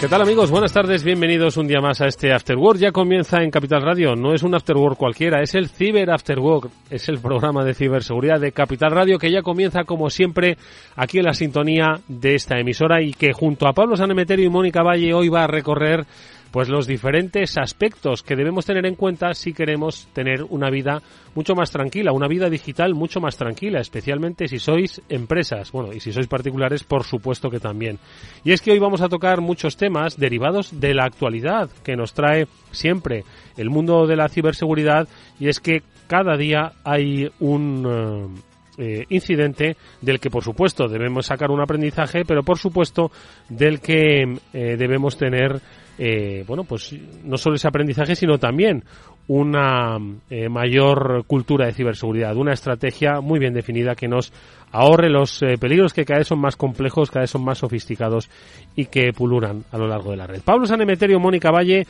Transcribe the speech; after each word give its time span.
¿Qué 0.00 0.08
tal 0.08 0.22
amigos? 0.22 0.50
Buenas 0.50 0.72
tardes, 0.72 1.04
bienvenidos 1.04 1.58
un 1.58 1.66
día 1.66 1.82
más 1.82 2.00
a 2.00 2.06
este 2.06 2.32
After 2.32 2.56
Work. 2.56 2.78
Ya 2.78 2.90
comienza 2.90 3.42
en 3.42 3.50
Capital 3.50 3.82
Radio, 3.82 4.16
no 4.16 4.32
es 4.32 4.42
un 4.42 4.54
After 4.54 4.74
Work 4.74 4.96
cualquiera, 4.96 5.42
es 5.42 5.54
el 5.54 5.68
Ciber 5.68 6.10
After 6.10 6.38
Work, 6.38 6.70
es 6.88 7.10
el 7.10 7.18
programa 7.18 7.64
de 7.64 7.74
ciberseguridad 7.74 8.40
de 8.40 8.52
Capital 8.52 8.92
Radio 8.92 9.18
que 9.18 9.30
ya 9.30 9.42
comienza 9.42 9.84
como 9.84 10.08
siempre 10.08 10.56
aquí 10.96 11.18
en 11.18 11.26
la 11.26 11.34
sintonía 11.34 12.00
de 12.08 12.34
esta 12.34 12.58
emisora 12.58 13.02
y 13.02 13.12
que 13.12 13.34
junto 13.34 13.68
a 13.68 13.74
Pablo 13.74 13.94
Sanemeterio 13.94 14.46
y 14.46 14.48
Mónica 14.48 14.82
Valle 14.82 15.12
hoy 15.12 15.28
va 15.28 15.44
a 15.44 15.48
recorrer 15.48 16.06
pues 16.50 16.68
los 16.68 16.86
diferentes 16.86 17.56
aspectos 17.58 18.22
que 18.22 18.36
debemos 18.36 18.66
tener 18.66 18.86
en 18.86 18.96
cuenta 18.96 19.34
si 19.34 19.52
queremos 19.52 20.08
tener 20.12 20.42
una 20.42 20.70
vida 20.70 21.02
mucho 21.34 21.54
más 21.54 21.70
tranquila, 21.70 22.12
una 22.12 22.26
vida 22.28 22.50
digital 22.50 22.94
mucho 22.94 23.20
más 23.20 23.36
tranquila, 23.36 23.80
especialmente 23.80 24.48
si 24.48 24.58
sois 24.58 25.00
empresas, 25.08 25.70
bueno, 25.72 25.92
y 25.92 26.00
si 26.00 26.12
sois 26.12 26.26
particulares, 26.26 26.82
por 26.82 27.04
supuesto 27.04 27.50
que 27.50 27.60
también. 27.60 27.98
Y 28.44 28.52
es 28.52 28.60
que 28.60 28.72
hoy 28.72 28.78
vamos 28.78 29.00
a 29.00 29.08
tocar 29.08 29.40
muchos 29.40 29.76
temas 29.76 30.18
derivados 30.18 30.80
de 30.80 30.94
la 30.94 31.04
actualidad 31.04 31.70
que 31.84 31.96
nos 31.96 32.14
trae 32.14 32.46
siempre 32.72 33.24
el 33.56 33.70
mundo 33.70 34.06
de 34.06 34.16
la 34.16 34.28
ciberseguridad 34.28 35.08
y 35.38 35.48
es 35.48 35.60
que 35.60 35.82
cada 36.08 36.36
día 36.36 36.72
hay 36.82 37.30
un 37.38 38.42
eh, 38.78 39.04
incidente 39.10 39.76
del 40.00 40.18
que 40.18 40.30
por 40.30 40.42
supuesto 40.42 40.88
debemos 40.88 41.26
sacar 41.26 41.50
un 41.50 41.60
aprendizaje, 41.60 42.24
pero 42.24 42.42
por 42.42 42.58
supuesto 42.58 43.10
del 43.48 43.80
que 43.80 44.22
eh, 44.52 44.76
debemos 44.78 45.18
tener 45.18 45.60
eh, 45.98 46.44
bueno, 46.46 46.64
pues 46.64 46.94
no 47.24 47.36
solo 47.36 47.56
ese 47.56 47.68
aprendizaje, 47.68 48.14
sino 48.14 48.38
también 48.38 48.84
una 49.28 49.98
eh, 50.28 50.48
mayor 50.48 51.24
cultura 51.26 51.66
de 51.66 51.72
ciberseguridad, 51.72 52.36
una 52.36 52.52
estrategia 52.52 53.20
muy 53.20 53.38
bien 53.38 53.54
definida 53.54 53.94
que 53.94 54.08
nos 54.08 54.32
ahorre 54.72 55.08
los 55.08 55.42
eh, 55.42 55.56
peligros 55.58 55.92
que 55.92 56.04
cada 56.04 56.18
vez 56.18 56.28
son 56.28 56.40
más 56.40 56.56
complejos, 56.56 57.10
cada 57.10 57.22
vez 57.22 57.30
son 57.30 57.44
más 57.44 57.58
sofisticados 57.58 58.28
y 58.74 58.86
que 58.86 59.12
puluran 59.12 59.64
a 59.70 59.78
lo 59.78 59.86
largo 59.86 60.10
de 60.10 60.16
la 60.16 60.26
red. 60.26 60.40
Pablo 60.42 60.66
Sanemeterio, 60.66 61.20
Mónica 61.20 61.50
Valle 61.50 61.86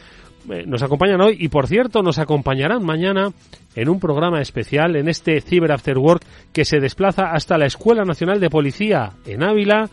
nos 0.67 0.83
acompañan 0.83 1.21
hoy 1.21 1.37
y 1.39 1.49
por 1.49 1.67
cierto 1.67 2.03
nos 2.03 2.19
acompañarán 2.19 2.83
mañana 2.83 3.29
en 3.75 3.89
un 3.89 4.01
programa 4.01 4.41
especial 4.41 4.97
en 4.97 5.09
este 5.09 5.41
Cyber 5.41 5.73
After 5.73 5.99
Work 5.99 6.25
que 6.53 6.65
se 6.65 6.81
desplaza 6.81 7.33
hasta 7.33 7.59
la 7.59 7.67
Escuela 7.67 8.05
Nacional 8.05 8.41
de 8.41 8.51
Policía 8.51 9.13
en 9.27 9.43
Ávila 9.43 9.91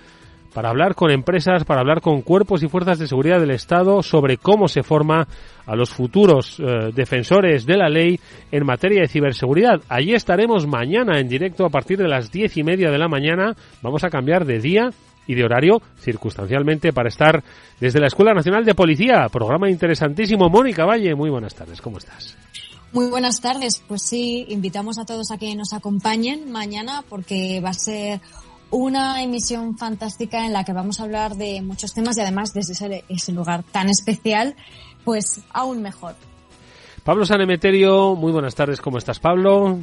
para 0.54 0.70
hablar 0.70 0.96
con 0.96 1.12
empresas, 1.12 1.64
para 1.66 1.82
hablar 1.82 2.02
con 2.02 2.22
cuerpos 2.22 2.64
y 2.64 2.68
fuerzas 2.68 3.00
de 3.00 3.08
seguridad 3.08 3.40
del 3.40 3.52
Estado 3.52 4.02
sobre 4.02 4.38
cómo 4.38 4.68
se 4.68 4.84
forma 4.84 5.28
a 5.66 5.76
los 5.76 5.90
futuros 5.90 6.60
eh, 6.60 6.92
defensores 6.94 7.66
de 7.66 7.78
la 7.78 7.90
ley 7.90 8.20
en 8.52 8.66
materia 8.66 9.02
de 9.02 9.08
ciberseguridad. 9.08 9.82
Allí 9.90 10.14
estaremos 10.14 10.66
mañana 10.66 11.20
en 11.20 11.28
directo 11.28 11.66
a 11.66 11.70
partir 11.70 11.98
de 11.98 12.08
las 12.08 12.32
diez 12.32 12.58
y 12.58 12.64
media 12.64 12.90
de 12.90 12.98
la 12.98 13.08
mañana. 13.08 13.56
Vamos 13.82 14.04
a 14.04 14.10
cambiar 14.10 14.46
de 14.46 14.60
día 14.60 14.90
y 15.28 15.36
de 15.36 15.44
horario 15.44 15.82
circunstancialmente 16.00 16.94
para 16.94 17.10
estar 17.10 17.44
desde 17.80 18.00
la 18.00 18.08
Escuela 18.08 18.34
Nacional 18.34 18.66
de 18.66 18.74
Policía. 18.74 19.28
Programa 19.30 19.70
interesantísimo. 19.70 20.50
Mónica 20.50 20.86
Valle, 20.86 21.14
muy 21.16 21.30
buenas 21.30 21.54
tardes. 21.54 21.82
¿Cómo 21.82 21.98
estás? 21.98 22.38
Muy 22.94 23.08
buenas 23.08 23.42
tardes. 23.42 23.84
Pues 23.88 24.02
sí, 24.02 24.46
invitamos 24.50 24.98
a 24.98 25.06
todos 25.06 25.32
a 25.32 25.38
que 25.38 25.54
nos 25.56 25.74
acompañen 25.74 26.52
mañana 26.52 27.04
porque 27.10 27.60
va 27.64 27.70
a 27.70 27.74
ser 27.74 28.22
una 28.70 29.24
emisión 29.24 29.78
fantástica 29.78 30.46
en 30.46 30.54
la 30.54 30.64
que 30.64 30.74
vamos 30.74 31.00
a 31.00 31.04
hablar 31.04 31.36
de 31.36 31.62
muchos 31.62 31.94
temas 31.94 32.18
y 32.18 32.22
además 32.22 32.54
desde 32.54 33.04
ese, 33.08 33.32
lugar 33.32 33.64
tan 33.64 33.90
especial, 33.90 34.56
pues 35.04 35.42
aún 35.54 35.82
mejor. 35.82 36.16
Pablo 37.04 37.26
Sanemeterio, 37.26 38.16
muy 38.16 38.32
buenas 38.32 38.56
tardes, 38.56 38.82
¿cómo 38.82 38.98
estás 38.98 39.20
Pablo? 39.20 39.80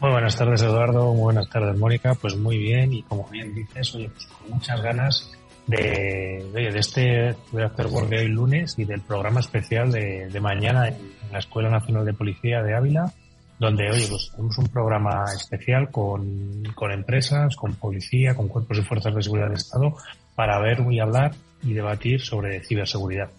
Muy 0.00 0.10
buenas 0.10 0.36
tardes 0.36 0.62
Eduardo, 0.62 1.12
muy 1.14 1.22
buenas 1.22 1.48
tardes 1.48 1.76
Mónica, 1.78 2.14
pues 2.14 2.36
muy 2.36 2.58
bien 2.58 2.92
y 2.92 3.02
como 3.02 3.26
bien 3.28 3.54
dices, 3.54 3.94
oye, 3.94 4.10
pues 4.10 4.26
con 4.26 4.50
muchas 4.50 4.80
ganas 4.82 5.32
de, 5.66 6.46
de, 6.52 6.78
este 6.78 7.30
After 7.30 7.86
Work 7.86 8.08
de 8.08 8.18
hoy 8.18 8.28
lunes 8.28 8.78
y 8.78 8.84
del 8.84 9.00
programa 9.00 9.40
especial 9.40 9.90
de, 9.90 10.28
de 10.28 10.40
mañana 10.40 10.88
en 10.88 10.96
la 11.32 11.38
Escuela 11.38 11.70
Nacional 11.70 12.04
de 12.04 12.12
Policía 12.12 12.62
de 12.62 12.76
Ávila, 12.76 13.12
donde, 13.58 13.90
oye, 13.90 14.06
pues 14.08 14.30
tenemos 14.30 14.58
un 14.58 14.68
programa 14.68 15.24
especial 15.34 15.90
con, 15.90 16.62
con 16.74 16.92
empresas, 16.92 17.56
con 17.56 17.74
policía, 17.74 18.34
con 18.34 18.48
cuerpos 18.48 18.78
y 18.78 18.82
fuerzas 18.82 19.14
de 19.14 19.22
seguridad 19.22 19.48
del 19.48 19.56
Estado, 19.56 19.96
para 20.34 20.58
ver 20.58 20.80
y 20.90 21.00
hablar 21.00 21.32
y 21.62 21.72
debatir 21.72 22.20
sobre 22.20 22.60
ciberseguridad. 22.60 23.30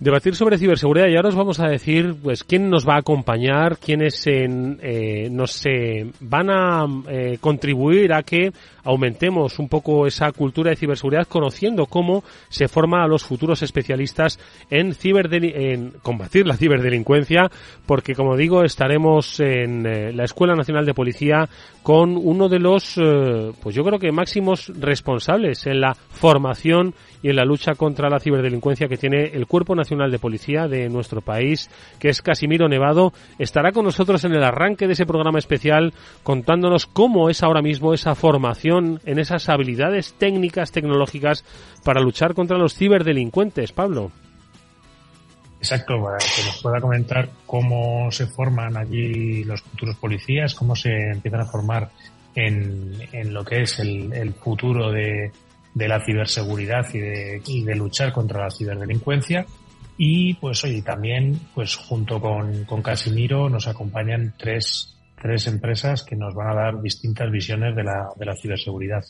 Debatir 0.00 0.36
sobre 0.36 0.58
ciberseguridad 0.58 1.08
y 1.08 1.16
ahora 1.16 1.30
os 1.30 1.34
vamos 1.34 1.58
a 1.58 1.66
decir 1.66 2.14
pues 2.22 2.44
quién 2.44 2.70
nos 2.70 2.88
va 2.88 2.94
a 2.94 2.98
acompañar, 3.00 3.78
quiénes 3.78 4.24
en, 4.28 4.78
eh, 4.80 5.28
nos 5.28 5.66
eh, 5.66 6.12
van 6.20 6.50
a 6.50 6.86
eh, 7.08 7.38
contribuir 7.40 8.12
a 8.12 8.22
que 8.22 8.52
aumentemos 8.88 9.58
un 9.58 9.68
poco 9.68 10.06
esa 10.06 10.32
cultura 10.32 10.70
de 10.70 10.76
ciberseguridad 10.76 11.26
conociendo 11.26 11.86
cómo 11.86 12.24
se 12.48 12.68
forma 12.68 13.02
a 13.02 13.08
los 13.08 13.22
futuros 13.24 13.60
especialistas 13.62 14.38
en, 14.70 14.96
en 15.02 15.90
combatir 16.00 16.46
la 16.46 16.56
ciberdelincuencia, 16.56 17.50
porque 17.84 18.14
como 18.14 18.36
digo, 18.36 18.64
estaremos 18.64 19.40
en 19.40 19.84
eh, 19.84 20.12
la 20.12 20.24
Escuela 20.24 20.54
Nacional 20.54 20.86
de 20.86 20.94
Policía 20.94 21.48
con 21.82 22.16
uno 22.16 22.48
de 22.48 22.60
los, 22.60 22.96
eh, 22.96 23.52
pues 23.62 23.74
yo 23.74 23.82
creo 23.84 23.98
que 23.98 24.12
máximos 24.12 24.72
responsables 24.78 25.66
en 25.66 25.80
la 25.80 25.94
formación 25.94 26.94
y 27.22 27.30
en 27.30 27.36
la 27.36 27.44
lucha 27.44 27.74
contra 27.74 28.08
la 28.08 28.20
ciberdelincuencia 28.20 28.88
que 28.88 28.96
tiene 28.96 29.32
el 29.34 29.46
Cuerpo 29.46 29.74
Nacional 29.74 29.87
de 29.88 30.18
Policía 30.18 30.68
de 30.68 30.88
nuestro 30.88 31.22
país, 31.22 31.70
que 31.98 32.08
es 32.08 32.20
Casimiro 32.20 32.68
Nevado, 32.68 33.12
estará 33.38 33.72
con 33.72 33.84
nosotros 33.84 34.22
en 34.24 34.32
el 34.32 34.44
arranque 34.44 34.86
de 34.86 34.92
ese 34.92 35.06
programa 35.06 35.38
especial 35.38 35.94
contándonos 36.22 36.86
cómo 36.86 37.30
es 37.30 37.42
ahora 37.42 37.62
mismo 37.62 37.94
esa 37.94 38.14
formación 38.14 39.00
en 39.06 39.18
esas 39.18 39.48
habilidades 39.48 40.14
técnicas, 40.18 40.72
tecnológicas 40.72 41.44
para 41.84 42.00
luchar 42.00 42.34
contra 42.34 42.58
los 42.58 42.74
ciberdelincuentes, 42.74 43.72
Pablo. 43.72 44.12
Exacto, 45.58 45.94
para 46.02 46.18
que 46.18 46.44
nos 46.46 46.62
pueda 46.62 46.80
comentar 46.80 47.28
cómo 47.46 48.10
se 48.12 48.26
forman 48.26 48.76
allí 48.76 49.42
los 49.44 49.62
futuros 49.62 49.96
policías, 49.96 50.54
cómo 50.54 50.76
se 50.76 50.90
empiezan 51.10 51.40
a 51.40 51.46
formar 51.46 51.90
en, 52.34 53.32
lo 53.32 53.44
que 53.44 53.62
es 53.62 53.78
el, 53.80 54.34
futuro 54.34 54.92
de, 54.92 55.32
la 55.74 56.00
ciberseguridad 56.04 56.86
y 56.94 56.98
de, 56.98 57.42
y 57.44 57.64
de, 57.64 57.74
luchar 57.74 58.12
contra 58.12 58.44
la 58.44 58.50
ciberdelincuencia. 58.50 59.44
Y 59.98 60.34
pues 60.34 60.64
oye, 60.64 60.80
también 60.80 61.38
pues 61.54 61.76
junto 61.76 62.20
con, 62.20 62.64
con 62.64 62.80
Casimiro 62.80 63.50
nos 63.50 63.66
acompañan 63.68 64.32
tres 64.38 64.94
tres 65.20 65.46
empresas 65.46 66.04
que 66.04 66.16
nos 66.16 66.34
van 66.34 66.50
a 66.50 66.54
dar 66.54 66.80
distintas 66.80 67.30
visiones 67.30 67.74
de 67.74 67.84
la, 67.84 68.08
de 68.16 68.26
la 68.26 68.34
ciberseguridad. 68.36 69.04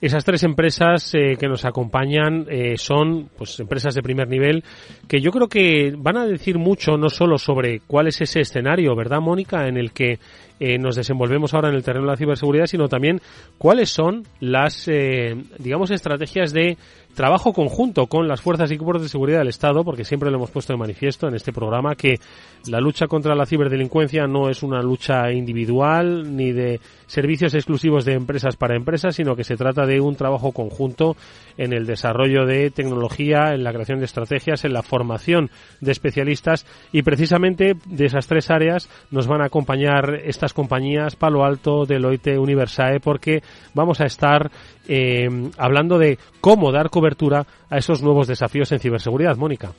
Esas 0.00 0.24
tres 0.24 0.42
empresas 0.44 1.14
eh, 1.14 1.36
que 1.38 1.46
nos 1.46 1.66
acompañan 1.66 2.46
eh, 2.48 2.78
son 2.78 3.28
pues 3.36 3.60
empresas 3.60 3.94
de 3.94 4.02
primer 4.02 4.28
nivel 4.28 4.64
que 5.06 5.20
yo 5.20 5.30
creo 5.30 5.46
que 5.46 5.92
van 5.94 6.16
a 6.16 6.24
decir 6.24 6.56
mucho 6.56 6.96
no 6.96 7.10
solo 7.10 7.36
sobre 7.36 7.80
cuál 7.80 8.06
es 8.06 8.18
ese 8.22 8.40
escenario, 8.40 8.96
¿verdad, 8.96 9.20
Mónica?, 9.20 9.68
en 9.68 9.76
el 9.76 9.92
que 9.92 10.18
eh, 10.58 10.78
nos 10.78 10.96
desenvolvemos 10.96 11.52
ahora 11.52 11.68
en 11.68 11.74
el 11.74 11.82
terreno 11.82 12.06
de 12.06 12.12
la 12.12 12.16
ciberseguridad, 12.16 12.66
sino 12.66 12.88
también 12.88 13.20
cuáles 13.58 13.90
son 13.90 14.24
las, 14.40 14.88
eh, 14.88 15.34
digamos, 15.58 15.90
estrategias 15.90 16.54
de 16.54 16.78
trabajo 17.14 17.52
conjunto 17.52 18.06
con 18.06 18.28
las 18.28 18.40
fuerzas 18.40 18.70
y 18.70 18.78
cuerpos 18.78 19.02
de 19.02 19.08
seguridad 19.08 19.38
del 19.38 19.48
Estado, 19.48 19.84
porque 19.84 20.04
siempre 20.04 20.30
lo 20.30 20.36
hemos 20.36 20.50
puesto 20.50 20.72
de 20.72 20.78
manifiesto 20.78 21.28
en 21.28 21.34
este 21.34 21.52
programa 21.52 21.94
que 21.94 22.20
la 22.68 22.80
lucha 22.80 23.06
contra 23.06 23.34
la 23.34 23.46
ciberdelincuencia 23.46 24.26
no 24.26 24.48
es 24.48 24.62
una 24.62 24.82
lucha 24.82 25.32
individual 25.32 26.36
ni 26.36 26.52
de 26.52 26.80
servicios 27.06 27.54
exclusivos 27.54 28.04
de 28.04 28.12
empresas 28.12 28.56
para 28.56 28.76
empresas, 28.76 29.16
sino 29.16 29.34
que 29.34 29.44
se 29.44 29.56
trata 29.56 29.84
de 29.86 30.00
un 30.00 30.14
trabajo 30.14 30.52
conjunto 30.52 31.16
en 31.56 31.72
el 31.72 31.84
desarrollo 31.84 32.46
de 32.46 32.70
tecnología, 32.70 33.52
en 33.52 33.64
la 33.64 33.72
creación 33.72 33.98
de 33.98 34.04
estrategias, 34.04 34.64
en 34.64 34.72
la 34.72 34.82
formación 34.82 35.50
de 35.80 35.92
especialistas. 35.92 36.66
Y 36.92 37.02
precisamente 37.02 37.74
de 37.84 38.06
esas 38.06 38.28
tres 38.28 38.50
áreas 38.50 38.88
nos 39.10 39.26
van 39.26 39.42
a 39.42 39.46
acompañar 39.46 40.20
estas 40.24 40.54
compañías 40.54 41.16
Palo 41.16 41.44
Alto, 41.44 41.84
Deloitte, 41.84 42.38
Universae, 42.38 43.00
porque 43.00 43.42
vamos 43.74 44.00
a 44.00 44.06
estar 44.06 44.50
eh, 44.86 45.28
hablando 45.58 45.98
de 45.98 46.18
cómo 46.40 46.72
dar 46.72 46.90
cobertura 47.00 47.46
a 47.70 47.78
esos 47.78 48.02
nuevos 48.02 48.26
desafíos 48.26 48.70
en 48.72 48.78
ciberseguridad. 48.78 49.36
Mónica. 49.36 49.72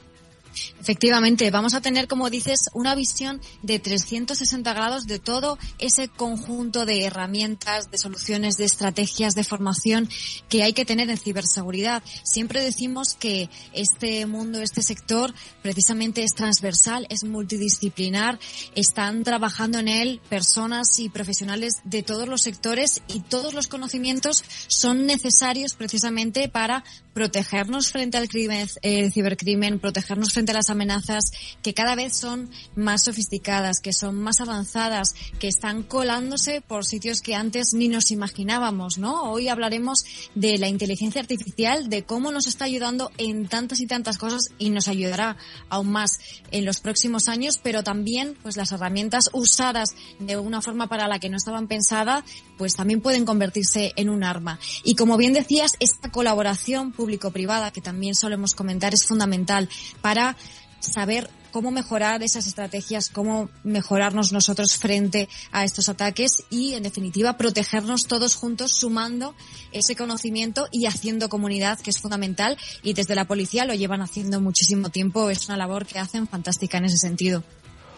Efectivamente, 0.80 1.50
vamos 1.51 1.74
a 1.74 1.81
tener, 1.81 2.07
como 2.07 2.30
dices, 2.30 2.69
una 2.74 2.95
visión 2.95 3.42
de 3.62 3.80
360 3.80 4.74
grados 4.74 5.06
de 5.06 5.19
todo 5.19 5.57
ese 5.80 6.07
conjunto 6.07 6.86
de 6.86 7.06
herramientas, 7.06 7.92
de 7.92 7.98
soluciones, 7.98 8.56
de 8.56 8.65
estrategias, 8.65 9.36
de 9.36 9.44
formación 9.44 10.09
que 10.50 10.63
hay 10.63 10.74
que 10.74 10.86
tener 10.86 11.09
en 11.09 11.18
ciberseguridad. 11.18 12.03
Siempre 12.24 12.62
decimos 12.62 13.15
que 13.19 13.50
este 13.74 14.25
mundo, 14.25 14.62
este 14.62 14.81
sector, 14.81 15.33
precisamente 15.62 16.24
es 16.24 16.31
transversal, 16.31 17.07
es 17.09 17.24
multidisciplinar, 17.24 18.39
están 18.75 19.24
trabajando 19.24 19.80
en 19.80 19.88
él 19.88 20.21
personas 20.30 21.00
y 21.00 21.09
profesionales 21.09 21.81
de 21.83 22.03
todos 22.03 22.27
los 22.27 22.42
sectores 22.42 23.01
y 23.07 23.21
todos 23.21 23.53
los 23.53 23.68
conocimientos 23.68 24.44
son 24.68 25.06
necesarios 25.06 25.75
precisamente 25.75 26.50
para 26.50 26.83
protegernos 27.13 27.92
frente 27.92 28.18
al 28.18 28.30
crimen, 28.30 28.68
el 28.81 29.12
cibercrimen, 29.12 29.80
protegernos 29.80 30.33
frente 30.33 30.40
a 30.49 30.53
las 30.53 30.69
amenazas 30.69 31.25
que 31.61 31.75
cada 31.75 31.93
vez 31.95 32.15
son 32.15 32.49
más 32.75 33.03
sofisticadas, 33.03 33.79
que 33.79 33.93
son 33.93 34.15
más 34.15 34.41
avanzadas, 34.41 35.13
que 35.39 35.47
están 35.47 35.83
colándose 35.83 36.61
por 36.61 36.85
sitios 36.85 37.21
que 37.21 37.35
antes 37.35 37.73
ni 37.73 37.88
nos 37.88 38.09
imaginábamos, 38.09 38.97
¿no? 38.97 39.31
Hoy 39.31 39.47
hablaremos 39.49 40.03
de 40.33 40.57
la 40.57 40.67
inteligencia 40.67 41.21
artificial, 41.21 41.89
de 41.89 42.03
cómo 42.03 42.31
nos 42.31 42.47
está 42.47 42.65
ayudando 42.65 43.11
en 43.17 43.47
tantas 43.47 43.79
y 43.81 43.88
tantas 43.88 44.17
cosas 44.17 44.49
y 44.57 44.71
nos 44.71 44.88
ayudará 44.88 45.38
aún 45.69 45.91
más 45.91 46.19
en 46.49 46.65
los 46.65 46.79
próximos 46.79 47.27
años, 47.27 47.59
pero 47.61 47.83
también 47.83 48.35
pues 48.41 48.57
las 48.57 48.71
herramientas 48.71 49.29
usadas 49.33 49.95
de 50.19 50.38
una 50.38 50.61
forma 50.61 50.88
para 50.88 51.07
la 51.07 51.19
que 51.19 51.29
no 51.29 51.38
estaban 51.38 51.67
pensadas, 51.67 52.23
pues 52.61 52.75
también 52.75 53.01
pueden 53.01 53.25
convertirse 53.25 53.91
en 53.95 54.07
un 54.07 54.23
arma. 54.23 54.59
Y 54.83 54.93
como 54.93 55.17
bien 55.17 55.33
decías, 55.33 55.71
esta 55.79 56.11
colaboración 56.11 56.91
público-privada 56.91 57.71
que 57.71 57.81
también 57.81 58.13
solemos 58.13 58.53
comentar 58.53 58.93
es 58.93 59.07
fundamental 59.07 59.67
para 59.99 60.37
saber 60.79 61.27
cómo 61.51 61.71
mejorar 61.71 62.21
esas 62.21 62.45
estrategias, 62.45 63.09
cómo 63.09 63.49
mejorarnos 63.63 64.31
nosotros 64.31 64.77
frente 64.77 65.27
a 65.51 65.65
estos 65.65 65.89
ataques 65.89 66.43
y, 66.51 66.75
en 66.75 66.83
definitiva, 66.83 67.35
protegernos 67.35 68.05
todos 68.05 68.35
juntos 68.35 68.73
sumando 68.73 69.33
ese 69.71 69.95
conocimiento 69.95 70.67
y 70.71 70.85
haciendo 70.85 71.29
comunidad, 71.29 71.79
que 71.79 71.89
es 71.89 71.97
fundamental. 71.97 72.59
Y 72.83 72.93
desde 72.93 73.15
la 73.15 73.25
policía 73.25 73.65
lo 73.65 73.73
llevan 73.73 74.03
haciendo 74.03 74.39
muchísimo 74.39 74.89
tiempo. 74.89 75.31
Es 75.31 75.47
una 75.47 75.57
labor 75.57 75.87
que 75.87 75.97
hacen 75.97 76.27
fantástica 76.27 76.77
en 76.77 76.85
ese 76.85 76.97
sentido. 76.97 77.43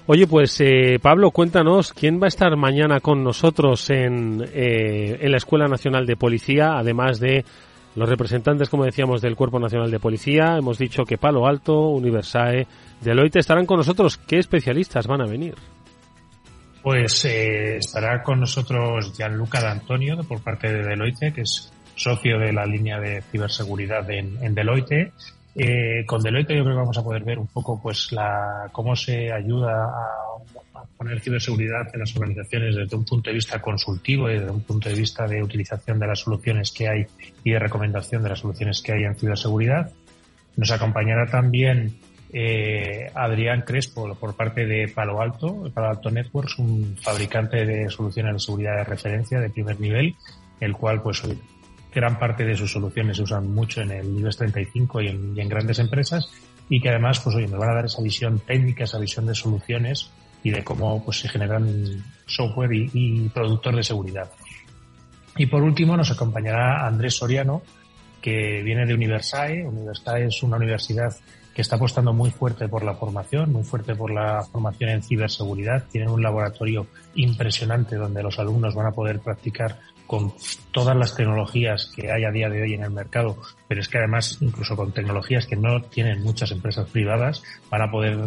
Oye, 0.06 0.28
pues 0.28 0.60
eh, 0.60 1.00
Pablo, 1.02 1.32
cuéntanos, 1.32 1.94
¿quién 1.94 2.20
va 2.22 2.26
a 2.26 2.28
estar 2.28 2.54
mañana 2.58 3.00
con 3.00 3.24
nosotros 3.24 3.90
en, 3.90 4.44
eh, 4.54 5.18
en 5.22 5.32
la 5.32 5.38
Escuela 5.38 5.70
Nacional 5.70 6.06
de 6.06 6.18
Policía, 6.18 6.78
además 6.78 7.22
de 7.22 7.46
los 7.96 8.10
representantes, 8.10 8.68
como 8.68 8.84
decíamos, 8.84 9.22
del 9.22 9.38
Cuerpo 9.38 9.62
Nacional 9.62 9.90
de 9.90 10.02
Policía? 10.02 10.58
Hemos 10.58 10.78
dicho 10.78 11.06
que 11.06 11.18
Palo 11.18 11.48
Alto, 11.48 11.88
Universae, 11.88 12.68
Deloitte 13.00 13.38
estarán 13.38 13.66
con 13.66 13.78
nosotros. 13.78 14.18
¿Qué 14.18 14.40
especialistas 14.40 15.08
van 15.08 15.22
a 15.22 15.26
venir? 15.26 15.56
Pues 16.82 17.24
eh, 17.24 17.78
estará 17.78 18.22
con 18.24 18.42
nosotros 18.42 19.14
Gianluca 19.16 19.62
D'Antonio 19.62 20.18
por 20.28 20.44
parte 20.44 20.68
de 20.68 20.84
Deloitte, 20.84 21.34
que 21.34 21.42
es 21.42 21.72
socio 21.96 22.40
de 22.40 22.52
la 22.52 22.66
línea 22.66 23.00
de 23.00 23.22
ciberseguridad 23.22 24.12
en, 24.12 24.38
en 24.44 24.54
Deloitte 24.54 25.14
eh, 25.56 26.04
con 26.06 26.22
Deloitte 26.22 26.56
yo 26.56 26.64
creo 26.64 26.76
que 26.76 26.82
vamos 26.82 26.98
a 26.98 27.04
poder 27.04 27.24
ver 27.24 27.38
un 27.38 27.48
poco 27.48 27.80
pues 27.82 28.12
la 28.12 28.70
cómo 28.72 28.96
se 28.96 29.32
ayuda 29.32 29.86
a, 29.86 30.86
poner 30.98 31.20
ciberseguridad 31.22 31.88
en 31.94 32.00
las 32.00 32.16
organizaciones 32.16 32.76
desde 32.76 32.96
un 32.96 33.06
punto 33.06 33.30
de 33.30 33.36
vista 33.36 33.62
consultivo 33.62 34.30
y 34.30 34.34
desde 34.34 34.52
un 34.52 34.62
punto 34.62 34.90
de 34.90 34.96
vista 34.96 35.28
de 35.28 35.42
utilización 35.42 36.00
de 36.00 36.08
las 36.08 36.20
soluciones 36.20 36.72
que 36.72 36.88
hay 36.88 37.06
y 37.44 37.52
de 37.52 37.60
recomendación 37.60 38.24
de 38.24 38.30
las 38.30 38.40
soluciones 38.40 38.82
que 38.82 38.94
hay 38.94 39.04
en 39.04 39.16
ciberseguridad. 39.16 39.92
Nos 40.56 40.72
acompañará 40.72 41.26
también 41.28 41.98
eh, 42.32 43.12
Adrián 43.14 43.62
Crespo 43.62 44.14
por 44.16 44.36
parte 44.36 44.66
de 44.66 44.88
Palo 44.88 45.22
Alto, 45.22 45.70
Palo 45.74 45.90
Alto 45.90 46.10
Networks, 46.10 46.60
un 46.60 46.98
fabricante 47.02 47.66
de 47.66 47.90
soluciones 47.90 48.34
de 48.34 48.40
seguridad 48.40 48.78
de 48.78 48.84
referencia 48.84 49.40
de 49.40 49.50
primer 49.50 49.80
nivel, 49.80 50.16
el 50.60 50.74
cual 50.74 51.02
pues 51.02 51.24
gran 51.94 52.20
parte 52.20 52.44
de 52.44 52.56
sus 52.56 52.72
soluciones 52.72 53.18
se 53.18 53.24
usan 53.24 53.54
mucho 53.54 53.82
en 53.82 53.92
el 53.92 54.18
IBEX 54.18 54.38
35 54.38 55.02
y 55.02 55.08
en, 55.08 55.50
grandes 55.50 55.80
empresas 55.80 56.30
y 56.70 56.82
que 56.82 56.90
además, 56.90 57.20
pues 57.20 57.36
oye, 57.36 57.48
nos 57.48 57.60
van 57.60 57.70
a 57.70 57.76
dar 57.76 57.86
esa 57.86 58.02
visión 58.02 58.40
técnica, 58.40 58.86
esa 58.86 59.00
visión 59.00 59.26
de 59.26 59.36
soluciones 59.36 60.10
y 60.44 60.52
de 60.52 60.64
cómo 60.64 61.04
pues 61.04 61.20
se 61.20 61.30
generan 61.30 62.04
software 62.26 62.74
y, 62.74 62.90
y 62.94 63.30
productos 63.30 63.76
de 63.76 63.84
seguridad. 63.84 64.32
Y 65.38 65.48
por 65.48 65.64
último 65.64 65.98
nos 65.98 66.12
acompañará 66.12 66.86
Andrés 66.86 67.16
Soriano, 67.16 67.64
que 68.22 68.62
viene 68.64 68.86
de 68.86 68.94
Universae. 68.94 69.66
Universae 69.66 70.28
es 70.28 70.44
una 70.44 70.58
universidad 70.58 71.14
que 71.54 71.62
está 71.62 71.76
apostando 71.76 72.14
muy 72.14 72.32
fuerte 72.32 72.68
por 72.68 72.84
la 72.84 72.96
formación, 72.96 73.52
muy 73.52 73.64
fuerte 73.64 73.96
por 73.96 74.12
la 74.12 74.42
formación 74.44 74.90
en 74.90 75.04
ciberseguridad. 75.04 75.84
Tienen 75.92 76.10
un 76.10 76.24
laboratorio 76.24 76.88
impresionante 77.16 77.96
donde 77.96 78.24
los 78.24 78.40
alumnos 78.40 78.74
van 78.74 78.88
a 78.88 78.92
poder 78.92 79.20
practicar 79.20 79.80
con 80.14 80.32
todas 80.72 80.96
las 80.96 81.16
tecnologías 81.16 81.92
que 81.96 82.12
hay 82.12 82.24
a 82.24 82.30
día 82.30 82.48
de 82.48 82.62
hoy 82.62 82.76
en 82.76 82.84
el 82.84 82.92
mercado, 82.92 83.36
pero 83.68 83.82
es 83.82 83.90
que 83.90 83.98
además 83.98 84.38
incluso 84.42 84.76
con 84.76 84.92
tecnologías 84.92 85.48
que 85.48 85.56
no 85.56 85.82
tienen 85.82 86.22
muchas 86.22 86.52
empresas 86.52 86.88
privadas, 86.88 87.42
van 87.72 87.82
a 87.82 87.90
poder 87.90 88.20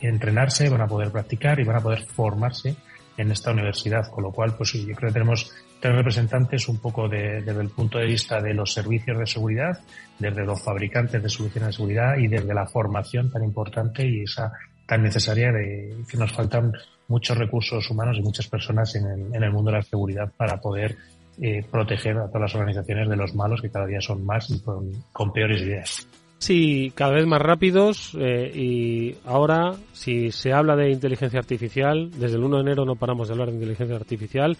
entrenarse, 0.00 0.68
van 0.68 0.80
a 0.80 0.88
poder 0.88 1.12
practicar 1.12 1.60
y 1.60 1.62
van 1.62 1.76
a 1.76 1.80
poder 1.80 2.04
formarse 2.04 2.74
en 3.16 3.30
esta 3.30 3.52
universidad, 3.52 4.10
con 4.10 4.24
lo 4.24 4.32
cual 4.32 4.56
pues 4.56 4.72
yo 4.72 4.92
creo 4.92 5.10
que 5.10 5.12
tenemos 5.12 5.54
tres 5.78 5.94
representantes 5.94 6.68
un 6.68 6.78
poco 6.78 7.08
de, 7.08 7.42
desde 7.42 7.60
el 7.60 7.70
punto 7.70 7.98
de 7.98 8.06
vista 8.06 8.40
de 8.40 8.52
los 8.52 8.72
servicios 8.72 9.16
de 9.16 9.26
seguridad, 9.28 9.78
desde 10.18 10.44
los 10.44 10.60
fabricantes 10.64 11.22
de 11.22 11.28
soluciones 11.28 11.68
de 11.68 11.72
seguridad 11.74 12.16
y 12.18 12.26
desde 12.26 12.52
la 12.52 12.66
formación 12.66 13.30
tan 13.30 13.44
importante 13.44 14.04
y 14.04 14.24
esa 14.24 14.50
tan 14.84 15.04
necesaria 15.04 15.52
de 15.52 15.94
que 16.08 16.16
nos 16.16 16.32
faltan 16.32 16.72
muchos 17.08 17.36
recursos 17.36 17.90
humanos 17.90 18.16
y 18.18 18.22
muchas 18.22 18.48
personas 18.48 18.94
en 18.94 19.06
el, 19.06 19.34
en 19.34 19.42
el 19.42 19.52
mundo 19.52 19.70
de 19.70 19.78
la 19.78 19.82
seguridad 19.82 20.32
para 20.36 20.60
poder 20.60 20.96
eh, 21.42 21.64
proteger 21.68 22.16
a 22.16 22.28
todas 22.28 22.42
las 22.42 22.54
organizaciones 22.54 23.08
de 23.08 23.16
los 23.16 23.34
malos 23.34 23.60
que 23.60 23.68
cada 23.68 23.86
día 23.86 24.00
son 24.00 24.24
más 24.24 24.48
y 24.50 24.60
con, 24.60 25.32
peores 25.32 25.62
ideas. 25.62 26.08
Sí, 26.38 26.92
cada 26.94 27.12
vez 27.12 27.26
más 27.26 27.42
rápidos 27.42 28.16
eh, 28.20 28.52
y 28.54 29.16
ahora 29.24 29.72
si 29.92 30.30
se 30.30 30.52
habla 30.52 30.76
de 30.76 30.90
inteligencia 30.90 31.40
artificial, 31.40 32.10
desde 32.12 32.36
el 32.36 32.44
1 32.44 32.56
de 32.58 32.62
enero 32.62 32.84
no 32.84 32.94
paramos 32.94 33.26
de 33.26 33.34
hablar 33.34 33.48
de 33.48 33.54
inteligencia 33.54 33.96
artificial, 33.96 34.56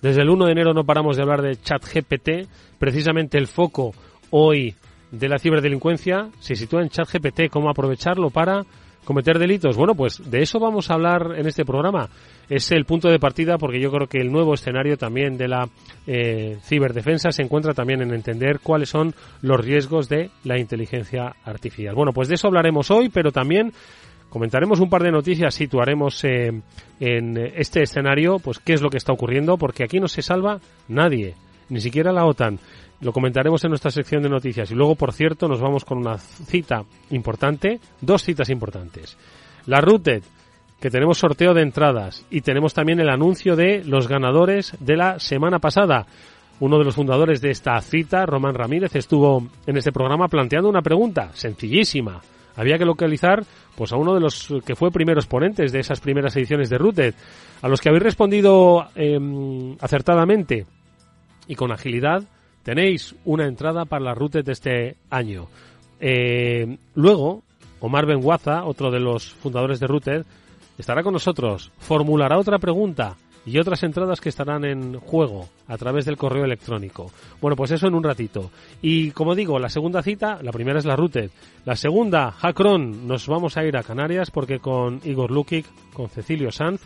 desde 0.00 0.22
el 0.22 0.30
1 0.30 0.46
de 0.46 0.52
enero 0.52 0.72
no 0.72 0.84
paramos 0.84 1.16
de 1.16 1.22
hablar 1.22 1.42
de 1.42 1.56
chat 1.56 1.84
GPT, 1.84 2.48
precisamente 2.78 3.36
el 3.36 3.46
foco 3.46 3.92
hoy 4.30 4.74
de 5.10 5.28
la 5.28 5.38
ciberdelincuencia 5.38 6.30
se 6.40 6.56
sitúa 6.56 6.80
en 6.80 6.88
chat 6.88 7.06
GPT, 7.06 7.50
cómo 7.50 7.68
aprovecharlo 7.68 8.30
para 8.30 8.64
cometer 9.04 9.38
delitos. 9.38 9.76
Bueno, 9.76 9.94
pues 9.94 10.30
de 10.30 10.42
eso 10.42 10.58
vamos 10.58 10.90
a 10.90 10.94
hablar 10.94 11.34
en 11.36 11.46
este 11.46 11.64
programa. 11.64 12.08
Es 12.48 12.72
el 12.72 12.84
punto 12.84 13.08
de 13.08 13.18
partida 13.18 13.58
porque 13.58 13.80
yo 13.80 13.90
creo 13.90 14.06
que 14.06 14.18
el 14.18 14.32
nuevo 14.32 14.54
escenario 14.54 14.96
también 14.96 15.36
de 15.36 15.48
la 15.48 15.68
eh, 16.06 16.58
ciberdefensa 16.62 17.30
se 17.30 17.42
encuentra 17.42 17.74
también 17.74 18.02
en 18.02 18.12
entender 18.12 18.60
cuáles 18.60 18.88
son 18.88 19.14
los 19.42 19.60
riesgos 19.60 20.08
de 20.08 20.30
la 20.44 20.58
inteligencia 20.58 21.34
artificial. 21.44 21.94
Bueno, 21.94 22.12
pues 22.12 22.28
de 22.28 22.34
eso 22.34 22.48
hablaremos 22.48 22.90
hoy, 22.90 23.08
pero 23.08 23.32
también 23.32 23.72
comentaremos 24.28 24.80
un 24.80 24.90
par 24.90 25.02
de 25.02 25.12
noticias, 25.12 25.54
situaremos 25.54 26.24
eh, 26.24 26.50
en 26.98 27.36
este 27.36 27.82
escenario, 27.82 28.38
pues 28.38 28.58
qué 28.58 28.72
es 28.72 28.82
lo 28.82 28.90
que 28.90 28.96
está 28.96 29.12
ocurriendo, 29.12 29.56
porque 29.56 29.84
aquí 29.84 30.00
no 30.00 30.08
se 30.08 30.22
salva 30.22 30.58
nadie, 30.88 31.34
ni 31.68 31.80
siquiera 31.80 32.12
la 32.12 32.24
OTAN. 32.24 32.58
Lo 33.04 33.12
comentaremos 33.12 33.62
en 33.62 33.68
nuestra 33.68 33.90
sección 33.90 34.22
de 34.22 34.30
noticias. 34.30 34.70
Y 34.70 34.74
luego, 34.74 34.94
por 34.94 35.12
cierto, 35.12 35.46
nos 35.46 35.60
vamos 35.60 35.84
con 35.84 35.98
una 35.98 36.16
cita 36.16 36.84
importante, 37.10 37.78
dos 38.00 38.22
citas 38.22 38.48
importantes. 38.48 39.18
La 39.66 39.82
Routed, 39.82 40.22
que 40.80 40.88
tenemos 40.88 41.18
sorteo 41.18 41.52
de 41.52 41.60
entradas 41.60 42.24
y 42.30 42.40
tenemos 42.40 42.72
también 42.72 43.00
el 43.00 43.10
anuncio 43.10 43.56
de 43.56 43.84
los 43.84 44.08
ganadores 44.08 44.74
de 44.80 44.96
la 44.96 45.18
semana 45.18 45.58
pasada. 45.58 46.06
Uno 46.60 46.78
de 46.78 46.84
los 46.84 46.94
fundadores 46.94 47.42
de 47.42 47.50
esta 47.50 47.78
cita, 47.82 48.24
Román 48.24 48.54
Ramírez, 48.54 48.96
estuvo 48.96 49.48
en 49.66 49.76
este 49.76 49.92
programa 49.92 50.28
planteando 50.28 50.70
una 50.70 50.80
pregunta 50.80 51.28
sencillísima. 51.34 52.22
Había 52.56 52.78
que 52.78 52.86
localizar 52.86 53.44
pues 53.76 53.92
a 53.92 53.96
uno 53.96 54.14
de 54.14 54.20
los 54.20 54.48
que 54.64 54.76
fue 54.76 54.90
primeros 54.90 55.26
ponentes 55.26 55.72
de 55.72 55.80
esas 55.80 56.00
primeras 56.00 56.34
ediciones 56.36 56.70
de 56.70 56.78
Rooted, 56.78 57.14
a 57.60 57.68
los 57.68 57.82
que 57.82 57.90
habéis 57.90 58.04
respondido 58.04 58.88
em, 58.94 59.76
acertadamente 59.80 60.64
y 61.46 61.54
con 61.54 61.70
agilidad, 61.70 62.22
tenéis 62.64 63.14
una 63.24 63.46
entrada 63.46 63.84
para 63.84 64.04
la 64.04 64.14
Rooted 64.14 64.44
de 64.44 64.52
este 64.52 64.96
año. 65.10 65.46
Eh, 66.00 66.76
luego, 66.94 67.44
Omar 67.80 68.06
Benguaza, 68.06 68.64
otro 68.64 68.90
de 68.90 68.98
los 68.98 69.32
fundadores 69.32 69.78
de 69.78 69.86
Rooted, 69.86 70.26
estará 70.78 71.02
con 71.02 71.12
nosotros, 71.12 71.70
formulará 71.78 72.38
otra 72.38 72.58
pregunta 72.58 73.16
y 73.46 73.58
otras 73.58 73.82
entradas 73.82 74.20
que 74.20 74.30
estarán 74.30 74.64
en 74.64 74.98
juego 74.98 75.48
a 75.68 75.76
través 75.76 76.06
del 76.06 76.16
correo 76.16 76.44
electrónico. 76.44 77.10
Bueno, 77.40 77.56
pues 77.56 77.70
eso 77.70 77.86
en 77.86 77.94
un 77.94 78.02
ratito. 78.02 78.50
Y 78.80 79.10
como 79.10 79.34
digo, 79.34 79.58
la 79.58 79.68
segunda 79.68 80.02
cita, 80.02 80.38
la 80.42 80.52
primera 80.52 80.78
es 80.78 80.86
la 80.86 80.96
Rooted. 80.96 81.30
La 81.64 81.76
segunda, 81.76 82.30
Hackron, 82.32 83.06
nos 83.06 83.28
vamos 83.28 83.56
a 83.56 83.64
ir 83.64 83.76
a 83.76 83.82
Canarias 83.82 84.30
porque 84.30 84.60
con 84.60 85.00
Igor 85.04 85.30
Lukic, 85.30 85.66
con 85.92 86.08
Cecilio 86.08 86.50
Sanz, 86.50 86.80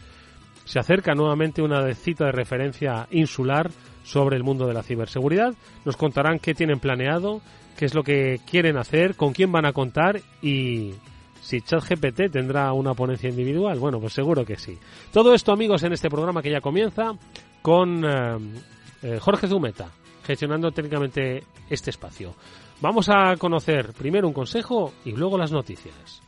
se 0.68 0.78
acerca 0.78 1.14
nuevamente 1.14 1.62
una 1.62 1.94
cita 1.94 2.26
de 2.26 2.32
referencia 2.32 3.08
insular 3.10 3.70
sobre 4.04 4.36
el 4.36 4.44
mundo 4.44 4.66
de 4.66 4.74
la 4.74 4.82
ciberseguridad. 4.82 5.54
Nos 5.86 5.96
contarán 5.96 6.38
qué 6.38 6.54
tienen 6.54 6.78
planeado, 6.78 7.40
qué 7.74 7.86
es 7.86 7.94
lo 7.94 8.02
que 8.02 8.38
quieren 8.46 8.76
hacer, 8.76 9.16
con 9.16 9.32
quién 9.32 9.50
van 9.50 9.64
a 9.64 9.72
contar 9.72 10.20
y 10.42 10.92
si 11.40 11.62
ChatGPT 11.62 12.30
tendrá 12.30 12.70
una 12.74 12.92
ponencia 12.92 13.30
individual. 13.30 13.78
Bueno, 13.78 13.98
pues 13.98 14.12
seguro 14.12 14.44
que 14.44 14.58
sí. 14.58 14.76
Todo 15.10 15.32
esto, 15.32 15.52
amigos, 15.52 15.84
en 15.84 15.94
este 15.94 16.10
programa 16.10 16.42
que 16.42 16.50
ya 16.50 16.60
comienza 16.60 17.14
con 17.62 18.04
eh, 18.04 18.36
eh, 19.04 19.18
Jorge 19.18 19.48
Zumeta, 19.48 19.88
gestionando 20.22 20.70
técnicamente 20.70 21.44
este 21.70 21.88
espacio. 21.88 22.34
Vamos 22.82 23.08
a 23.08 23.36
conocer 23.38 23.94
primero 23.94 24.28
un 24.28 24.34
consejo 24.34 24.92
y 25.06 25.12
luego 25.12 25.38
las 25.38 25.50
noticias. 25.50 26.20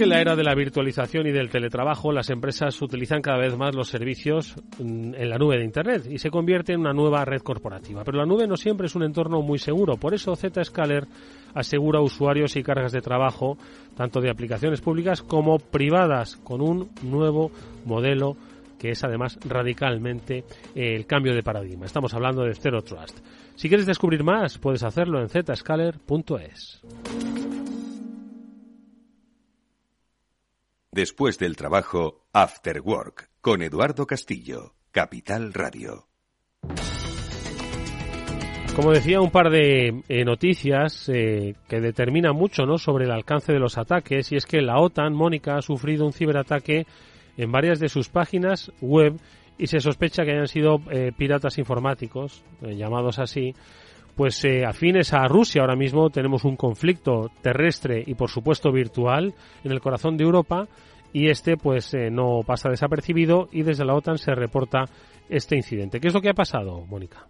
En 0.00 0.08
la 0.08 0.18
era 0.18 0.34
de 0.34 0.42
la 0.42 0.54
virtualización 0.54 1.26
y 1.26 1.30
del 1.30 1.50
teletrabajo, 1.50 2.10
las 2.10 2.30
empresas 2.30 2.80
utilizan 2.80 3.20
cada 3.20 3.36
vez 3.36 3.54
más 3.54 3.74
los 3.74 3.88
servicios 3.88 4.56
mm, 4.78 5.14
en 5.14 5.28
la 5.28 5.36
nube 5.36 5.58
de 5.58 5.64
Internet 5.64 6.06
y 6.08 6.16
se 6.16 6.30
convierte 6.30 6.72
en 6.72 6.80
una 6.80 6.94
nueva 6.94 7.22
red 7.26 7.42
corporativa. 7.42 8.02
Pero 8.02 8.16
la 8.16 8.24
nube 8.24 8.46
no 8.46 8.56
siempre 8.56 8.86
es 8.86 8.94
un 8.94 9.02
entorno 9.02 9.42
muy 9.42 9.58
seguro. 9.58 9.98
Por 9.98 10.14
eso 10.14 10.34
Zscaler 10.34 11.06
asegura 11.52 12.00
usuarios 12.00 12.56
y 12.56 12.62
cargas 12.62 12.92
de 12.92 13.02
trabajo, 13.02 13.58
tanto 13.94 14.22
de 14.22 14.30
aplicaciones 14.30 14.80
públicas 14.80 15.20
como 15.20 15.58
privadas, 15.58 16.36
con 16.36 16.62
un 16.62 16.88
nuevo 17.02 17.50
modelo 17.84 18.38
que 18.78 18.92
es 18.92 19.04
además 19.04 19.38
radicalmente 19.44 20.44
eh, 20.74 20.94
el 20.94 21.04
cambio 21.04 21.34
de 21.34 21.42
paradigma. 21.42 21.84
Estamos 21.84 22.14
hablando 22.14 22.42
de 22.42 22.54
Zero 22.54 22.80
Trust. 22.80 23.18
Si 23.54 23.68
quieres 23.68 23.84
descubrir 23.84 24.24
más, 24.24 24.56
puedes 24.56 24.82
hacerlo 24.82 25.20
en 25.20 25.28
zscaler.es. 25.28 26.80
Después 30.92 31.38
del 31.38 31.54
trabajo, 31.54 32.26
After 32.32 32.80
Work, 32.80 33.30
con 33.40 33.62
Eduardo 33.62 34.08
Castillo, 34.08 34.74
Capital 34.90 35.52
Radio. 35.52 36.08
Como 38.74 38.90
decía, 38.90 39.20
un 39.20 39.30
par 39.30 39.50
de 39.50 40.02
eh, 40.08 40.24
noticias 40.24 41.08
eh, 41.08 41.54
que 41.68 41.80
determinan 41.80 42.34
mucho 42.34 42.66
¿no? 42.66 42.76
sobre 42.76 43.04
el 43.04 43.12
alcance 43.12 43.52
de 43.52 43.60
los 43.60 43.78
ataques, 43.78 44.32
y 44.32 44.36
es 44.36 44.46
que 44.46 44.62
la 44.62 44.80
OTAN, 44.80 45.14
Mónica, 45.14 45.58
ha 45.58 45.62
sufrido 45.62 46.04
un 46.04 46.12
ciberataque 46.12 46.88
en 47.36 47.52
varias 47.52 47.78
de 47.78 47.88
sus 47.88 48.08
páginas 48.08 48.72
web 48.80 49.14
y 49.58 49.68
se 49.68 49.78
sospecha 49.78 50.24
que 50.24 50.32
hayan 50.32 50.48
sido 50.48 50.80
eh, 50.90 51.12
piratas 51.16 51.56
informáticos, 51.58 52.42
llamados 52.62 53.20
así, 53.20 53.54
pues 54.20 54.44
afines 54.66 55.14
a 55.14 55.26
Rusia. 55.28 55.62
Ahora 55.62 55.76
mismo 55.76 56.10
tenemos 56.10 56.44
un 56.44 56.54
conflicto 56.54 57.30
terrestre 57.40 58.04
y, 58.06 58.16
por 58.16 58.28
supuesto, 58.28 58.70
virtual 58.70 59.32
en 59.64 59.72
el 59.72 59.80
corazón 59.80 60.18
de 60.18 60.24
Europa 60.24 60.68
y 61.10 61.30
este, 61.30 61.56
pues, 61.56 61.94
eh, 61.94 62.10
no 62.10 62.40
pasa 62.46 62.68
desapercibido 62.68 63.48
y 63.50 63.62
desde 63.62 63.86
la 63.86 63.94
OTAN 63.94 64.18
se 64.18 64.34
reporta 64.34 64.84
este 65.30 65.56
incidente. 65.56 66.00
¿Qué 66.00 66.08
es 66.08 66.12
lo 66.12 66.20
que 66.20 66.28
ha 66.28 66.34
pasado, 66.34 66.84
Mónica? 66.84 67.26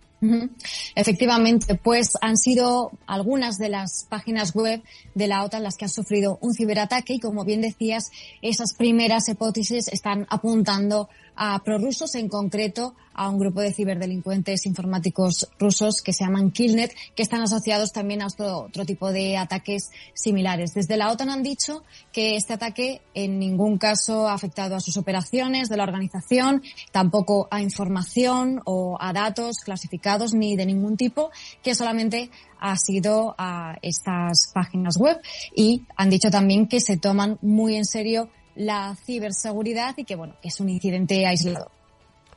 Efectivamente, 0.94 1.76
pues 1.76 2.12
han 2.20 2.36
sido 2.36 2.92
algunas 3.06 3.56
de 3.56 3.70
las 3.70 4.06
páginas 4.08 4.54
web 4.54 4.82
de 5.14 5.26
la 5.26 5.44
OTAN 5.44 5.62
las 5.62 5.76
que 5.76 5.86
han 5.86 5.90
sufrido 5.90 6.38
un 6.42 6.52
ciberataque 6.52 7.14
y 7.14 7.20
como 7.20 7.44
bien 7.44 7.62
decías, 7.62 8.10
esas 8.42 8.74
primeras 8.74 9.28
hipótesis 9.28 9.88
están 9.88 10.26
apuntando 10.28 11.08
a 11.36 11.58
prorrusos, 11.64 12.14
en 12.16 12.28
concreto 12.28 12.94
a 13.14 13.28
un 13.28 13.38
grupo 13.38 13.60
de 13.60 13.72
ciberdelincuentes 13.72 14.66
informáticos 14.66 15.48
rusos 15.58 16.02
que 16.02 16.12
se 16.12 16.24
llaman 16.24 16.50
Killnet, 16.50 16.94
que 17.14 17.22
están 17.22 17.40
asociados 17.42 17.92
también 17.92 18.22
a 18.22 18.26
otro, 18.26 18.84
tipo 18.84 19.10
de 19.10 19.36
ataques 19.36 19.90
similares. 20.14 20.74
Desde 20.74 20.96
la 20.96 21.10
OTAN 21.10 21.30
han 21.30 21.42
dicho 21.42 21.82
que 22.12 22.36
este 22.36 22.54
ataque 22.54 23.00
en 23.14 23.38
ningún 23.38 23.78
caso 23.78 24.28
ha 24.28 24.34
afectado 24.34 24.76
a 24.76 24.80
sus 24.80 24.96
operaciones 24.96 25.68
de 25.68 25.76
la 25.76 25.84
organización, 25.84 26.62
tampoco 26.92 27.48
a 27.50 27.62
información 27.62 28.60
o 28.64 28.98
a 29.00 29.12
datos 29.12 29.58
clasificados 29.64 30.09
ni 30.34 30.56
de 30.56 30.66
ningún 30.66 30.96
tipo, 30.96 31.30
que 31.62 31.74
solamente 31.74 32.30
ha 32.58 32.76
sido 32.76 33.34
a 33.38 33.76
estas 33.82 34.50
páginas 34.52 34.96
web 34.98 35.18
y 35.54 35.82
han 35.96 36.10
dicho 36.10 36.30
también 36.30 36.66
que 36.66 36.80
se 36.80 36.96
toman 36.96 37.38
muy 37.42 37.76
en 37.76 37.84
serio 37.84 38.28
la 38.54 38.94
ciberseguridad 39.04 39.96
y 39.96 40.04
que 40.04 40.16
bueno, 40.16 40.34
que 40.42 40.48
es 40.48 40.60
un 40.60 40.68
incidente 40.68 41.26
aislado. 41.26 41.70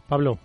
Pablo. 0.08 0.38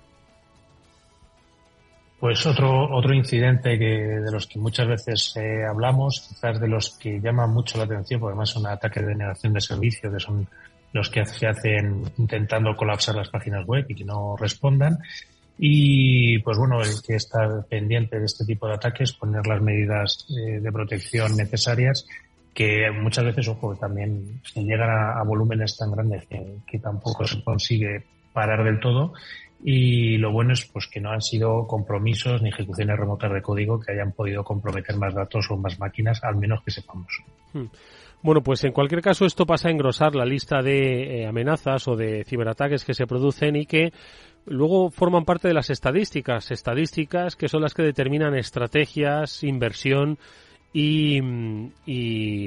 Pues 2.19 2.45
otro, 2.47 2.93
otro 2.97 3.15
incidente 3.15 3.79
que, 3.79 3.85
de 3.85 4.33
los 4.33 4.49
que 4.49 4.59
muchas 4.59 4.89
veces 4.89 5.37
eh, 5.37 5.65
hablamos, 5.65 6.27
quizás 6.29 6.59
de 6.59 6.67
los 6.67 6.99
que 6.99 7.21
llama 7.21 7.47
mucho 7.47 7.79
la 7.79 7.85
atención, 7.85 8.19
porque 8.19 8.33
además 8.33 8.51
son 8.51 8.67
ataques 8.67 9.07
de 9.07 9.15
negación 9.15 9.53
de 9.53 9.61
servicio, 9.61 10.13
que 10.13 10.19
son 10.19 10.49
los 10.93 11.11
que 11.11 11.25
se 11.25 11.47
hacen 11.47 12.03
intentando 12.17 12.75
colapsar 12.77 13.15
las 13.15 13.29
páginas 13.29 13.65
web 13.67 13.87
y 13.89 13.95
que 13.95 14.05
no 14.05 14.37
respondan. 14.37 14.99
Y 15.59 16.39
pues 16.39 16.57
bueno, 16.57 16.81
el 16.81 17.03
que 17.05 17.17
está 17.17 17.63
pendiente 17.69 18.19
de 18.19 18.27
este 18.27 18.45
tipo 18.45 18.69
de 18.69 18.75
ataques, 18.75 19.13
poner 19.13 19.47
las 19.47 19.61
medidas 19.61 20.27
eh, 20.31 20.61
de 20.61 20.73
protección 20.73 21.37
necesarias 21.37 22.07
que 22.59 22.91
muchas 22.91 23.25
veces, 23.25 23.47
ojo, 23.47 23.77
también 23.77 24.41
se 24.43 24.65
llegan 24.65 24.91
a, 24.91 25.23
volúmenes 25.23 25.77
tan 25.77 25.93
grandes 25.93 26.27
que, 26.27 26.79
tampoco 26.81 27.25
se 27.25 27.41
consigue 27.45 28.03
parar 28.33 28.65
del 28.65 28.81
todo. 28.81 29.13
Y 29.63 30.17
lo 30.19 30.33
bueno 30.33 30.55
es 30.55 30.65
pues 30.67 30.89
que 30.89 31.01
no 31.01 31.13
han 31.13 31.23
sido 31.23 31.69
compromisos 31.69 32.43
ni 32.43 32.49
ejecuciones 32.49 32.99
remotas 32.99 33.33
de 33.33 33.43
código 33.43 33.79
que 33.79 33.93
hayan 33.93 34.11
podido 34.11 34.43
comprometer 34.43 34.97
más 34.97 35.15
datos 35.15 35.49
o 35.51 35.57
más 35.57 35.79
máquinas, 35.79 36.23
al 36.25 36.35
menos 36.35 36.61
que 36.65 36.73
sepamos. 36.73 37.23
Hmm. 37.53 37.67
Bueno, 38.23 38.43
pues 38.43 38.65
en 38.65 38.73
cualquier 38.73 39.03
caso 39.03 39.25
esto 39.25 39.47
pasa 39.47 39.69
a 39.69 39.71
engrosar 39.71 40.17
la 40.17 40.25
lista 40.25 40.61
de 40.61 41.21
eh, 41.21 41.27
amenazas 41.27 41.87
o 41.87 41.95
de 41.95 42.25
ciberataques 42.25 42.85
que 42.85 42.95
se 42.95 43.07
producen 43.07 43.55
y 43.55 43.67
que 43.67 43.93
luego 44.47 44.91
forman 44.91 45.25
parte 45.25 45.49
de 45.49 45.55
las 45.55 45.71
estadísticas, 45.71 46.51
estadísticas 46.51 47.37
que 47.37 47.49
son 47.49 47.63
las 47.63 47.75
que 47.75 47.83
determinan 47.83 48.35
estrategias, 48.35 49.43
inversión 49.45 50.19
y, 50.73 51.21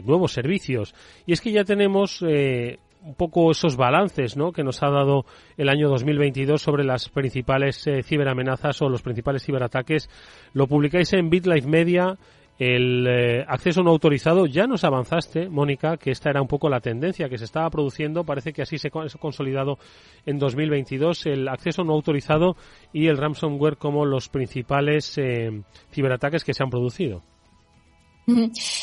nuevos 0.04 0.32
servicios. 0.34 0.94
Y 1.26 1.34
es 1.34 1.42
que 1.42 1.52
ya 1.52 1.64
tenemos 1.64 2.24
eh, 2.28 2.80
un 3.04 3.16
poco 3.16 3.52
esos 3.52 3.76
balances 3.76 4.38
¿no? 4.38 4.52
que 4.52 4.64
nos 4.64 4.84
ha 4.84 4.90
dado 4.90 5.26
el 5.58 5.70
año 5.70 5.90
2022 5.90 6.62
sobre 6.62 6.84
las 6.84 7.10
principales 7.10 7.86
eh, 7.88 8.04
ciberamenazas 8.04 8.82
o 8.82 8.90
los 8.90 9.02
principales 9.02 9.44
ciberataques. 9.44 10.10
Lo 10.54 10.68
publicáis 10.68 11.14
en 11.14 11.30
BitLife 11.30 11.68
Media. 11.68 12.18
El 12.64 13.08
eh, 13.08 13.44
acceso 13.48 13.82
no 13.82 13.90
autorizado, 13.90 14.46
ya 14.46 14.68
nos 14.68 14.84
avanzaste, 14.84 15.50
Mónica, 15.50 15.98
que 15.98 16.12
esta 16.12 16.30
era 16.30 16.44
un 16.44 16.48
poco 16.48 16.70
la 16.70 16.80
tendencia 16.80 17.28
que 17.28 17.40
se 17.40 17.46
estaba 17.46 17.68
produciendo. 17.72 18.24
Parece 18.24 18.54
que 18.54 18.62
así 18.62 18.78
se 18.78 18.90
ha 18.90 19.20
consolidado 19.20 19.80
en 20.28 20.38
2022 20.38 21.26
el 21.26 21.48
acceso 21.48 21.84
no 21.84 21.94
autorizado 21.94 22.56
y 22.94 23.08
el 23.08 23.18
ransomware 23.18 23.78
como 23.78 24.06
los 24.06 24.30
principales 24.30 25.20
ciberataques 25.90 26.44
que 26.44 26.54
se 26.54 26.62
han 26.62 26.70
producido. 26.70 27.24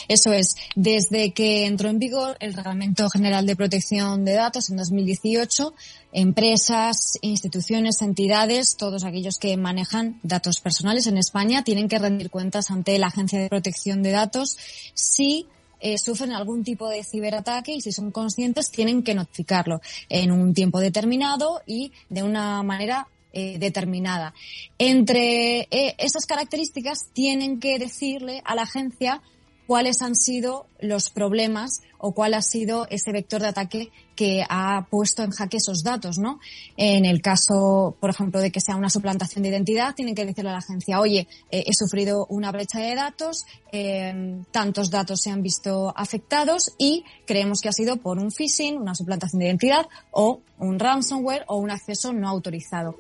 Eso 0.09 0.33
es. 0.33 0.57
Desde 0.75 1.33
que 1.33 1.67
entró 1.67 1.89
en 1.89 1.99
vigor 1.99 2.37
el 2.41 2.55
Reglamento 2.55 3.09
General 3.11 3.47
de 3.47 3.57
Protección 3.57 4.25
de 4.25 4.35
Datos 4.35 4.71
en 4.71 4.77
2018, 4.77 5.75
empresas, 6.13 7.19
instituciones, 7.23 8.03
entidades, 8.03 8.77
todos 8.77 9.05
aquellos 9.05 9.39
que 9.39 9.57
manejan 9.57 10.19
datos 10.23 10.61
personales 10.61 11.07
en 11.07 11.19
España 11.19 11.63
tienen 11.65 11.89
que 11.89 11.99
rendir 11.99 12.31
cuentas 12.31 12.71
ante 12.71 12.99
la 12.99 13.09
Agencia 13.09 13.39
de 13.39 13.49
Protección 13.49 14.03
de 14.03 14.11
Datos 14.11 14.57
si 14.95 15.47
eh, 15.81 15.97
sufren 15.99 16.33
algún 16.33 16.65
tipo 16.65 16.89
de 16.89 17.05
ciberataque 17.05 17.73
y 17.73 17.81
si 17.81 17.93
son 17.93 18.11
conscientes 18.11 18.71
tienen 18.71 19.03
que 19.03 19.15
notificarlo 19.15 19.81
en 20.09 20.33
un 20.33 20.53
tiempo 20.53 20.81
determinado 20.81 21.63
y 21.67 21.93
de 22.09 22.25
una 22.25 22.63
manera 22.65 23.07
eh, 23.33 23.59
determinada. 23.59 24.35
Entre 24.79 25.69
eh, 25.71 25.95
esas 25.99 26.27
características 26.27 27.11
tienen 27.13 27.61
que 27.61 27.79
decirle 27.79 28.43
a 28.45 28.55
la 28.55 28.63
agencia 28.63 29.23
cuáles 29.69 30.01
han 30.01 30.17
sido 30.17 30.67
los 30.81 31.11
problemas 31.11 31.83
o 31.99 32.13
cuál 32.13 32.33
ha 32.33 32.41
sido 32.41 32.87
ese 32.89 33.13
vector 33.13 33.43
de 33.43 33.49
ataque 33.49 33.93
que 34.17 34.43
ha 34.49 34.87
puesto 34.91 35.23
en 35.23 35.31
jaque 35.31 35.59
esos 35.59 35.83
datos, 35.83 36.19
¿no? 36.19 36.41
En 36.79 37.05
el 37.05 37.21
caso, 37.21 37.95
por 38.01 38.09
ejemplo, 38.09 38.41
de 38.41 38.51
que 38.51 38.63
sea 38.63 38.77
una 38.77 38.89
suplantación 38.89 39.43
de 39.43 39.51
identidad, 39.51 39.95
tienen 39.95 40.15
que 40.15 40.25
decirle 40.25 40.49
a 40.49 40.55
la 40.55 40.61
agencia, 40.61 41.01
oye, 41.01 41.29
eh, 41.51 41.65
he 41.67 41.75
sufrido 41.75 42.25
una 42.31 42.51
brecha 42.51 42.79
de 42.79 42.95
datos, 42.95 43.45
eh, 43.71 44.41
tantos 44.53 44.91
datos 44.91 45.21
se 45.21 45.31
han 45.31 45.43
visto 45.43 45.93
afectados 45.95 46.73
y 46.79 47.05
creemos 47.27 47.61
que 47.61 47.69
ha 47.69 47.73
sido 47.73 47.99
por 47.99 48.19
un 48.19 48.33
phishing, 48.33 48.79
una 48.79 48.95
suplantación 48.95 49.41
de 49.41 49.47
identidad 49.49 49.87
o 50.13 50.41
un 50.59 50.79
ransomware 50.79 51.45
o 51.47 51.59
un 51.59 51.71
acceso 51.71 52.15
no 52.15 52.27
autorizado. 52.27 52.97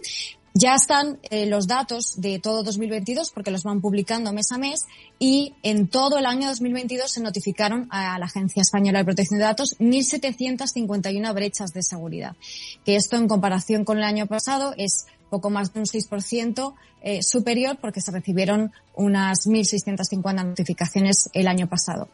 Ya 0.54 0.74
están 0.74 1.18
eh, 1.30 1.46
los 1.46 1.66
datos 1.66 2.20
de 2.20 2.38
todo 2.38 2.62
2022 2.62 3.30
porque 3.30 3.50
los 3.50 3.62
van 3.62 3.80
publicando 3.80 4.32
mes 4.32 4.50
a 4.50 4.58
mes 4.58 4.86
y 5.18 5.54
en 5.62 5.88
todo 5.88 6.18
el 6.18 6.26
año 6.26 6.48
2022 6.48 7.10
se 7.10 7.20
notificaron 7.20 7.86
a 7.90 8.18
la 8.18 8.26
Agencia 8.26 8.62
Española 8.62 8.98
de 9.00 9.04
Protección 9.04 9.38
de 9.38 9.44
Datos 9.44 9.76
1.751 9.78 11.34
brechas 11.34 11.72
de 11.72 11.82
seguridad. 11.82 12.36
Que 12.84 12.96
esto 12.96 13.16
en 13.16 13.28
comparación 13.28 13.84
con 13.84 13.98
el 13.98 14.04
año 14.04 14.26
pasado 14.26 14.74
es 14.76 15.06
poco 15.28 15.50
más 15.50 15.72
de 15.72 15.80
un 15.80 15.86
6% 15.86 16.74
eh, 17.00 17.22
superior 17.22 17.78
porque 17.80 18.00
se 18.00 18.10
recibieron 18.10 18.72
unas 18.94 19.46
1.650 19.46 20.44
notificaciones 20.44 21.30
el 21.32 21.46
año 21.46 21.68
pasado. 21.68 22.08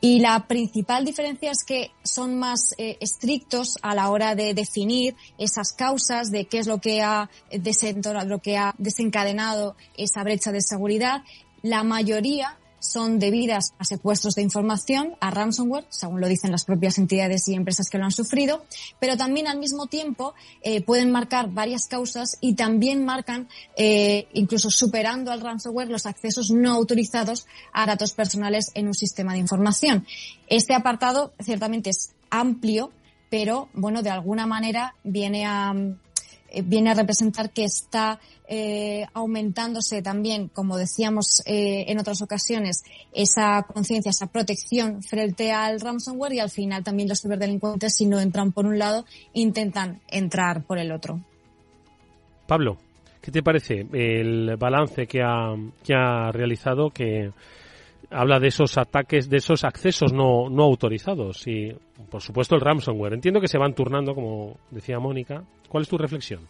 Y 0.00 0.20
la 0.20 0.46
principal 0.46 1.04
diferencia 1.04 1.50
es 1.50 1.64
que 1.64 1.90
son 2.04 2.38
más 2.38 2.74
eh, 2.78 2.96
estrictos 3.00 3.78
a 3.82 3.94
la 3.94 4.10
hora 4.10 4.34
de 4.34 4.54
definir 4.54 5.16
esas 5.38 5.72
causas 5.72 6.30
de 6.30 6.44
qué 6.44 6.58
es 6.58 6.66
lo 6.66 6.80
que 6.80 7.02
ha 7.02 7.28
lo 8.26 8.38
que 8.38 8.56
ha 8.56 8.74
desencadenado 8.78 9.74
esa 9.96 10.22
brecha 10.22 10.52
de 10.52 10.60
seguridad. 10.60 11.22
La 11.62 11.82
mayoría 11.82 12.56
son 12.90 13.18
debidas 13.18 13.74
a 13.78 13.84
secuestros 13.84 14.34
de 14.34 14.42
información, 14.42 15.14
a 15.20 15.30
ransomware, 15.30 15.86
según 15.88 16.20
lo 16.20 16.28
dicen 16.28 16.50
las 16.50 16.64
propias 16.64 16.98
entidades 16.98 17.46
y 17.48 17.54
empresas 17.54 17.88
que 17.90 17.98
lo 17.98 18.04
han 18.04 18.12
sufrido, 18.12 18.64
pero 18.98 19.16
también 19.16 19.46
al 19.46 19.58
mismo 19.58 19.86
tiempo 19.86 20.34
eh, 20.62 20.82
pueden 20.82 21.10
marcar 21.10 21.50
varias 21.50 21.86
causas 21.86 22.38
y 22.40 22.54
también 22.54 23.04
marcan, 23.04 23.48
eh, 23.76 24.28
incluso 24.32 24.70
superando 24.70 25.30
al 25.30 25.40
ransomware, 25.40 25.88
los 25.88 26.06
accesos 26.06 26.50
no 26.50 26.72
autorizados 26.72 27.46
a 27.72 27.86
datos 27.86 28.12
personales 28.12 28.70
en 28.74 28.86
un 28.86 28.94
sistema 28.94 29.32
de 29.32 29.38
información. 29.38 30.06
Este 30.48 30.74
apartado 30.74 31.32
ciertamente 31.40 31.90
es 31.90 32.14
amplio, 32.30 32.90
pero 33.30 33.68
bueno, 33.74 34.02
de 34.02 34.10
alguna 34.10 34.46
manera 34.46 34.94
viene 35.04 35.44
a 35.46 35.74
viene 36.64 36.90
a 36.90 36.94
representar 36.94 37.50
que 37.50 37.64
está 37.64 38.20
eh, 38.48 39.06
aumentándose 39.12 40.00
también, 40.00 40.48
como 40.48 40.78
decíamos 40.78 41.42
eh, 41.44 41.84
en 41.88 41.98
otras 41.98 42.22
ocasiones, 42.22 42.82
esa 43.12 43.66
conciencia, 43.72 44.10
esa 44.10 44.26
protección 44.28 45.02
frente 45.02 45.52
al 45.52 45.80
ransomware 45.80 46.32
y 46.32 46.40
al 46.40 46.50
final 46.50 46.82
también 46.82 47.08
los 47.08 47.20
ciberdelincuentes, 47.20 47.96
si 47.96 48.06
no 48.06 48.20
entran 48.20 48.52
por 48.52 48.66
un 48.66 48.78
lado, 48.78 49.04
intentan 49.34 50.00
entrar 50.08 50.64
por 50.64 50.78
el 50.78 50.92
otro. 50.92 51.20
Pablo, 52.46 52.78
¿qué 53.20 53.30
te 53.30 53.42
parece 53.42 53.86
el 53.92 54.56
balance 54.56 55.06
que 55.06 55.20
ha, 55.22 55.54
que 55.84 55.94
ha 55.94 56.32
realizado 56.32 56.90
que 56.90 57.30
habla 58.10 58.40
de 58.40 58.48
esos 58.48 58.78
ataques, 58.78 59.28
de 59.28 59.38
esos 59.38 59.64
accesos 59.64 60.12
no, 60.12 60.48
no 60.48 60.64
autorizados 60.64 61.46
y, 61.46 61.74
por 62.10 62.22
supuesto, 62.22 62.54
el 62.54 62.60
ransomware. 62.60 63.14
Entiendo 63.14 63.40
que 63.40 63.48
se 63.48 63.58
van 63.58 63.74
turnando, 63.74 64.14
como 64.14 64.58
decía 64.70 64.98
Mónica. 64.98 65.44
¿Cuál 65.68 65.82
es 65.82 65.88
tu 65.88 65.98
reflexión? 65.98 66.40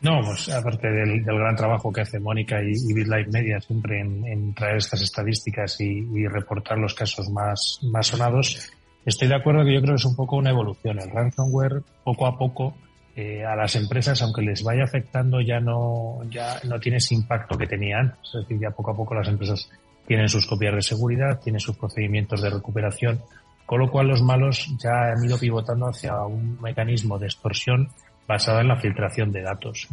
No, 0.00 0.20
pues 0.22 0.50
aparte 0.50 0.88
del, 0.88 1.24
gran 1.24 1.56
trabajo 1.56 1.90
que 1.90 2.02
hace 2.02 2.20
Mónica 2.20 2.62
y, 2.62 2.72
y 2.72 2.92
BitLife 2.92 3.30
Media 3.30 3.58
siempre 3.60 4.00
en, 4.00 4.54
traer 4.54 4.76
estas 4.76 5.00
estadísticas 5.00 5.80
y, 5.80 6.26
reportar 6.26 6.78
los 6.78 6.94
casos 6.94 7.30
más, 7.30 7.78
más 7.82 8.08
sonados, 8.08 8.70
estoy 9.06 9.28
de 9.28 9.36
acuerdo 9.36 9.64
que 9.64 9.72
yo 9.72 9.80
creo 9.80 9.94
que 9.94 10.00
es 10.00 10.04
un 10.04 10.16
poco 10.16 10.36
una 10.36 10.50
evolución. 10.50 11.00
El 11.00 11.10
ransomware, 11.10 11.82
poco 12.04 12.26
a 12.26 12.36
poco, 12.36 12.74
eh, 13.16 13.44
a 13.44 13.56
las 13.56 13.76
empresas, 13.76 14.20
aunque 14.22 14.42
les 14.42 14.62
vaya 14.62 14.84
afectando, 14.84 15.40
ya 15.40 15.58
no, 15.58 16.20
ya 16.28 16.60
no 16.64 16.78
tiene 16.80 16.98
ese 16.98 17.14
impacto 17.14 17.56
que 17.56 17.66
tenían. 17.66 18.14
Es 18.22 18.32
decir, 18.42 18.58
ya 18.60 18.70
poco 18.72 18.90
a 18.90 18.96
poco 18.96 19.14
las 19.14 19.28
empresas 19.28 19.70
tienen 20.06 20.28
sus 20.28 20.46
copias 20.46 20.74
de 20.74 20.82
seguridad, 20.82 21.40
tienen 21.40 21.60
sus 21.60 21.76
procedimientos 21.76 22.42
de 22.42 22.50
recuperación, 22.50 23.22
con 23.66 23.80
lo 23.80 23.90
cual 23.90 24.08
los 24.08 24.22
malos 24.22 24.74
ya 24.78 25.12
han 25.12 25.24
ido 25.24 25.38
pivotando 25.38 25.86
hacia 25.86 26.20
un 26.22 26.60
mecanismo 26.60 27.18
de 27.18 27.26
extorsión 27.26 27.88
basado 28.26 28.60
en 28.60 28.68
la 28.68 28.76
filtración 28.76 29.32
de 29.32 29.42
datos, 29.42 29.88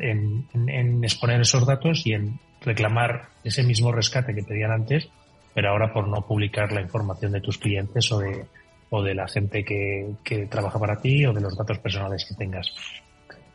en, 0.00 1.04
exponer 1.04 1.40
esos 1.40 1.66
datos 1.66 2.06
y 2.06 2.12
en 2.12 2.38
reclamar 2.60 3.28
ese 3.44 3.62
mismo 3.62 3.92
rescate 3.92 4.34
que 4.34 4.42
pedían 4.42 4.72
antes, 4.72 5.08
pero 5.54 5.70
ahora 5.70 5.92
por 5.92 6.08
no 6.08 6.26
publicar 6.26 6.72
la 6.72 6.80
información 6.80 7.32
de 7.32 7.40
tus 7.40 7.58
clientes 7.58 8.10
o 8.10 8.18
de, 8.18 8.46
o 8.90 9.02
de 9.02 9.14
la 9.14 9.28
gente 9.28 9.64
que, 9.64 10.10
que 10.24 10.46
trabaja 10.46 10.78
para 10.78 11.00
ti 11.00 11.24
o 11.26 11.32
de 11.32 11.40
los 11.40 11.56
datos 11.56 11.78
personales 11.78 12.24
que 12.28 12.34
tengas. 12.34 12.72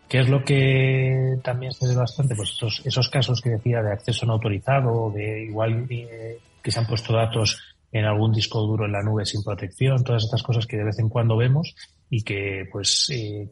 ¿Qué 0.08 0.20
es 0.20 0.30
lo 0.30 0.44
que 0.44 1.40
también 1.44 1.72
se 1.72 1.88
ve 1.88 1.96
bastante? 1.96 2.36
Pues 2.36 2.52
esos, 2.52 2.82
esos 2.86 3.10
casos 3.10 3.42
que 3.42 3.50
decía 3.50 3.82
de 3.82 3.94
acceso 3.94 4.26
no 4.26 4.34
autorizado, 4.34 5.12
de 5.12 5.44
igual 5.44 5.88
eh, 5.90 6.40
que 6.62 6.72
se 6.72 6.80
han 6.80 6.86
puesto 6.86 7.14
datos 7.14 7.60
en 7.92 8.06
algún 8.06 8.32
disco 8.32 8.62
duro 8.62 8.86
en 8.86 8.92
la 8.92 9.04
nube 9.04 9.26
sin 9.26 9.44
protección, 9.44 10.04
todas 10.04 10.24
estas 10.24 10.44
cosas 10.44 10.66
que 10.66 10.78
de 10.78 10.84
vez 10.84 11.00
en 11.00 11.10
cuando 11.10 11.38
vemos 11.38 11.76
y 12.10 12.24
que 12.24 12.68
pues 12.72 13.10
eh, 13.12 13.50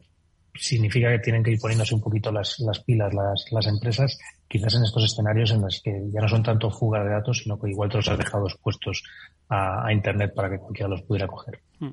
significa 0.54 1.10
que 1.10 1.20
tienen 1.20 1.42
que 1.42 1.52
ir 1.52 1.60
poniéndose 1.60 1.94
un 1.94 2.00
poquito 2.00 2.30
las, 2.30 2.58
las 2.60 2.80
pilas 2.80 3.14
las, 3.14 3.44
las 3.50 3.66
empresas, 3.66 4.18
quizás 4.48 4.74
en 4.74 4.82
estos 4.82 5.04
escenarios 5.04 5.50
en 5.52 5.62
los 5.62 5.80
que 5.82 6.02
ya 6.12 6.20
no 6.20 6.28
son 6.28 6.42
tanto 6.42 6.70
fuga 6.70 7.02
de 7.02 7.10
datos, 7.10 7.38
sino 7.38 7.58
que 7.58 7.70
igual 7.70 7.88
te 7.88 7.96
los 7.96 8.08
has 8.08 8.18
dejado 8.18 8.46
expuestos 8.46 9.02
a, 9.48 9.92
Internet 9.92 10.32
para 10.34 10.50
que 10.50 10.58
cualquiera 10.58 10.88
los 10.88 11.02
pudiera 11.02 11.26
coger. 11.26 11.60
Mm. 11.78 11.90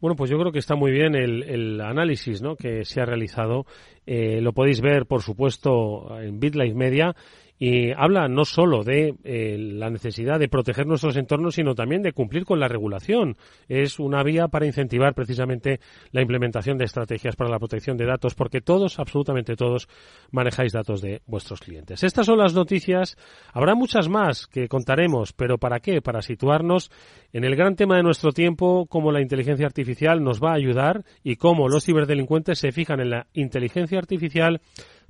Bueno, 0.00 0.14
pues 0.16 0.30
yo 0.30 0.38
creo 0.38 0.52
que 0.52 0.58
está 0.58 0.76
muy 0.76 0.92
bien 0.92 1.14
el, 1.14 1.42
el 1.42 1.80
análisis 1.80 2.42
¿no? 2.42 2.56
que 2.56 2.84
se 2.84 3.00
ha 3.00 3.06
realizado. 3.06 3.64
Eh, 4.04 4.40
lo 4.40 4.52
podéis 4.52 4.80
ver, 4.80 5.06
por 5.06 5.22
supuesto, 5.22 6.20
en 6.20 6.38
BitLife 6.38 6.74
Media 6.74 7.16
y 7.58 7.92
habla 7.92 8.28
no 8.28 8.44
solo 8.44 8.84
de 8.84 9.14
eh, 9.24 9.56
la 9.58 9.90
necesidad 9.90 10.38
de 10.38 10.48
proteger 10.48 10.86
nuestros 10.86 11.16
entornos, 11.16 11.54
sino 11.54 11.74
también 11.74 12.02
de 12.02 12.12
cumplir 12.12 12.44
con 12.44 12.60
la 12.60 12.68
regulación. 12.68 13.36
Es 13.68 13.98
una 13.98 14.22
vía 14.22 14.48
para 14.48 14.66
incentivar 14.66 15.14
precisamente 15.14 15.80
la 16.12 16.22
implementación 16.22 16.76
de 16.76 16.84
estrategias 16.84 17.36
para 17.36 17.50
la 17.50 17.58
protección 17.58 17.96
de 17.96 18.06
datos, 18.06 18.34
porque 18.34 18.60
todos, 18.60 18.98
absolutamente 18.98 19.56
todos, 19.56 19.88
manejáis 20.30 20.72
datos 20.72 21.00
de 21.00 21.22
vuestros 21.26 21.60
clientes. 21.60 22.02
Estas 22.02 22.26
son 22.26 22.38
las 22.38 22.54
noticias. 22.54 23.16
Habrá 23.52 23.74
muchas 23.74 24.08
más 24.08 24.46
que 24.46 24.68
contaremos, 24.68 25.32
pero 25.32 25.58
¿para 25.58 25.80
qué? 25.80 26.02
Para 26.02 26.22
situarnos 26.22 26.90
en 27.32 27.44
el 27.44 27.56
gran 27.56 27.76
tema 27.76 27.96
de 27.96 28.02
nuestro 28.02 28.32
tiempo, 28.32 28.86
cómo 28.86 29.12
la 29.12 29.22
inteligencia 29.22 29.66
artificial 29.66 30.22
nos 30.22 30.42
va 30.42 30.50
a 30.52 30.56
ayudar 30.56 31.04
y 31.22 31.36
cómo 31.36 31.68
los 31.68 31.84
ciberdelincuentes 31.84 32.58
se 32.58 32.72
fijan 32.72 33.00
en 33.00 33.10
la 33.10 33.26
inteligencia 33.32 33.98
artificial 33.98 34.60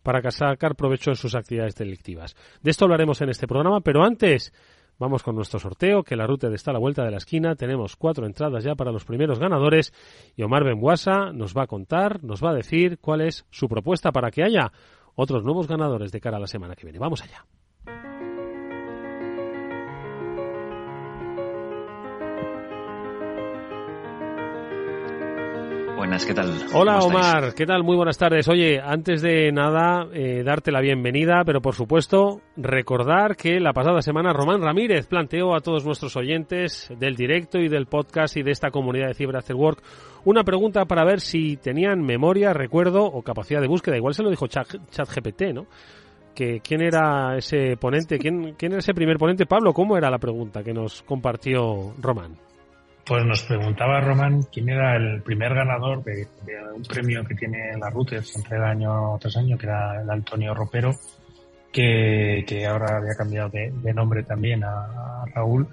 para 0.06 0.30
sacar 0.30 0.76
provecho 0.76 1.10
en 1.10 1.16
sus 1.16 1.34
actividades 1.34 1.74
delictivas. 1.74 2.36
De 2.62 2.70
esto 2.70 2.84
hablaremos 2.84 3.20
en 3.22 3.28
este 3.28 3.48
programa, 3.48 3.80
pero 3.80 4.04
antes 4.04 4.52
vamos 5.00 5.24
con 5.24 5.34
nuestro 5.34 5.58
sorteo, 5.58 6.04
que 6.04 6.14
la 6.14 6.28
ruta 6.28 6.46
está 6.54 6.70
a 6.70 6.74
la 6.74 6.78
vuelta 6.78 7.04
de 7.04 7.10
la 7.10 7.16
esquina. 7.16 7.56
Tenemos 7.56 7.96
cuatro 7.96 8.24
entradas 8.24 8.62
ya 8.62 8.76
para 8.76 8.92
los 8.92 9.04
primeros 9.04 9.40
ganadores 9.40 9.92
y 10.36 10.44
Omar 10.44 10.62
Benguasa 10.62 11.32
nos 11.32 11.56
va 11.56 11.64
a 11.64 11.66
contar, 11.66 12.22
nos 12.22 12.40
va 12.40 12.50
a 12.50 12.54
decir 12.54 13.00
cuál 13.00 13.20
es 13.20 13.46
su 13.50 13.66
propuesta 13.66 14.12
para 14.12 14.30
que 14.30 14.44
haya 14.44 14.70
otros 15.16 15.42
nuevos 15.42 15.66
ganadores 15.66 16.12
de 16.12 16.20
cara 16.20 16.36
a 16.36 16.40
la 16.40 16.46
semana 16.46 16.76
que 16.76 16.84
viene. 16.84 17.00
Vamos 17.00 17.24
allá. 17.24 17.44
Buenas, 25.96 26.26
¿qué 26.26 26.34
tal? 26.34 26.52
Hola 26.74 26.98
Omar, 26.98 27.54
¿qué 27.54 27.64
tal? 27.64 27.82
Muy 27.82 27.96
buenas 27.96 28.18
tardes. 28.18 28.46
Oye, 28.48 28.78
antes 28.78 29.22
de 29.22 29.50
nada, 29.50 30.06
eh, 30.12 30.42
darte 30.44 30.70
la 30.70 30.82
bienvenida, 30.82 31.42
pero 31.46 31.62
por 31.62 31.74
supuesto, 31.74 32.42
recordar 32.54 33.34
que 33.34 33.58
la 33.60 33.72
pasada 33.72 34.02
semana 34.02 34.34
Román 34.34 34.60
Ramírez 34.60 35.06
planteó 35.06 35.56
a 35.56 35.60
todos 35.60 35.86
nuestros 35.86 36.14
oyentes 36.16 36.92
del 36.98 37.16
directo 37.16 37.58
y 37.58 37.68
del 37.68 37.86
podcast 37.86 38.36
y 38.36 38.42
de 38.42 38.50
esta 38.50 38.70
comunidad 38.70 39.08
de 39.08 39.14
Cyber 39.14 39.36
After 39.36 39.56
Work 39.56 39.82
una 40.26 40.44
pregunta 40.44 40.84
para 40.84 41.04
ver 41.04 41.20
si 41.20 41.56
tenían 41.56 42.02
memoria, 42.02 42.52
recuerdo 42.52 43.04
o 43.04 43.22
capacidad 43.22 43.62
de 43.62 43.68
búsqueda. 43.68 43.96
Igual 43.96 44.12
se 44.12 44.22
lo 44.22 44.28
dijo 44.28 44.48
ChatGPT, 44.48 45.54
¿no? 45.54 45.66
Que, 46.34 46.60
¿Quién 46.60 46.82
era 46.82 47.38
ese 47.38 47.78
ponente? 47.78 48.18
¿Quién, 48.18 48.54
¿Quién 48.58 48.72
era 48.72 48.80
ese 48.80 48.92
primer 48.92 49.16
ponente? 49.16 49.46
Pablo, 49.46 49.72
¿cómo 49.72 49.96
era 49.96 50.10
la 50.10 50.18
pregunta 50.18 50.62
que 50.62 50.74
nos 50.74 51.02
compartió 51.04 51.94
Román? 52.02 52.45
Pues 53.06 53.24
nos 53.24 53.44
preguntaba 53.44 54.00
Román 54.00 54.42
quién 54.52 54.68
era 54.68 54.96
el 54.96 55.22
primer 55.22 55.54
ganador 55.54 56.02
de, 56.02 56.26
un 56.74 56.82
premio 56.82 57.24
que 57.24 57.36
tiene 57.36 57.76
la 57.78 57.88
Reuters, 57.88 58.30
se 58.30 58.40
entrega 58.40 58.70
año 58.70 59.16
tras 59.20 59.36
año, 59.36 59.56
que 59.56 59.66
era 59.66 60.02
el 60.02 60.10
Antonio 60.10 60.52
Ropero, 60.52 60.92
que, 61.70 62.66
ahora 62.68 62.96
había 62.96 63.14
cambiado 63.14 63.48
de, 63.50 63.94
nombre 63.94 64.24
también 64.24 64.64
a, 64.64 65.24
Raúl, 65.32 65.68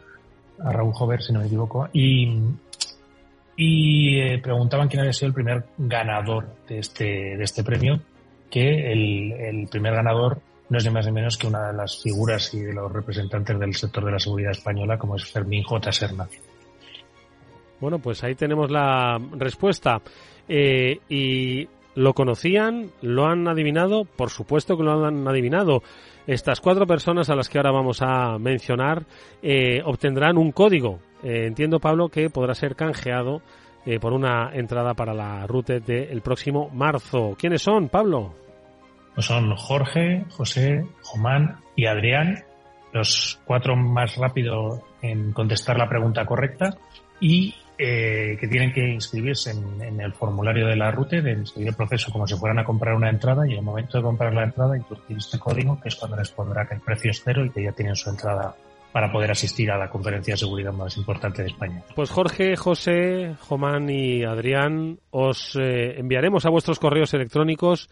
a 0.63 0.71
Raúl 0.71 0.93
Jover, 0.93 1.23
si 1.23 1.33
no 1.33 1.39
me 1.39 1.47
equivoco, 1.47 1.89
y, 1.91 2.37
y 3.55 4.19
eh, 4.19 4.37
preguntaban 4.37 4.87
quién 4.87 4.99
había 4.99 5.13
sido 5.13 5.29
el 5.29 5.33
primer 5.33 5.65
ganador 5.75 6.53
de 6.67 6.77
este, 6.77 7.35
de 7.35 7.43
este 7.43 7.63
premio, 7.63 7.99
que 8.51 8.91
el, 8.91 9.31
el 9.31 9.67
primer 9.69 9.95
ganador 9.95 10.39
no 10.69 10.77
es 10.77 10.85
ni 10.85 10.91
más 10.91 11.07
ni 11.07 11.11
menos 11.11 11.35
que 11.37 11.47
una 11.47 11.71
de 11.71 11.73
las 11.73 11.99
figuras 11.99 12.53
y 12.53 12.59
de 12.59 12.73
los 12.73 12.91
representantes 12.91 13.59
del 13.59 13.73
sector 13.73 14.05
de 14.05 14.11
la 14.11 14.19
seguridad 14.19 14.51
española, 14.51 14.99
como 14.99 15.15
es 15.15 15.25
Fermín 15.25 15.63
J. 15.63 15.91
Serna. 15.91 16.27
Bueno, 17.83 17.99
pues 17.99 18.23
ahí 18.23 18.33
tenemos 18.33 18.71
la 18.71 19.19
respuesta. 19.33 20.01
Eh, 20.47 20.99
y 21.09 21.67
lo 21.95 22.13
conocían, 22.13 22.91
lo 23.01 23.25
han 23.25 23.45
adivinado, 23.49 24.05
por 24.05 24.29
supuesto 24.29 24.77
que 24.77 24.83
lo 24.83 25.05
han 25.05 25.27
adivinado. 25.27 25.83
Estas 26.25 26.61
cuatro 26.61 26.87
personas 26.87 27.29
a 27.29 27.35
las 27.35 27.49
que 27.49 27.57
ahora 27.57 27.71
vamos 27.71 28.01
a 28.01 28.37
mencionar 28.39 29.03
eh, 29.41 29.81
obtendrán 29.83 30.37
un 30.37 30.53
código. 30.53 30.99
Eh, 31.23 31.45
entiendo, 31.45 31.81
Pablo, 31.81 32.07
que 32.07 32.29
podrá 32.29 32.55
ser 32.55 32.77
canjeado 32.77 33.41
por 33.99 34.13
una 34.13 34.51
entrada 34.53 34.93
para 34.93 35.13
la 35.13 35.45
ruta 35.45 35.77
del 35.77 36.21
próximo 36.21 36.69
marzo. 36.69 37.35
¿Quiénes 37.37 37.63
son, 37.63 37.89
Pablo? 37.89 38.33
Pues 39.13 39.25
son 39.25 39.53
Jorge, 39.57 40.23
José, 40.29 40.85
Jomán 41.01 41.57
y 41.75 41.87
Adrián, 41.87 42.45
los 42.93 43.41
cuatro 43.43 43.75
más 43.75 44.15
rápidos 44.15 44.79
en 45.01 45.33
contestar 45.33 45.77
la 45.77 45.89
pregunta 45.89 46.25
correcta 46.25 46.77
y 47.19 47.53
eh, 47.77 48.37
que 48.39 48.47
tienen 48.47 48.71
que 48.71 48.87
inscribirse 48.87 49.51
en, 49.51 49.99
el 49.99 50.13
formulario 50.13 50.67
de 50.67 50.75
la 50.75 50.91
ruta, 50.91 51.19
de 51.21 51.45
seguir 51.45 51.69
el 51.69 51.75
proceso 51.75 52.11
como 52.11 52.27
si 52.27 52.35
fueran 52.35 52.59
a 52.59 52.63
comprar 52.63 52.95
una 52.95 53.09
entrada 53.09 53.47
y 53.47 53.53
en 53.53 53.59
el 53.59 53.63
momento 53.63 53.97
de 53.97 54.03
comprar 54.03 54.33
la 54.33 54.43
entrada 54.43 54.77
introducir 54.77 55.17
este 55.17 55.39
código 55.39 55.79
que 55.81 55.89
es 55.89 55.95
cuando 55.95 56.17
les 56.17 56.29
pondrá 56.29 56.67
que 56.67 56.75
el 56.75 56.81
precio 56.81 57.11
es 57.11 57.21
cero 57.23 57.43
y 57.43 57.49
que 57.49 57.63
ya 57.63 57.71
tienen 57.71 57.95
su 57.95 58.09
entrada 58.09 58.55
para 58.91 59.11
poder 59.11 59.31
asistir 59.31 59.71
a 59.71 59.77
la 59.77 59.89
conferencia 59.89 60.35
de 60.35 60.37
seguridad 60.37 60.71
más 60.71 60.95
importante 60.97 61.41
de 61.41 61.49
España. 61.49 61.81
Pues 61.95 62.11
Jorge, 62.11 62.55
José, 62.55 63.35
Jomán 63.39 63.89
y 63.89 64.23
Adrián, 64.23 64.99
os 65.09 65.57
eh, 65.59 65.99
enviaremos 65.99 66.45
a 66.45 66.51
vuestros 66.51 66.77
correos 66.77 67.13
electrónicos 67.15 67.89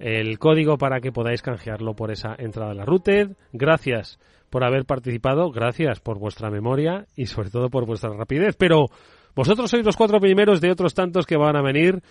el 0.00 0.38
código 0.38 0.78
para 0.78 1.00
que 1.00 1.12
podáis 1.12 1.42
canjearlo 1.42 1.94
por 1.94 2.10
esa 2.10 2.34
entrada 2.38 2.72
a 2.72 2.74
la 2.74 2.84
RUTED. 2.84 3.36
Gracias 3.52 4.18
por 4.50 4.64
haber 4.64 4.84
participado, 4.84 5.50
gracias 5.50 6.00
por 6.00 6.18
vuestra 6.18 6.50
memoria 6.50 7.06
y 7.16 7.26
sobre 7.26 7.50
todo 7.50 7.70
por 7.70 7.86
vuestra 7.86 8.10
rapidez. 8.10 8.56
Pero 8.56 8.86
vosotros 9.34 9.70
sois 9.70 9.84
los 9.84 9.96
cuatro 9.96 10.20
primeros 10.20 10.60
de 10.60 10.70
otros 10.70 10.94
tantos 10.94 11.26
que 11.26 11.36
van 11.36 11.56
a 11.56 11.62
venir 11.62 12.02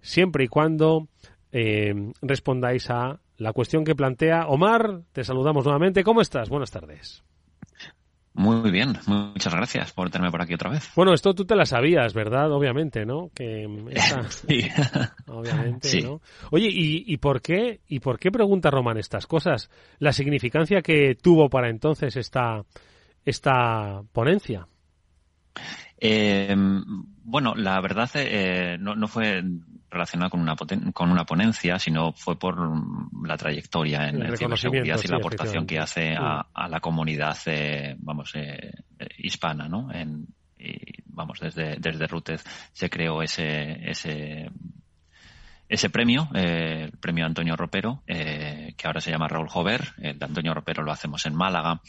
siempre 0.00 0.44
y 0.44 0.48
cuando 0.48 1.08
eh, 1.52 2.12
respondáis 2.22 2.90
a 2.90 3.20
la 3.36 3.52
cuestión 3.52 3.84
que 3.84 3.94
plantea 3.94 4.46
Omar. 4.48 5.02
Te 5.12 5.24
saludamos 5.24 5.64
nuevamente. 5.64 6.04
¿Cómo 6.04 6.20
estás? 6.20 6.48
Buenas 6.48 6.70
tardes. 6.70 7.24
Muy 8.38 8.70
bien, 8.70 8.96
muchas 9.06 9.52
gracias 9.52 9.92
por 9.92 10.10
tenerme 10.10 10.30
por 10.30 10.40
aquí 10.40 10.54
otra 10.54 10.70
vez. 10.70 10.92
Bueno, 10.94 11.12
esto 11.12 11.34
tú 11.34 11.44
te 11.44 11.56
la 11.56 11.66
sabías, 11.66 12.14
¿verdad? 12.14 12.52
Obviamente, 12.52 13.04
¿no? 13.04 13.30
Que 13.34 13.66
sí. 14.28 14.60
Obviamente, 15.26 16.02
¿no? 16.02 16.20
Oye, 16.52 16.68
¿y, 16.70 17.16
por 17.16 17.42
qué 17.42 17.80
y 17.88 17.98
por 17.98 18.20
qué 18.20 18.30
pregunta 18.30 18.70
Román 18.70 18.96
estas 18.96 19.26
cosas? 19.26 19.70
La 19.98 20.12
significancia 20.12 20.82
que 20.82 21.16
tuvo 21.20 21.50
para 21.50 21.68
entonces 21.68 22.16
esta 22.16 22.62
esta 23.24 24.02
ponencia. 24.12 24.68
Eh, 25.98 26.54
bueno, 27.24 27.56
la 27.56 27.80
verdad 27.80 28.08
eh, 28.14 28.76
no, 28.78 28.94
no, 28.94 29.08
fue 29.08 29.42
relacionada 29.90 30.30
con 30.30 30.40
una, 30.40 30.54
con 30.92 31.10
una 31.10 31.24
ponencia, 31.24 31.78
sino 31.78 32.12
fue 32.12 32.38
por 32.38 32.56
la 33.26 33.36
trayectoria 33.36 34.08
en, 34.08 34.36
ciberseguridad 34.36 35.00
y 35.02 35.08
la 35.08 35.16
aportación 35.16 35.66
que 35.66 35.78
hace 35.78 36.14
a, 36.16 36.68
la 36.68 36.80
comunidad, 36.80 37.36
eh, 37.46 37.96
vamos, 37.98 38.32
eh, 38.34 38.72
hispana, 39.18 39.68
¿no? 39.68 39.92
En, 39.92 40.26
y, 40.58 40.76
vamos, 41.06 41.38
desde, 41.40 41.76
desde 41.78 42.06
Rutez 42.06 42.44
se 42.72 42.90
creó 42.90 43.22
ese, 43.22 43.90
ese, 43.90 44.50
ese 45.68 45.90
premio, 45.90 46.28
eh, 46.34 46.88
el 46.92 46.98
premio 46.98 47.24
Antonio 47.24 47.56
Ropero, 47.56 48.02
que 48.06 48.74
ahora 48.84 49.00
se 49.00 49.10
llama 49.10 49.28
Raúl 49.28 49.48
Jover. 49.48 49.94
El 49.98 50.18
de 50.18 50.24
Antonio 50.24 50.52
Ropero 50.52 50.82
lo 50.82 50.92
hacemos 50.92 51.24
en 51.26 51.34
Málaga. 51.34 51.80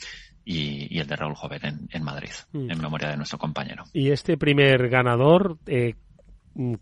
Y, 0.46 0.98
el 0.98 1.06
de 1.06 1.16
Raúl 1.16 1.36
Jover 1.36 1.62
en, 1.64 2.04
Madrid, 2.04 2.32
mm. 2.54 2.72
en 2.72 2.82
memoria 2.82 3.10
de 3.10 3.18
nuestro 3.18 3.38
compañero. 3.38 3.84
Y 3.94 4.10
este 4.10 4.36
primer 4.36 4.90
ganador, 4.90 5.60
eh, 5.68 5.94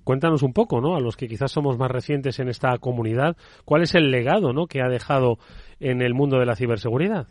cuéntanos 0.04 0.44
un 0.44 0.54
poco, 0.54 0.82
¿no? 0.82 0.96
A 0.96 1.00
los 1.00 1.16
que 1.18 1.28
quizás 1.28 1.52
somos 1.52 1.78
más 1.78 1.92
recientes 1.92 2.40
en 2.40 2.50
esta 2.50 2.78
comunidad, 2.78 3.38
¿cuál 3.66 3.84
es 3.84 3.96
el 3.96 4.12
legado, 4.12 4.54
¿no? 4.54 4.68
Que 4.68 4.82
ha 4.82 4.90
dejado 4.90 5.38
en 5.80 6.02
el 6.02 6.14
mundo 6.14 6.40
de 6.40 6.46
la 6.46 6.56
ciberseguridad. 6.56 7.28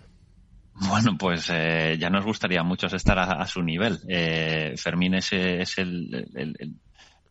Bueno, 0.88 1.16
pues 1.18 1.51
eh, 1.51 1.96
ya 1.99 2.11
nos 2.11 2.25
gustaría 2.25 2.61
a 2.61 2.64
muchos 2.64 2.92
estar 2.92 3.18
a, 3.18 3.46
su 3.46 3.62
nivel. 3.62 3.99
Eh, 4.09 4.75
Fermín 4.77 5.14
es, 5.14 5.33
es 5.33 5.79
el, 5.79 6.27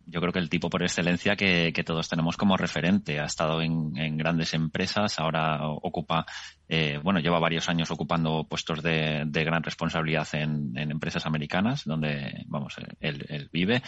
yo 0.07 0.21
creo 0.21 0.31
que 0.31 0.39
el 0.39 0.49
tipo 0.49 0.69
por 0.69 0.83
excelencia 0.83 1.35
que, 1.35 1.71
todos 1.85 2.09
tenemos 2.09 2.37
como 2.37 2.57
referente. 2.57 3.19
Ha 3.19 3.25
estado 3.25 3.61
en, 3.61 4.17
grandes 4.17 4.53
empresas, 4.53 5.19
ahora 5.19 5.67
ocupa, 5.67 6.25
eh, 6.67 6.99
bueno, 7.03 7.19
lleva 7.19 7.39
varios 7.39 7.69
años 7.69 7.91
ocupando 7.91 8.45
puestos 8.49 8.81
de, 8.81 9.25
gran 9.25 9.63
responsabilidad 9.63 10.27
en, 10.33 10.77
empresas 10.77 11.25
americanas, 11.25 11.83
donde, 11.85 12.43
vamos, 12.47 12.75
él, 12.99 13.49
vive 13.51 13.81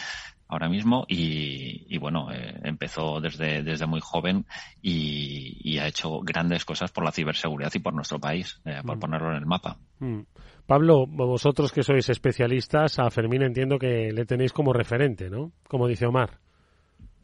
ahora 0.46 0.68
mismo 0.68 1.04
y, 1.08 1.98
bueno, 1.98 2.32
eh, 2.32 2.58
empezó 2.62 3.20
desde, 3.20 3.62
desde 3.62 3.86
muy 3.86 4.00
joven 4.00 4.46
y, 4.80 5.78
ha 5.78 5.86
hecho 5.86 6.20
grandes 6.20 6.64
cosas 6.64 6.90
por 6.90 7.04
la 7.04 7.12
ciberseguridad 7.12 7.72
y 7.74 7.78
por 7.78 7.94
nuestro 7.94 8.18
país, 8.18 8.60
eh, 8.64 8.80
por 8.84 8.96
mm. 8.96 9.00
ponerlo 9.00 9.30
en 9.30 9.36
el 9.36 9.46
mapa. 9.46 9.76
Mm. 10.00 10.22
Pablo, 10.66 11.06
vosotros 11.06 11.72
que 11.72 11.82
sois 11.82 12.08
especialistas, 12.10 12.98
a 12.98 13.10
Fermín 13.10 13.42
entiendo 13.42 13.78
que 13.78 14.12
le 14.12 14.26
tenéis 14.26 14.52
como 14.52 14.72
referente, 14.72 15.30
¿no? 15.30 15.52
Como 15.66 15.88
dice 15.88 16.04
Omar. 16.04 16.40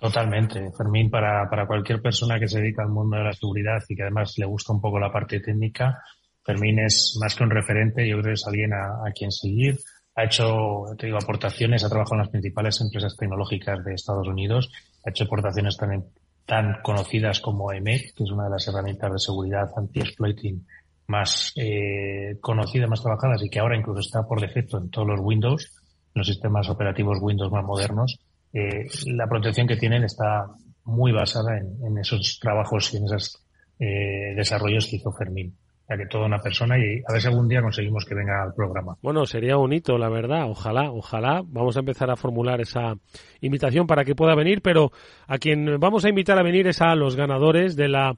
Totalmente. 0.05 0.71
Fermín, 0.77 1.09
para, 1.09 1.49
para 1.49 1.67
cualquier 1.67 2.03
persona 2.03 2.39
que 2.39 2.47
se 2.47 2.61
dedica 2.61 2.83
al 2.83 2.91
mundo 2.91 3.17
de 3.17 3.25
la 3.25 3.33
seguridad 3.33 3.83
y 3.89 3.97
que 3.97 4.03
además 4.03 4.35
le 4.37 4.45
gusta 4.45 4.75
un 4.75 4.81
poco 4.83 4.99
la 4.99 5.11
parte 5.11 5.41
técnica, 5.41 5.99
Fermín 6.45 6.79
es 6.79 7.17
más 7.23 7.35
que 7.35 7.43
un 7.43 7.49
referente, 7.49 8.07
yo 8.07 8.17
creo 8.17 8.25
que 8.25 8.33
es 8.35 8.47
alguien 8.47 8.75
a, 8.75 9.11
quien 9.15 9.33
seguir. 9.33 9.79
Ha 10.15 10.25
hecho, 10.25 10.85
te 10.99 11.07
digo, 11.07 11.17
aportaciones, 11.17 11.85
ha 11.85 11.89
trabajado 11.89 12.17
en 12.17 12.19
las 12.19 12.29
principales 12.29 12.79
empresas 12.83 13.17
tecnológicas 13.17 13.83
de 13.83 13.95
Estados 13.95 14.29
Unidos, 14.29 14.71
ha 15.07 15.09
hecho 15.09 15.25
aportaciones 15.25 15.79
también 15.79 16.05
tan 16.45 16.83
conocidas 16.83 17.41
como 17.41 17.73
EMEC, 17.73 18.15
que 18.15 18.25
es 18.25 18.31
una 18.31 18.45
de 18.45 18.51
las 18.51 18.69
herramientas 18.69 19.11
de 19.11 19.19
seguridad 19.19 19.71
anti-exploiting 19.75 20.67
más 21.07 21.55
eh, 21.57 22.37
conocidas, 22.43 22.91
más 22.91 23.01
trabajadas 23.01 23.43
y 23.43 23.49
que 23.49 23.59
ahora 23.59 23.79
incluso 23.79 24.01
está 24.01 24.23
por 24.29 24.43
defecto 24.43 24.77
en 24.77 24.91
todos 24.91 25.09
los 25.09 25.21
Windows, 25.21 25.73
los 26.13 26.27
sistemas 26.27 26.69
operativos 26.69 27.17
Windows 27.23 27.51
más 27.51 27.65
modernos, 27.65 28.19
eh, 28.55 28.87
la 29.07 29.27
protección 29.27 29.67
que 29.67 29.77
tienen 29.77 30.05
está 30.05 30.47
muy 30.85 31.13
basada 31.13 31.59
en, 31.59 31.99
esos 31.99 32.39
trabajos 32.41 32.95
y 32.95 32.99
en 32.99 33.05
esos 33.05 33.45
eh, 33.81 34.35
desarrollos 34.37 34.87
que 34.87 34.97
hizo 34.97 35.13
Fermín. 35.13 35.57
Ya 35.89 35.99
que 35.99 36.07
toda 36.07 36.25
una 36.25 36.39
persona 36.39 36.79
y 36.79 37.03
a 37.07 37.13
ver 37.13 37.21
si 37.21 37.29
algún 37.29 37.47
día 37.47 37.61
conseguimos 37.61 38.07
que 38.07 38.15
venga 38.15 38.43
al 38.43 38.55
programa. 38.55 38.97
Bueno, 39.03 39.27
sería 39.27 39.59
un 39.59 39.71
hito, 39.71 39.99
la 39.99 40.09
verdad. 40.09 40.49
Ojalá, 40.49 40.91
ojalá. 40.91 41.43
Vamos 41.45 41.77
a 41.77 41.81
empezar 41.81 42.11
a 42.11 42.17
formular 42.17 42.63
esa 42.63 42.95
invitación 43.43 43.87
para 43.87 44.03
que 44.03 44.15
pueda 44.15 44.35
venir, 44.35 44.63
pero 44.63 44.93
a 45.27 45.37
quien 45.37 45.79
vamos 45.79 46.07
a 46.07 46.09
invitar 46.09 46.39
a 46.39 46.43
venir 46.43 46.69
es 46.69 46.81
a 46.81 46.95
los 46.95 47.17
ganadores 47.17 47.77
de 47.77 47.89
la 47.89 48.17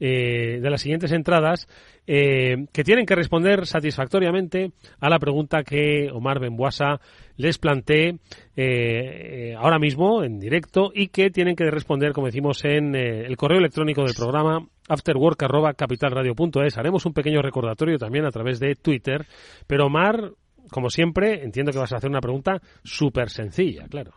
eh, 0.00 0.60
de 0.62 0.70
las 0.70 0.82
siguientes 0.82 1.10
entradas 1.10 1.66
eh, 2.06 2.66
que 2.72 2.84
tienen 2.84 3.04
que 3.04 3.16
responder 3.16 3.66
satisfactoriamente 3.66 4.70
a 5.00 5.10
la 5.10 5.18
pregunta 5.18 5.64
que 5.64 6.08
Omar 6.12 6.38
Benbuasa 6.38 7.00
les 7.38 7.56
planteé 7.56 8.18
eh, 8.56 9.54
ahora 9.56 9.78
mismo 9.78 10.22
en 10.22 10.38
directo 10.38 10.90
y 10.94 11.08
que 11.08 11.30
tienen 11.30 11.56
que 11.56 11.70
responder, 11.70 12.12
como 12.12 12.26
decimos, 12.26 12.64
en 12.64 12.94
el 12.94 13.34
correo 13.36 13.58
electrónico 13.58 14.04
del 14.04 14.14
programa 14.14 14.66
afterwork.capitalradio.es. 14.88 16.76
Haremos 16.76 17.06
un 17.06 17.14
pequeño 17.14 17.40
recordatorio 17.40 17.96
también 17.96 18.26
a 18.26 18.30
través 18.30 18.58
de 18.58 18.74
Twitter. 18.74 19.26
Pero 19.66 19.86
Omar, 19.86 20.32
como 20.70 20.90
siempre, 20.90 21.44
entiendo 21.44 21.72
que 21.72 21.78
vas 21.78 21.92
a 21.92 21.96
hacer 21.96 22.10
una 22.10 22.20
pregunta 22.20 22.60
súper 22.82 23.30
sencilla, 23.30 23.86
claro. 23.88 24.12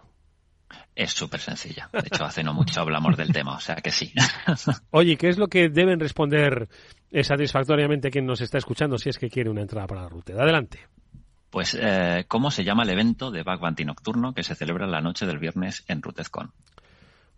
Es 0.96 1.12
súper 1.12 1.40
sencilla. 1.40 1.90
De 1.94 2.00
hecho, 2.00 2.24
hace 2.26 2.44
no 2.44 2.54
mucho 2.54 2.82
hablamos 2.82 3.18
del 3.18 3.32
tema, 3.32 3.56
o 3.56 3.60
sea 3.60 3.76
que 3.76 3.92
sí. 3.92 4.14
Oye, 4.92 5.18
¿qué 5.18 5.30
es 5.30 5.38
lo 5.38 5.48
que 5.48 5.70
deben 5.70 6.00
responder 6.00 6.70
satisfactoriamente 7.22 8.10
quien 8.10 8.26
nos 8.26 8.42
está 8.42 8.58
escuchando 8.58 8.98
si 8.98 9.10
es 9.10 9.20
que 9.20 9.30
quiere 9.30 9.50
una 9.50 9.62
entrada 9.62 9.86
para 9.86 10.04
la 10.04 10.10
ruta? 10.10 10.34
Adelante. 10.34 10.80
Pues, 11.52 11.78
eh, 11.80 12.24
¿cómo 12.30 12.50
se 12.50 12.64
llama 12.64 12.84
el 12.84 12.90
evento 12.92 13.30
de 13.30 13.44
Bug 13.44 13.60
nocturno 13.86 14.34
que 14.34 14.42
se 14.42 14.56
celebra 14.56 14.88
la 14.88 15.02
noche 15.02 15.26
del 15.26 15.38
viernes 15.38 15.84
en 15.90 16.02
RUTEZCON? 16.02 16.52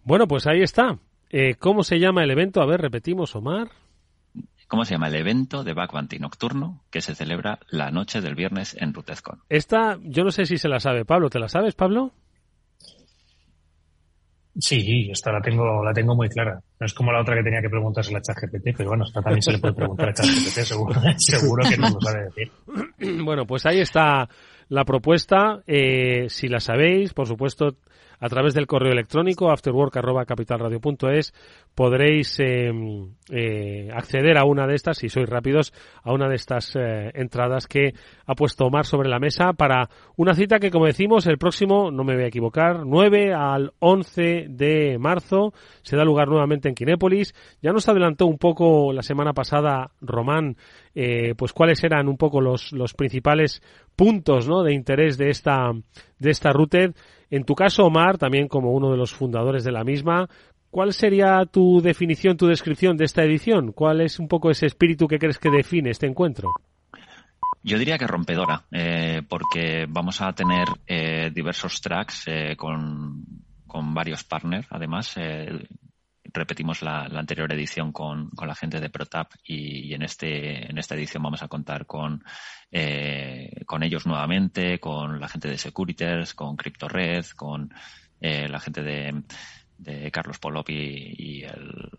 Bueno, 0.03 0.27
pues 0.27 0.45
ahí 0.45 0.61
está. 0.61 0.99
Eh, 1.31 1.55
¿Cómo 1.55 1.83
se 1.83 1.97
llama 1.97 2.23
el 2.23 2.29
evento? 2.29 2.61
A 2.61 2.67
ver, 2.67 2.79
repetimos, 2.79 3.35
Omar. 3.35 3.69
¿Cómo 4.67 4.85
se 4.85 4.93
llama 4.93 5.07
el 5.07 5.15
evento 5.15 5.63
de 5.63 5.73
Bug 5.73 5.91
nocturno 6.19 6.83
que 6.91 7.01
se 7.01 7.15
celebra 7.15 7.59
la 7.69 7.89
noche 7.89 8.21
del 8.21 8.35
viernes 8.35 8.77
en 8.79 8.93
RUTEZCON? 8.93 9.39
Esta, 9.49 9.97
yo 10.03 10.23
no 10.23 10.29
sé 10.29 10.45
si 10.45 10.57
se 10.57 10.69
la 10.69 10.79
sabe 10.79 11.05
Pablo. 11.05 11.31
¿Te 11.31 11.39
la 11.39 11.49
sabes, 11.49 11.73
Pablo? 11.73 12.11
Sí, 14.59 15.09
esta 15.11 15.31
la 15.31 15.41
tengo, 15.41 15.83
la 15.83 15.91
tengo 15.91 16.15
muy 16.15 16.29
clara. 16.29 16.61
No 16.83 16.87
es 16.87 16.93
como 16.93 17.13
la 17.13 17.21
otra 17.21 17.37
que 17.37 17.43
tenía 17.43 17.61
que 17.61 17.69
preguntarse 17.69 18.13
a 18.13 18.19
ChatGPT, 18.19 18.75
pero 18.75 18.89
bueno, 18.89 19.05
esta 19.05 19.21
también 19.21 19.41
se 19.41 19.53
le 19.53 19.59
puede 19.59 19.73
preguntar 19.73 20.09
a 20.09 20.13
ChatGPT, 20.13 20.59
seguro, 20.65 21.01
seguro 21.17 21.63
que 21.63 21.77
no 21.77 21.91
lo 21.91 22.01
sabe 22.01 22.25
decir. 22.25 22.51
Bueno, 23.23 23.45
pues 23.45 23.65
ahí 23.65 23.79
está 23.79 24.27
la 24.69 24.85
propuesta. 24.85 25.61
Eh, 25.67 26.27
si 26.29 26.47
la 26.47 26.59
sabéis, 26.59 27.13
por 27.13 27.27
supuesto, 27.27 27.77
a 28.19 28.29
través 28.29 28.53
del 28.53 28.67
correo 28.67 28.93
electrónico 28.93 29.51
afterwork.capitalradio.es 29.51 31.33
podréis 31.75 32.39
em, 32.39 33.09
eh, 33.29 33.89
acceder 33.91 34.37
a 34.37 34.45
una 34.45 34.65
de 34.65 34.75
estas, 34.75 34.99
si 34.99 35.09
sois 35.09 35.27
rápidos, 35.27 35.73
a 36.03 36.13
una 36.13 36.29
de 36.29 36.35
estas 36.35 36.73
eh, 36.75 37.11
entradas 37.15 37.67
que 37.67 37.93
ha 38.25 38.33
puesto 38.35 38.65
Omar 38.65 38.85
sobre 38.85 39.09
la 39.09 39.19
mesa 39.19 39.51
para 39.51 39.89
una 40.15 40.35
cita 40.35 40.59
que, 40.59 40.71
como 40.71 40.85
decimos, 40.85 41.27
el 41.27 41.37
próximo, 41.37 41.91
no 41.91 42.05
me 42.05 42.15
voy 42.15 42.23
a 42.23 42.27
equivocar, 42.27 42.85
9 42.85 43.33
al 43.33 43.73
11 43.79 44.45
de 44.47 44.97
marzo, 44.99 45.53
se 45.81 45.97
da 45.97 46.05
lugar 46.05 46.29
nuevamente 46.29 46.69
en 46.69 46.75
Kinépolis. 46.75 47.35
Ya 47.61 47.73
nos 47.73 47.89
adelantó 47.89 48.25
un 48.25 48.37
poco 48.37 48.93
la 48.93 49.01
semana 49.01 49.33
pasada 49.33 49.91
Román, 49.99 50.55
pues 51.35 51.51
cuáles 51.51 51.83
eran 51.83 52.07
un 52.07 52.17
poco 52.17 52.39
los, 52.39 52.71
los 52.71 52.93
principales 52.93 53.61
puntos 53.95 54.47
¿no? 54.47 54.63
de 54.63 54.73
interés 54.73 55.17
de 55.17 55.29
esta, 55.29 55.71
de 56.19 56.31
esta. 56.31 56.51
En 57.29 57.43
tu 57.45 57.55
caso, 57.55 57.85
Omar, 57.85 58.17
también 58.17 58.47
como 58.47 58.73
uno 58.73 58.91
de 58.91 58.97
los 58.97 59.13
fundadores 59.13 59.63
de 59.63 59.71
la 59.71 59.83
misma, 59.83 60.29
¿cuál 60.69 60.93
sería 60.93 61.45
tu 61.45 61.81
definición, 61.81 62.37
tu 62.37 62.47
descripción 62.47 62.97
de 62.97 63.05
esta 63.05 63.23
edición? 63.23 63.71
¿Cuál 63.71 64.01
es 64.01 64.19
un 64.19 64.27
poco 64.27 64.51
ese 64.51 64.65
espíritu 64.65 65.07
que 65.07 65.19
crees 65.19 65.39
que 65.39 65.49
define 65.49 65.89
este 65.89 66.07
encuentro? 66.07 66.49
Yo 67.63 67.79
diría 67.79 67.97
que 67.97 68.07
rompedora, 68.07 68.63
eh, 68.71 69.21
porque 69.27 69.85
vamos 69.87 70.21
a 70.21 70.33
tener 70.33 70.67
eh, 70.85 71.31
diversos 71.33 71.79
tracks 71.79 72.23
eh, 72.27 72.55
con, 72.57 73.23
con, 73.65 73.93
varios 73.93 74.25
partners, 74.25 74.67
además, 74.69 75.15
repetimos 76.33 76.81
la, 76.81 77.03
anterior 77.03 77.51
edición 77.53 77.91
con, 77.91 78.29
con, 78.31 78.47
la 78.47 78.55
gente 78.55 78.79
de 78.79 78.89
ProTap 78.89 79.31
y, 79.43 79.93
en, 79.93 80.01
este, 80.01 80.69
en 80.69 80.77
esta 80.77 80.95
edición 80.95 81.23
vamos 81.23 81.43
a 81.43 81.47
contar 81.47 81.85
con, 81.85 82.23
eh, 82.71 83.63
con 83.65 83.83
ellos 83.83 84.05
nuevamente, 84.05 84.79
con 84.79 85.19
la 85.19 85.27
gente 85.27 85.47
de 85.47 85.57
Securiters, 85.57 86.33
con 86.33 86.55
CryptoRed, 86.55 87.25
con 87.35 87.73
eh, 88.19 88.47
la 88.47 88.59
gente 88.59 88.81
de, 88.81 89.23
de 89.83 90.11
Carlos 90.11 90.39
Polop 90.39 90.69
y, 90.69 91.43
el, 91.43 91.89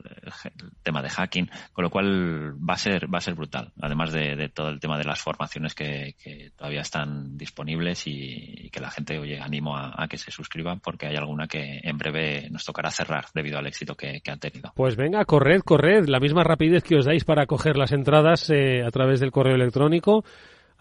tema 0.82 1.02
de 1.02 1.10
hacking, 1.10 1.50
con 1.72 1.84
lo 1.84 1.90
cual 1.90 2.54
va 2.56 2.74
a 2.74 2.78
ser 2.78 3.12
va 3.12 3.18
a 3.18 3.20
ser 3.20 3.34
brutal, 3.34 3.72
además 3.80 4.12
de, 4.12 4.48
todo 4.48 4.70
el 4.70 4.80
tema 4.80 4.98
de 4.98 5.04
las 5.04 5.20
formaciones 5.20 5.74
que, 5.74 6.14
todavía 6.56 6.80
están 6.80 7.36
disponibles 7.36 8.06
y, 8.06 8.70
que 8.70 8.80
la 8.80 8.90
gente, 8.90 9.18
oye, 9.18 9.38
animo 9.40 9.76
a, 9.76 10.06
que 10.08 10.18
se 10.18 10.30
suscriban 10.30 10.80
porque 10.80 11.06
hay 11.06 11.16
alguna 11.16 11.46
que 11.46 11.80
en 11.82 11.98
breve 11.98 12.48
nos 12.50 12.64
tocará 12.64 12.90
cerrar 12.90 13.26
debido 13.34 13.58
al 13.58 13.66
éxito 13.66 13.94
que, 13.94 14.20
han 14.26 14.38
tenido. 14.38 14.72
Pues 14.74 14.96
venga, 14.96 15.24
corred, 15.24 15.60
corred, 15.60 16.08
la 16.08 16.18
misma 16.18 16.44
rapidez 16.44 16.82
que 16.82 16.96
os 16.96 17.04
dais 17.04 17.24
para 17.24 17.46
coger 17.46 17.76
las 17.76 17.92
entradas 17.92 18.50
eh, 18.50 18.82
a 18.82 18.90
través 18.90 19.20
del 19.20 19.30
correo 19.30 19.54
electrónico 19.54 20.24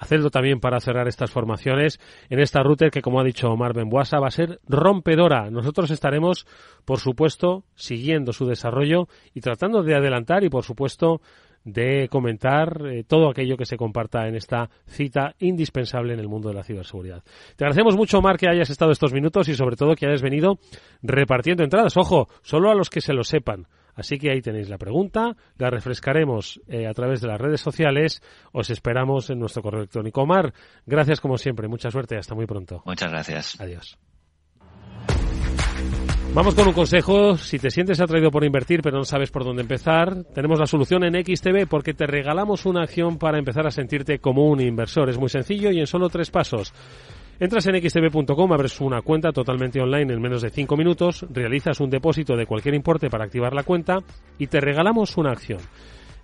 hacerlo 0.04 0.30
también 0.30 0.60
para 0.60 0.80
cerrar 0.80 1.08
estas 1.08 1.32
formaciones 1.32 2.00
en 2.30 2.39
esta 2.39 2.62
router 2.62 2.92
que, 2.92 3.02
como 3.02 3.20
ha 3.20 3.24
dicho 3.24 3.50
Omar 3.50 3.74
Benbuasa, 3.74 4.20
va 4.20 4.28
a 4.28 4.32
ser 4.32 4.60
rompedora. 4.68 5.50
Nosotros 5.50 5.92
estaremos, 5.92 6.46
por 6.86 7.00
supuesto, 7.00 7.63
siguiendo 7.76 8.34
su 8.34 8.46
desarrollo 8.46 9.08
y 9.34 9.42
tratando 9.42 9.84
de 9.84 9.96
adelantar 9.96 10.44
y, 10.44 10.50
por 10.50 10.63
supuesto, 10.63 11.22
de 11.63 12.10
comentar 12.10 12.82
eh, 12.86 13.04
todo 13.04 13.30
aquello 13.30 13.58
que 13.58 13.66
se 13.66 13.78
comparta 13.78 14.28
en 14.28 14.36
esta 14.36 14.70
cita 14.86 15.34
indispensable 15.39 16.13
en 16.13 16.20
el 16.20 16.28
mundo 16.28 16.50
de 16.50 16.56
la 16.56 16.63
ciberseguridad. 16.63 17.24
Te 17.56 17.63
agradecemos 17.63 17.96
mucho, 17.96 18.20
Omar, 18.20 18.38
que 18.38 18.50
hayas 18.50 18.70
estado 18.70 18.92
estos 18.92 19.13
minutos 19.13 19.48
y 19.48 19.56
sobre 19.56 19.76
todo 19.76 19.96
que 19.96 20.06
hayas 20.06 20.22
venido 20.22 20.60
repartiendo 21.02 21.63
entradas. 21.63 21.96
Ojo, 21.98 22.28
solo 22.42 22.70
a 22.70 22.76
los 22.76 22.89
que 22.89 23.02
se 23.02 23.13
lo 23.13 23.24
sepan. 23.24 23.68
Así 23.95 24.17
que 24.17 24.32
ahí 24.32 24.41
tenéis 24.41 24.69
la 24.69 24.77
pregunta, 24.77 25.36
la 25.58 25.69
refrescaremos 25.69 26.62
eh, 26.67 26.88
a 26.88 26.93
través 26.93 27.21
de 27.21 27.27
las 27.27 27.39
redes 27.39 27.62
sociales, 27.62 28.21
os 28.51 28.69
esperamos 28.69 29.29
en 29.29 29.39
nuestro 29.39 29.62
correo 29.62 29.82
electrónico. 29.82 30.21
Omar, 30.21 30.53
gracias 30.86 31.19
como 31.19 31.38
siempre, 31.38 31.67
mucha 31.67 31.91
suerte 31.91 32.15
y 32.15 32.17
hasta 32.17 32.36
muy 32.36 32.45
pronto. 32.45 32.82
Muchas 32.86 33.12
gracias. 33.12 33.60
Adiós. 33.60 33.97
Vamos 36.34 36.56
con 36.56 36.67
un 36.67 36.73
consejo. 36.73 37.38
Si 37.38 37.60
te 37.60 37.69
sientes 37.69 38.01
atraído 38.01 38.32
por 38.32 38.43
invertir 38.43 38.82
pero 38.82 38.97
no 38.97 39.03
sabes 39.03 39.29
por 39.29 39.43
dónde 39.43 39.62
empezar, 39.62 40.23
tenemos 40.34 40.60
la 40.60 40.65
solución 40.65 41.03
en 41.03 41.13
XTB 41.23 41.67
porque 41.69 41.93
te 41.93 42.08
regalamos 42.08 42.65
una 42.65 42.82
acción 42.82 43.19
para 43.19 43.38
empezar 43.38 43.67
a 43.67 43.71
sentirte 43.71 44.17
como 44.17 44.49
un 44.49 44.60
inversor. 44.60 45.10
Es 45.10 45.19
muy 45.19 45.29
sencillo 45.29 45.69
y 45.69 45.79
en 45.79 45.86
solo 45.86 46.10
tres 46.10 46.32
pasos. 46.32 46.73
Entras 47.43 47.67
en 47.67 47.75
xtb.com, 47.75 48.53
abres 48.53 48.79
una 48.79 49.01
cuenta 49.01 49.34
totalmente 49.34 49.82
online 49.82 50.13
en 50.13 50.21
menos 50.21 50.41
de 50.41 50.49
5 50.49 50.77
minutos, 50.77 51.25
realizas 51.29 51.82
un 51.82 51.89
depósito 51.89 52.38
de 52.38 52.45
cualquier 52.45 52.73
importe 52.73 53.10
para 53.10 53.25
activar 53.25 53.53
la 53.53 53.63
cuenta 53.63 53.97
y 54.39 54.47
te 54.47 54.62
regalamos 54.62 55.17
una 55.17 55.32
acción. 55.32 55.60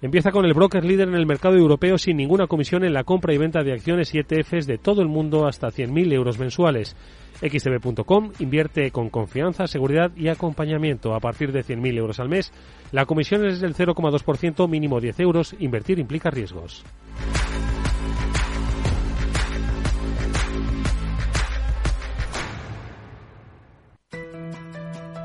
Empieza 0.01 0.31
con 0.31 0.45
el 0.45 0.53
broker 0.53 0.85
líder 0.85 1.09
en 1.09 1.15
el 1.15 1.25
mercado 1.25 1.57
europeo 1.57 1.97
sin 1.97 2.15
ninguna 2.15 2.47
comisión 2.47 2.85
en 2.85 2.93
la 2.93 3.03
compra 3.03 3.33
y 3.33 3.37
venta 3.37 3.63
de 3.63 3.73
acciones 3.73 4.15
y 4.15 4.19
ETFs 4.19 4.65
de 4.65 4.77
todo 4.77 5.01
el 5.01 5.09
mundo 5.09 5.45
hasta 5.45 5.67
100.000 5.67 6.13
euros 6.13 6.39
mensuales. 6.39 6.95
xtb.com 7.41 8.31
invierte 8.39 8.89
con 8.91 9.09
confianza, 9.09 9.67
seguridad 9.67 10.11
y 10.15 10.29
acompañamiento 10.29 11.13
a 11.15 11.19
partir 11.19 11.51
de 11.51 11.65
100.000 11.65 11.97
euros 11.97 12.21
al 12.21 12.29
mes. 12.29 12.53
La 12.93 13.05
comisión 13.05 13.45
es 13.45 13.59
del 13.59 13.75
0,2%, 13.75 14.69
mínimo 14.69 15.01
10 15.01 15.19
euros. 15.19 15.53
Invertir 15.59 15.99
implica 15.99 16.29
riesgos. 16.29 16.85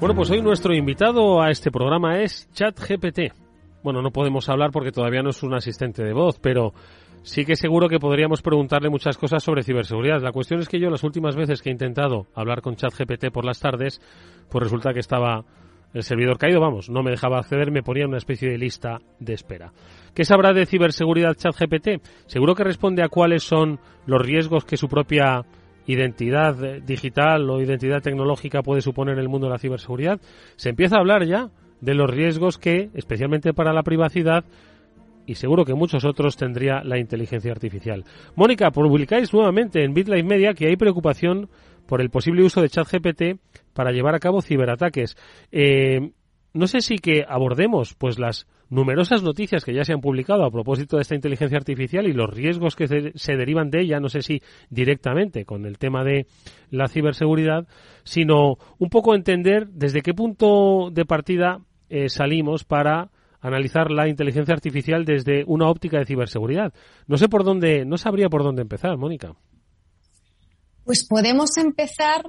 Bueno, 0.00 0.14
pues 0.14 0.30
hoy 0.30 0.40
nuestro 0.40 0.72
invitado 0.72 1.42
a 1.42 1.50
este 1.50 1.72
programa 1.72 2.20
es 2.20 2.48
ChatGPT. 2.52 3.32
Bueno, 3.82 4.00
no 4.00 4.12
podemos 4.12 4.48
hablar 4.48 4.70
porque 4.70 4.92
todavía 4.92 5.22
no 5.22 5.30
es 5.30 5.42
un 5.42 5.54
asistente 5.54 6.04
de 6.04 6.12
voz, 6.12 6.38
pero 6.38 6.72
sí 7.22 7.44
que 7.44 7.56
seguro 7.56 7.88
que 7.88 7.98
podríamos 7.98 8.40
preguntarle 8.40 8.90
muchas 8.90 9.18
cosas 9.18 9.42
sobre 9.42 9.64
ciberseguridad. 9.64 10.22
La 10.22 10.30
cuestión 10.30 10.60
es 10.60 10.68
que 10.68 10.78
yo 10.78 10.88
las 10.88 11.02
últimas 11.02 11.34
veces 11.34 11.62
que 11.62 11.70
he 11.70 11.72
intentado 11.72 12.28
hablar 12.36 12.62
con 12.62 12.76
ChatGPT 12.76 13.32
por 13.32 13.44
las 13.44 13.58
tardes, 13.58 14.00
pues 14.48 14.62
resulta 14.62 14.92
que 14.92 15.00
estaba 15.00 15.44
el 15.92 16.04
servidor 16.04 16.38
caído, 16.38 16.60
vamos, 16.60 16.88
no 16.88 17.02
me 17.02 17.10
dejaba 17.10 17.40
acceder, 17.40 17.72
me 17.72 17.82
ponía 17.82 18.06
una 18.06 18.18
especie 18.18 18.48
de 18.48 18.58
lista 18.58 19.00
de 19.18 19.32
espera. 19.32 19.72
¿Qué 20.14 20.24
sabrá 20.24 20.52
de 20.52 20.66
ciberseguridad 20.66 21.34
ChatGPT? 21.34 22.06
Seguro 22.26 22.54
que 22.54 22.62
responde 22.62 23.02
a 23.02 23.08
cuáles 23.08 23.42
son 23.42 23.80
los 24.06 24.22
riesgos 24.22 24.64
que 24.64 24.76
su 24.76 24.88
propia 24.88 25.44
identidad 25.88 26.54
digital 26.82 27.48
o 27.50 27.60
identidad 27.60 28.02
tecnológica 28.02 28.62
puede 28.62 28.82
suponer 28.82 29.14
en 29.14 29.20
el 29.20 29.28
mundo 29.28 29.46
de 29.46 29.54
la 29.54 29.58
ciberseguridad, 29.58 30.20
se 30.56 30.68
empieza 30.68 30.96
a 30.96 31.00
hablar 31.00 31.26
ya 31.26 31.50
de 31.80 31.94
los 31.94 32.10
riesgos 32.10 32.58
que, 32.58 32.90
especialmente 32.94 33.54
para 33.54 33.72
la 33.72 33.82
privacidad, 33.82 34.44
y 35.26 35.34
seguro 35.34 35.64
que 35.64 35.74
muchos 35.74 36.04
otros 36.04 36.36
tendría 36.36 36.82
la 36.84 36.98
inteligencia 36.98 37.52
artificial. 37.52 38.04
Mónica, 38.34 38.70
publicáis 38.70 39.32
nuevamente 39.32 39.82
en 39.82 39.92
BitLife 39.92 40.22
Media 40.22 40.54
que 40.54 40.68
hay 40.68 40.76
preocupación 40.76 41.48
por 41.86 42.00
el 42.00 42.10
posible 42.10 42.44
uso 42.44 42.60
de 42.60 42.68
ChatGPT 42.68 43.40
para 43.72 43.92
llevar 43.92 44.14
a 44.14 44.20
cabo 44.20 44.42
ciberataques. 44.42 45.16
Eh, 45.50 46.12
no 46.52 46.66
sé 46.66 46.80
si 46.80 46.98
que 46.98 47.24
abordemos 47.26 47.94
pues 47.94 48.18
las 48.18 48.46
numerosas 48.70 49.22
noticias 49.22 49.64
que 49.64 49.74
ya 49.74 49.84
se 49.84 49.92
han 49.92 50.00
publicado 50.00 50.44
a 50.44 50.50
propósito 50.50 50.96
de 50.96 51.02
esta 51.02 51.14
inteligencia 51.14 51.58
artificial 51.58 52.06
y 52.06 52.12
los 52.12 52.28
riesgos 52.30 52.76
que 52.76 52.86
se, 52.86 53.36
derivan 53.36 53.70
de 53.70 53.82
ella, 53.82 54.00
no 54.00 54.08
sé 54.08 54.22
si 54.22 54.42
directamente 54.70 55.44
con 55.44 55.64
el 55.64 55.78
tema 55.78 56.04
de 56.04 56.26
la 56.70 56.88
ciberseguridad, 56.88 57.66
sino 58.04 58.56
un 58.78 58.90
poco 58.90 59.14
entender 59.14 59.68
desde 59.68 60.02
qué 60.02 60.14
punto 60.14 60.90
de 60.92 61.04
partida 61.04 61.60
eh, 61.88 62.08
salimos 62.08 62.64
para 62.64 63.10
analizar 63.40 63.90
la 63.90 64.08
inteligencia 64.08 64.54
artificial 64.54 65.04
desde 65.04 65.44
una 65.46 65.68
óptica 65.68 65.98
de 65.98 66.06
ciberseguridad. 66.06 66.72
No 67.06 67.16
sé 67.16 67.28
por 67.28 67.44
dónde, 67.44 67.84
no 67.84 67.96
sabría 67.96 68.28
por 68.28 68.42
dónde 68.42 68.62
empezar, 68.62 68.96
Mónica. 68.96 69.34
Pues 70.84 71.06
podemos 71.06 71.56
empezar 71.56 72.22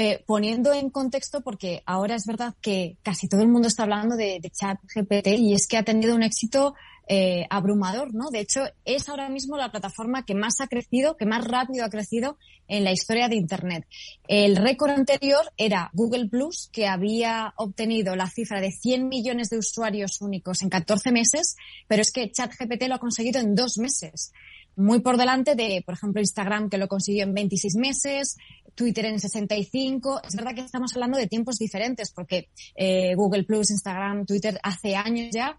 eh, 0.00 0.22
poniendo 0.26 0.72
en 0.72 0.90
contexto, 0.90 1.40
porque 1.40 1.82
ahora 1.84 2.14
es 2.14 2.24
verdad 2.24 2.54
que 2.60 2.98
casi 3.02 3.28
todo 3.28 3.42
el 3.42 3.48
mundo 3.48 3.66
está 3.66 3.82
hablando 3.82 4.14
de, 4.14 4.38
de 4.40 4.48
chat 4.48 4.78
GPT 4.94 5.26
y 5.36 5.54
es 5.54 5.66
que 5.66 5.76
ha 5.76 5.82
tenido 5.82 6.14
un 6.14 6.22
éxito 6.22 6.76
eh, 7.08 7.48
abrumador, 7.50 8.14
¿no? 8.14 8.30
De 8.30 8.38
hecho, 8.38 8.60
es 8.84 9.08
ahora 9.08 9.28
mismo 9.28 9.56
la 9.56 9.72
plataforma 9.72 10.24
que 10.24 10.36
más 10.36 10.60
ha 10.60 10.68
crecido, 10.68 11.16
que 11.16 11.26
más 11.26 11.44
rápido 11.44 11.84
ha 11.84 11.90
crecido 11.90 12.38
en 12.68 12.84
la 12.84 12.92
historia 12.92 13.28
de 13.28 13.34
Internet. 13.34 13.88
El 14.28 14.54
récord 14.54 14.90
anterior 14.90 15.50
era 15.56 15.90
Google 15.94 16.28
Plus, 16.28 16.68
que 16.70 16.86
había 16.86 17.54
obtenido 17.56 18.14
la 18.14 18.30
cifra 18.30 18.60
de 18.60 18.70
100 18.70 19.08
millones 19.08 19.50
de 19.50 19.58
usuarios 19.58 20.20
únicos 20.20 20.62
en 20.62 20.68
14 20.68 21.10
meses, 21.10 21.56
pero 21.88 22.02
es 22.02 22.12
que 22.12 22.30
ChatGPT 22.30 22.84
lo 22.86 22.94
ha 22.94 23.00
conseguido 23.00 23.40
en 23.40 23.56
dos 23.56 23.78
meses 23.78 24.30
muy 24.78 25.00
por 25.00 25.16
delante 25.16 25.54
de, 25.54 25.82
por 25.84 25.94
ejemplo, 25.94 26.20
Instagram, 26.20 26.70
que 26.70 26.78
lo 26.78 26.88
consiguió 26.88 27.24
en 27.24 27.34
26 27.34 27.76
meses, 27.76 28.36
Twitter 28.74 29.06
en 29.06 29.18
65. 29.18 30.22
Es 30.26 30.36
verdad 30.36 30.54
que 30.54 30.60
estamos 30.60 30.94
hablando 30.94 31.18
de 31.18 31.26
tiempos 31.26 31.56
diferentes, 31.58 32.12
porque 32.12 32.48
eh, 32.76 33.14
Google 33.14 33.44
Plus, 33.44 33.70
Instagram, 33.70 34.24
Twitter 34.24 34.58
hace 34.62 34.94
años 34.94 35.28
ya 35.32 35.58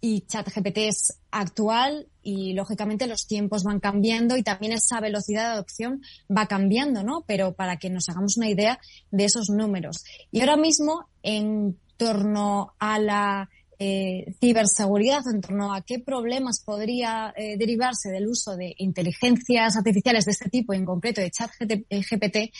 y 0.00 0.22
ChatGPT 0.26 0.78
es 0.78 1.18
actual 1.30 2.08
y 2.22 2.52
lógicamente 2.52 3.06
los 3.06 3.26
tiempos 3.26 3.64
van 3.64 3.80
cambiando 3.80 4.36
y 4.36 4.42
también 4.42 4.72
esa 4.72 5.00
velocidad 5.00 5.44
de 5.44 5.52
adopción 5.54 6.02
va 6.34 6.46
cambiando, 6.46 7.02
¿no? 7.02 7.24
Pero 7.26 7.54
para 7.54 7.78
que 7.78 7.88
nos 7.88 8.08
hagamos 8.10 8.36
una 8.36 8.50
idea 8.50 8.78
de 9.10 9.24
esos 9.24 9.48
números. 9.48 10.04
Y 10.30 10.40
ahora 10.40 10.58
mismo, 10.58 11.08
en 11.22 11.78
torno 11.96 12.74
a 12.78 12.98
la 12.98 13.48
eh, 13.86 14.34
ciberseguridad, 14.40 15.20
en 15.30 15.42
torno 15.42 15.74
a 15.74 15.82
qué 15.82 15.98
problemas 15.98 16.62
podría 16.64 17.34
eh, 17.36 17.58
derivarse 17.58 18.08
del 18.08 18.28
uso 18.28 18.56
de 18.56 18.74
inteligencias 18.78 19.76
artificiales 19.76 20.24
de 20.24 20.30
este 20.30 20.48
tipo, 20.48 20.72
en 20.72 20.86
concreto 20.86 21.20
de 21.20 21.30
ChatGPT, 21.30 22.36
eh, 22.36 22.50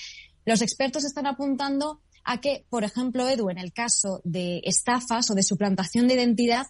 los 0.44 0.60
expertos 0.60 1.02
están 1.02 1.26
apuntando 1.26 2.02
a 2.24 2.42
que, 2.42 2.66
por 2.68 2.84
ejemplo, 2.84 3.26
Edu, 3.26 3.48
en 3.48 3.56
el 3.56 3.72
caso 3.72 4.20
de 4.22 4.60
estafas 4.64 5.30
o 5.30 5.34
de 5.34 5.42
suplantación 5.42 6.08
de 6.08 6.14
identidad, 6.14 6.66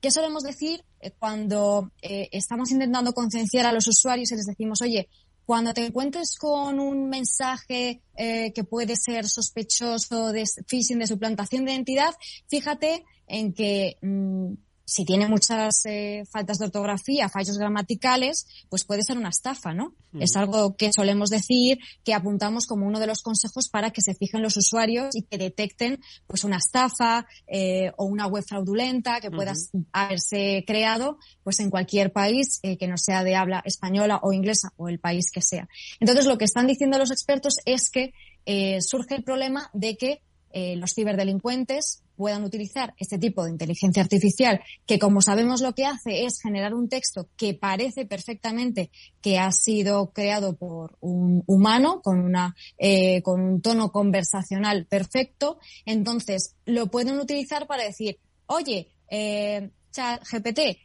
¿qué 0.00 0.12
solemos 0.12 0.44
decir 0.44 0.84
cuando 1.18 1.90
estamos 2.00 2.70
intentando 2.70 3.12
concienciar 3.12 3.66
a 3.66 3.72
los 3.72 3.88
usuarios 3.88 4.30
y 4.30 4.36
les 4.36 4.46
decimos, 4.46 4.82
oye, 4.82 5.08
cuando 5.46 5.72
te 5.72 5.86
encuentres 5.86 6.36
con 6.38 6.80
un 6.80 7.08
mensaje 7.08 8.02
que 8.16 8.64
puede 8.68 8.96
ser 8.96 9.26
sospechoso 9.28 10.32
de 10.32 10.44
phishing, 10.66 10.98
de 10.98 11.06
suplantación 11.06 11.64
de 11.64 11.72
identidad, 11.72 12.14
fíjate 12.48 13.04
en 13.28 13.52
que 13.52 13.96
mm, 14.02 14.54
si 14.88 15.04
tiene 15.04 15.28
muchas 15.28 15.84
eh, 15.84 16.22
faltas 16.30 16.58
de 16.58 16.66
ortografía, 16.66 17.28
fallos 17.28 17.58
gramaticales, 17.58 18.46
pues 18.68 18.84
puede 18.84 19.02
ser 19.02 19.18
una 19.18 19.30
estafa, 19.30 19.74
¿no? 19.74 19.92
Es 20.18 20.36
algo 20.36 20.76
que 20.76 20.92
solemos 20.94 21.28
decir, 21.28 21.78
que 22.04 22.14
apuntamos 22.14 22.66
como 22.66 22.86
uno 22.86 23.00
de 23.00 23.08
los 23.08 23.20
consejos 23.20 23.68
para 23.68 23.90
que 23.90 24.00
se 24.00 24.14
fijen 24.14 24.42
los 24.42 24.56
usuarios 24.56 25.14
y 25.14 25.22
que 25.22 25.38
detecten 25.38 26.00
pues 26.26 26.44
una 26.44 26.58
estafa 26.58 27.26
eh, 27.48 27.90
o 27.98 28.06
una 28.06 28.28
web 28.28 28.44
fraudulenta 28.46 29.20
que 29.20 29.30
pueda 29.30 29.52
haberse 29.92 30.64
creado 30.66 31.18
pues 31.42 31.58
en 31.60 31.68
cualquier 31.68 32.12
país 32.12 32.60
eh, 32.62 32.78
que 32.78 32.86
no 32.86 32.96
sea 32.96 33.24
de 33.24 33.34
habla 33.34 33.62
española 33.66 34.20
o 34.22 34.32
inglesa 34.32 34.72
o 34.76 34.88
el 34.88 35.00
país 35.00 35.30
que 35.32 35.42
sea. 35.42 35.68
Entonces 35.98 36.26
lo 36.26 36.38
que 36.38 36.44
están 36.44 36.68
diciendo 36.68 36.96
los 36.96 37.10
expertos 37.10 37.56
es 37.66 37.90
que 37.90 38.14
surge 38.80 39.16
el 39.16 39.24
problema 39.24 39.68
de 39.74 39.96
que 39.96 40.22
los 40.76 40.94
ciberdelincuentes 40.94 42.02
puedan 42.16 42.44
utilizar 42.44 42.94
este 42.98 43.18
tipo 43.18 43.44
de 43.44 43.50
inteligencia 43.50 44.02
artificial, 44.02 44.60
que 44.86 44.98
como 44.98 45.20
sabemos 45.20 45.60
lo 45.60 45.74
que 45.74 45.84
hace 45.84 46.24
es 46.24 46.40
generar 46.40 46.74
un 46.74 46.88
texto 46.88 47.28
que 47.36 47.54
parece 47.54 48.06
perfectamente 48.06 48.90
que 49.20 49.38
ha 49.38 49.52
sido 49.52 50.12
creado 50.12 50.56
por 50.56 50.96
un 51.00 51.44
humano 51.46 52.00
con 52.02 52.18
una 52.20 52.56
eh, 52.78 53.22
con 53.22 53.40
un 53.40 53.60
tono 53.60 53.92
conversacional 53.92 54.86
perfecto, 54.86 55.58
entonces 55.84 56.56
lo 56.64 56.90
pueden 56.90 57.18
utilizar 57.18 57.66
para 57.66 57.84
decir, 57.84 58.18
oye, 58.46 58.88
eh, 59.10 59.70
chat 59.92 60.22
GPT, 60.26 60.78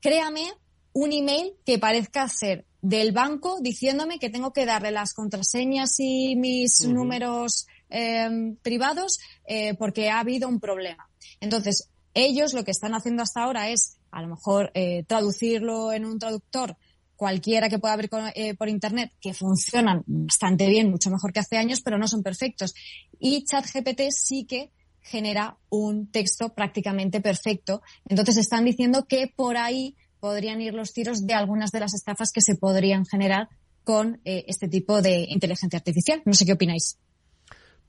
créame 0.00 0.52
un 0.92 1.12
email 1.12 1.54
que 1.64 1.78
parezca 1.78 2.28
ser 2.28 2.64
del 2.80 3.12
banco 3.12 3.58
diciéndome 3.60 4.18
que 4.18 4.30
tengo 4.30 4.52
que 4.52 4.64
darle 4.64 4.92
las 4.92 5.12
contraseñas 5.12 5.96
y 5.98 6.36
mis 6.36 6.86
números 6.86 7.66
Em, 7.88 8.56
privados 8.56 9.20
eh, 9.46 9.74
porque 9.74 10.10
ha 10.10 10.18
habido 10.18 10.48
un 10.48 10.58
problema. 10.58 11.08
Entonces, 11.40 11.88
ellos 12.14 12.52
lo 12.52 12.64
que 12.64 12.72
están 12.72 12.94
haciendo 12.94 13.22
hasta 13.22 13.44
ahora 13.44 13.70
es, 13.70 13.98
a 14.10 14.22
lo 14.22 14.28
mejor, 14.28 14.72
eh, 14.74 15.04
traducirlo 15.06 15.92
en 15.92 16.04
un 16.04 16.18
traductor 16.18 16.76
cualquiera 17.14 17.68
que 17.68 17.78
pueda 17.78 17.94
abrir 17.94 18.10
eh, 18.34 18.54
por 18.54 18.68
Internet, 18.68 19.12
que 19.20 19.32
funcionan 19.32 20.02
bastante 20.06 20.66
bien, 20.68 20.90
mucho 20.90 21.10
mejor 21.10 21.32
que 21.32 21.40
hace 21.40 21.56
años, 21.56 21.80
pero 21.80 21.96
no 21.96 22.08
son 22.08 22.22
perfectos. 22.22 22.74
Y 23.18 23.44
ChatGPT 23.44 24.10
sí 24.10 24.44
que 24.44 24.70
genera 25.00 25.56
un 25.70 26.10
texto 26.10 26.52
prácticamente 26.52 27.20
perfecto. 27.20 27.80
Entonces 28.06 28.36
están 28.36 28.64
diciendo 28.64 29.06
que 29.08 29.32
por 29.34 29.56
ahí 29.56 29.96
podrían 30.18 30.60
ir 30.60 30.74
los 30.74 30.92
tiros 30.92 31.24
de 31.24 31.34
algunas 31.34 31.70
de 31.70 31.80
las 31.80 31.94
estafas 31.94 32.32
que 32.32 32.40
se 32.40 32.56
podrían 32.56 33.06
generar 33.06 33.48
con 33.84 34.20
este 34.24 34.66
tipo 34.66 35.00
de 35.00 35.26
inteligencia 35.28 35.78
artificial. 35.78 36.20
No 36.24 36.34
sé 36.34 36.44
qué 36.44 36.54
opináis. 36.54 36.98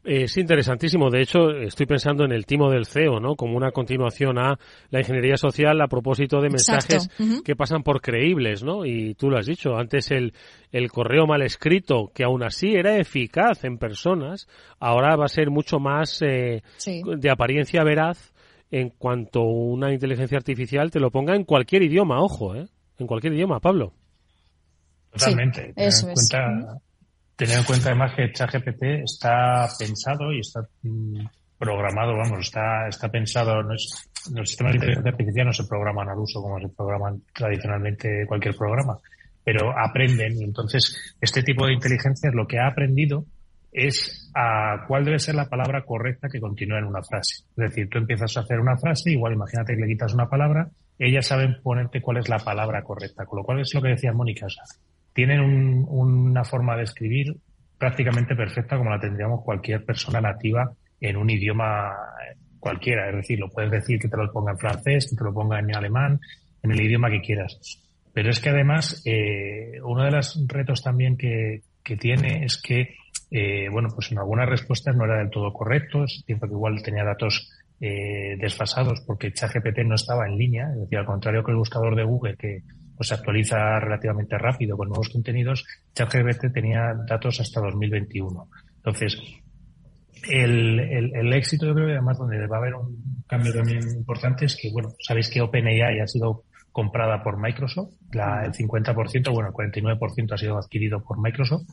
Es 0.03 0.37
interesantísimo. 0.37 1.09
De 1.09 1.21
hecho, 1.21 1.49
estoy 1.49 1.85
pensando 1.85 2.23
en 2.23 2.31
el 2.31 2.45
timo 2.45 2.69
del 2.69 2.85
CEO, 2.85 3.19
¿no? 3.19 3.35
Como 3.35 3.57
una 3.57 3.71
continuación 3.71 4.37
a 4.37 4.57
la 4.89 4.99
ingeniería 4.99 5.35
social 5.35 5.81
a 5.81 5.87
propósito 5.87 6.39
de 6.39 6.49
mensajes 6.49 7.09
que 7.43 7.55
pasan 7.55 7.83
por 7.83 7.99
creíbles, 7.99 8.63
¿no? 8.63 8.85
Y 8.85 9.15
tú 9.15 9.29
lo 9.29 9.37
has 9.37 9.45
dicho, 9.45 9.75
antes 9.75 10.11
el, 10.11 10.33
el 10.71 10.89
correo 10.91 11.27
mal 11.27 11.41
escrito, 11.41 12.11
que 12.15 12.23
aún 12.23 12.43
así 12.43 12.73
era 12.73 12.97
eficaz 12.97 13.65
en 13.65 13.77
personas, 13.77 14.47
ahora 14.79 15.15
va 15.17 15.25
a 15.25 15.29
ser 15.29 15.49
mucho 15.49 15.79
más 15.79 16.21
eh, 16.21 16.61
de 16.85 17.29
apariencia 17.29 17.83
veraz 17.83 18.33
en 18.71 18.89
cuanto 18.89 19.41
una 19.41 19.93
inteligencia 19.93 20.37
artificial 20.37 20.91
te 20.91 20.99
lo 20.99 21.11
ponga 21.11 21.35
en 21.35 21.43
cualquier 21.43 21.83
idioma, 21.83 22.21
ojo, 22.21 22.55
¿eh? 22.55 22.67
En 22.97 23.07
cualquier 23.07 23.33
idioma, 23.33 23.59
Pablo. 23.59 23.93
Totalmente. 25.11 25.73
eso 25.75 26.09
es 26.09 26.29
tener 27.37 27.59
en 27.59 27.63
cuenta 27.63 27.89
además 27.89 28.13
que 28.15 28.31
ChatGPT 28.33 28.83
está 29.05 29.67
pensado 29.77 30.33
y 30.33 30.39
está 30.39 30.61
mm, 30.81 31.25
programado, 31.57 32.17
vamos, 32.17 32.39
está, 32.39 32.87
está 32.87 33.09
pensado, 33.09 33.61
no 33.63 33.73
es, 33.73 34.09
los 34.33 34.49
sistemas 34.49 34.73
de 34.73 34.77
inteligencia 34.77 35.11
artificial 35.11 35.45
no 35.45 35.53
se 35.53 35.67
programan 35.67 36.09
al 36.09 36.17
uso 36.17 36.41
como 36.41 36.59
se 36.59 36.67
programan 36.69 37.21
tradicionalmente 37.33 38.25
cualquier 38.27 38.55
programa, 38.55 38.97
pero 39.43 39.71
aprenden 39.77 40.33
y 40.35 40.43
entonces 40.43 41.15
este 41.21 41.43
tipo 41.43 41.67
de 41.67 41.73
inteligencia 41.73 42.31
lo 42.33 42.47
que 42.47 42.59
ha 42.59 42.67
aprendido 42.67 43.25
es 43.71 44.31
a 44.33 44.85
cuál 44.87 45.05
debe 45.05 45.19
ser 45.19 45.35
la 45.35 45.47
palabra 45.47 45.83
correcta 45.85 46.29
que 46.31 46.39
continúa 46.39 46.79
en 46.79 46.85
una 46.85 47.03
frase. 47.03 47.43
Es 47.49 47.55
decir, 47.55 47.87
tú 47.89 47.99
empiezas 47.99 48.35
a 48.35 48.39
hacer 48.39 48.59
una 48.59 48.77
frase, 48.77 49.11
igual 49.11 49.33
imagínate 49.33 49.75
que 49.75 49.81
le 49.81 49.87
quitas 49.87 50.13
una 50.15 50.27
palabra, 50.27 50.69
ellas 50.97 51.27
saben 51.27 51.57
ponerte 51.61 52.01
cuál 52.01 52.17
es 52.17 52.29
la 52.29 52.39
palabra 52.39 52.81
correcta, 52.81 53.25
con 53.25 53.37
lo 53.37 53.43
cual 53.43 53.59
es 53.59 53.73
lo 53.75 53.81
que 53.81 53.89
decía 53.89 54.13
Mónica, 54.13 54.47
tienen 55.17 55.83
una 55.89 56.43
forma 56.43 56.77
de 56.77 56.83
escribir 56.83 57.35
prácticamente 57.75 58.35
perfecta 58.35 58.77
como 58.77 58.91
la 58.91 58.99
tendríamos 58.99 59.43
cualquier 59.43 59.83
persona 59.83 60.21
nativa 60.21 60.71
en 61.01 61.17
un 61.17 61.27
idioma 61.27 61.91
cualquiera. 62.59 63.09
Es 63.09 63.15
decir, 63.15 63.39
lo 63.39 63.49
puedes 63.49 63.71
decir 63.71 63.97
que 63.97 64.09
te 64.09 64.15
lo 64.15 64.31
ponga 64.31 64.51
en 64.51 64.59
francés, 64.59 65.09
que 65.09 65.15
te 65.15 65.23
lo 65.23 65.33
ponga 65.33 65.57
en 65.57 65.75
alemán, 65.75 66.19
en 66.61 66.71
el 66.71 66.79
idioma 66.79 67.09
que 67.09 67.21
quieras. 67.21 67.57
Pero 68.13 68.29
es 68.29 68.39
que 68.39 68.49
además, 68.49 69.01
eh, 69.07 69.81
uno 69.83 70.03
de 70.03 70.11
los 70.11 70.39
retos 70.47 70.83
también 70.83 71.17
que, 71.17 71.63
tiene 71.99 72.45
es 72.45 72.61
que, 72.61 72.93
eh, 73.31 73.69
bueno, 73.71 73.89
pues 73.95 74.11
en 74.11 74.19
algunas 74.19 74.47
respuestas 74.47 74.95
no 74.95 75.05
era 75.05 75.17
del 75.17 75.31
todo 75.31 75.51
correcto, 75.51 76.03
es 76.03 76.23
que 76.27 76.33
igual 76.33 76.83
tenía 76.83 77.03
datos 77.03 77.49
eh, 77.81 78.37
desfasados 78.37 79.01
porque 79.01 79.33
ChatGPT 79.33 79.79
no 79.79 79.95
estaba 79.95 80.27
en 80.27 80.37
línea, 80.37 80.69
es 80.73 80.81
decir, 80.81 80.99
al 80.99 81.07
contrario 81.07 81.43
que 81.43 81.51
el 81.51 81.57
buscador 81.57 81.95
de 81.95 82.03
Google, 82.03 82.35
que 82.37 82.61
pues 82.97 83.09
se 83.09 83.13
actualiza 83.13 83.79
relativamente 83.79 84.37
rápido 84.37 84.75
con 84.75 84.89
nuevos 84.89 85.09
contenidos, 85.09 85.65
ChatGPT 85.93 86.51
tenía 86.51 86.93
datos 87.07 87.39
hasta 87.39 87.61
2021. 87.61 88.49
Entonces, 88.77 89.17
el, 90.29 90.79
el, 90.79 91.33
éxito 91.33 91.67
yo 91.67 91.75
creo 91.75 91.87
que 91.87 91.93
además 91.93 92.17
donde 92.17 92.47
va 92.47 92.57
a 92.57 92.59
haber 92.59 92.73
un 92.73 93.23
cambio 93.27 93.53
también 93.53 93.81
importante 93.95 94.45
es 94.45 94.57
que, 94.59 94.71
bueno, 94.71 94.93
sabéis 94.99 95.29
que 95.29 95.41
OpenAI 95.41 95.99
ha 95.99 96.07
sido 96.07 96.43
comprada 96.71 97.23
por 97.23 97.39
Microsoft, 97.39 97.93
la, 98.13 98.43
el 98.45 98.53
50%, 98.53 99.31
bueno, 99.31 99.49
el 99.49 99.71
49% 99.73 100.33
ha 100.33 100.37
sido 100.37 100.57
adquirido 100.57 101.03
por 101.03 101.19
Microsoft 101.19 101.63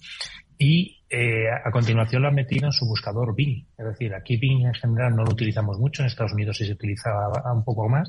y 0.57 1.05
eh, 1.11 1.47
a 1.51 1.71
continuación 1.71 2.23
lo 2.23 2.29
ha 2.29 2.33
metido 2.33 2.67
en 2.67 2.73
su 2.73 2.87
buscador 2.87 3.35
Bing. 3.35 3.67
Es 3.77 3.85
decir, 3.85 4.15
aquí 4.15 4.37
Bing 4.37 4.67
en 4.67 4.75
general 4.75 5.15
no 5.15 5.25
lo 5.25 5.33
utilizamos 5.33 5.79
mucho, 5.79 6.03
en 6.03 6.07
Estados 6.07 6.33
Unidos 6.33 6.57
sí 6.57 6.67
se 6.67 6.73
utilizaba 6.73 7.31
un 7.53 7.65
poco 7.65 7.89
más 7.89 8.09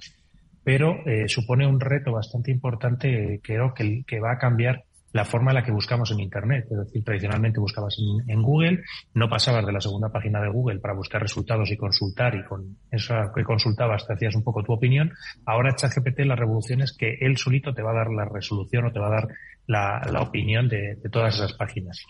pero 0.66 1.08
eh, 1.08 1.30
supone 1.30 1.68
un 1.68 1.80
reto 1.80 2.12
bastante 2.12 2.50
importante, 2.52 3.40
creo, 3.42 3.74
que, 3.74 4.04
que 4.06 4.20
va 4.20 4.34
a 4.34 4.40
cambiar 4.40 4.84
la 5.16 5.24
forma 5.24 5.52
en 5.52 5.56
la 5.56 5.64
que 5.64 5.72
buscamos 5.72 6.12
en 6.12 6.20
Internet. 6.20 6.66
Es 6.70 6.78
decir, 6.78 7.04
tradicionalmente 7.06 7.58
buscabas 7.60 7.96
en, 8.28 8.42
Google, 8.42 8.84
no 9.14 9.30
pasabas 9.30 9.66
de 9.66 9.72
la 9.72 9.80
segunda 9.80 10.10
página 10.10 10.42
de 10.42 10.50
Google 10.50 10.80
para 10.80 10.94
buscar 10.94 11.22
resultados 11.22 11.72
y 11.72 11.78
consultar, 11.78 12.36
y 12.36 12.44
con 12.44 12.80
eso 12.92 13.14
que 13.34 13.44
consultabas 13.46 14.06
te 14.06 14.14
hacías 14.14 14.36
un 14.36 14.44
poco 14.44 14.62
tu 14.62 14.74
opinión. 14.74 15.14
Ahora 15.46 15.74
ChatGPT 15.74 16.22
la 16.26 16.36
revolución 16.36 16.82
es 16.82 16.92
que 16.92 17.18
él 17.22 17.38
solito 17.38 17.74
te 17.74 17.82
va 17.82 17.92
a 17.92 17.96
dar 17.96 18.10
la 18.10 18.26
resolución 18.26 18.88
o 18.88 18.92
te 18.92 19.00
va 19.00 19.08
a 19.08 19.22
dar 19.22 19.28
la, 19.68 20.22
opinión 20.22 20.68
de, 20.68 20.98
todas 21.10 21.36
esas 21.36 21.54
páginas. 21.54 22.04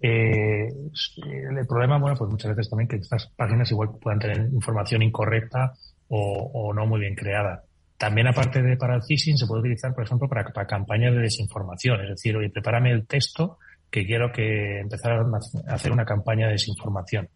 Eh, 0.00 0.68
el 0.68 1.66
problema, 1.66 1.98
bueno, 1.98 2.16
pues 2.16 2.30
muchas 2.30 2.54
veces 2.54 2.70
también 2.70 2.86
que 2.86 2.96
estas 2.96 3.26
páginas 3.34 3.72
igual 3.72 3.88
puedan 4.00 4.20
tener 4.20 4.38
información 4.52 5.02
incorrecta 5.02 5.72
o 6.08 6.72
no 6.72 6.86
muy 6.86 7.00
bien 7.00 7.16
creada. 7.16 7.65
También 7.98 8.26
aparte 8.26 8.62
de 8.62 8.76
para 8.76 8.96
el 8.96 9.02
phishing 9.02 9.38
se 9.38 9.46
puede 9.46 9.60
utilizar, 9.60 9.94
por 9.94 10.04
ejemplo, 10.04 10.28
para, 10.28 10.44
para 10.44 10.66
campañas 10.66 11.14
de 11.14 11.20
desinformación. 11.20 12.00
Es 12.02 12.10
decir, 12.10 12.36
oye, 12.36 12.50
prepárame 12.50 12.90
el 12.92 13.06
texto 13.06 13.58
que 13.90 14.04
quiero 14.04 14.32
que 14.32 14.80
empezar 14.80 15.12
a 15.12 15.74
hacer 15.74 15.92
una 15.92 16.04
campaña 16.04 16.46
de 16.46 16.52
desinformación. 16.52 17.28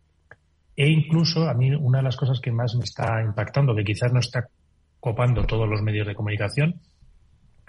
E 0.76 0.88
incluso 0.88 1.48
a 1.48 1.54
mí 1.54 1.74
una 1.74 1.98
de 1.98 2.04
las 2.04 2.16
cosas 2.16 2.40
que 2.40 2.52
más 2.52 2.74
me 2.74 2.84
está 2.84 3.22
impactando, 3.22 3.74
que 3.74 3.84
quizás 3.84 4.12
no 4.12 4.20
está 4.20 4.46
copando 4.98 5.44
todos 5.44 5.68
los 5.68 5.82
medios 5.82 6.06
de 6.06 6.14
comunicación, 6.14 6.80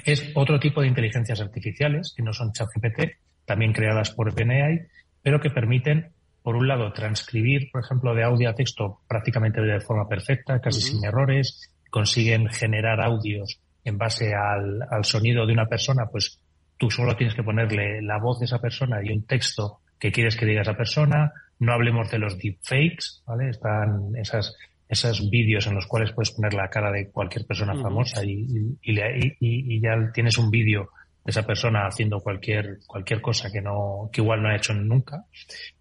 es 0.05 0.31
otro 0.35 0.59
tipo 0.59 0.81
de 0.81 0.87
inteligencias 0.87 1.39
artificiales, 1.41 2.13
que 2.15 2.23
no 2.23 2.33
son 2.33 2.51
ChatGPT, 2.51 3.17
también 3.45 3.73
creadas 3.73 4.11
por 4.11 4.29
OpenAI, 4.29 4.87
pero 5.21 5.39
que 5.39 5.49
permiten, 5.49 6.11
por 6.41 6.55
un 6.55 6.67
lado, 6.67 6.91
transcribir, 6.91 7.69
por 7.71 7.83
ejemplo, 7.83 8.15
de 8.15 8.23
audio 8.23 8.49
a 8.49 8.55
texto 8.55 9.01
prácticamente 9.07 9.61
de 9.61 9.79
forma 9.79 10.07
perfecta, 10.07 10.59
casi 10.59 10.81
sin 10.81 11.03
errores, 11.05 11.71
consiguen 11.91 12.49
generar 12.49 12.99
audios 12.99 13.59
en 13.83 13.99
base 13.99 14.33
al, 14.33 14.81
al, 14.89 15.05
sonido 15.05 15.45
de 15.45 15.53
una 15.53 15.67
persona, 15.67 16.07
pues 16.11 16.39
tú 16.77 16.89
solo 16.89 17.15
tienes 17.15 17.35
que 17.35 17.43
ponerle 17.43 18.01
la 18.01 18.17
voz 18.17 18.39
de 18.39 18.45
esa 18.45 18.59
persona 18.59 18.99
y 19.03 19.11
un 19.11 19.27
texto 19.27 19.81
que 19.99 20.11
quieres 20.11 20.35
que 20.35 20.47
diga 20.47 20.63
esa 20.63 20.75
persona. 20.75 21.31
No 21.59 21.73
hablemos 21.73 22.09
de 22.09 22.17
los 22.17 22.39
deepfakes, 22.39 23.21
¿vale? 23.27 23.49
Están 23.49 24.15
esas, 24.15 24.55
esos 24.89 25.29
vídeos 25.29 25.67
en 25.67 25.75
los 25.75 25.85
cuales 25.85 26.11
puedes 26.11 26.31
poner 26.31 26.55
la 26.55 26.69
cara 26.69 26.91
de 26.91 27.11
cualquier 27.11 27.45
persona 27.45 27.75
famosa 27.75 28.25
y, 28.25 28.47
y, 28.81 28.99
y, 28.99 29.35
y, 29.39 29.79
ya 29.79 29.91
tienes 30.11 30.37
un 30.39 30.49
vídeo 30.49 30.89
de 31.23 31.29
esa 31.29 31.45
persona 31.45 31.85
haciendo 31.85 32.19
cualquier, 32.19 32.79
cualquier 32.87 33.21
cosa 33.21 33.51
que 33.51 33.61
no, 33.61 34.09
que 34.11 34.21
igual 34.21 34.41
no 34.41 34.49
ha 34.49 34.55
hecho 34.55 34.73
nunca. 34.73 35.25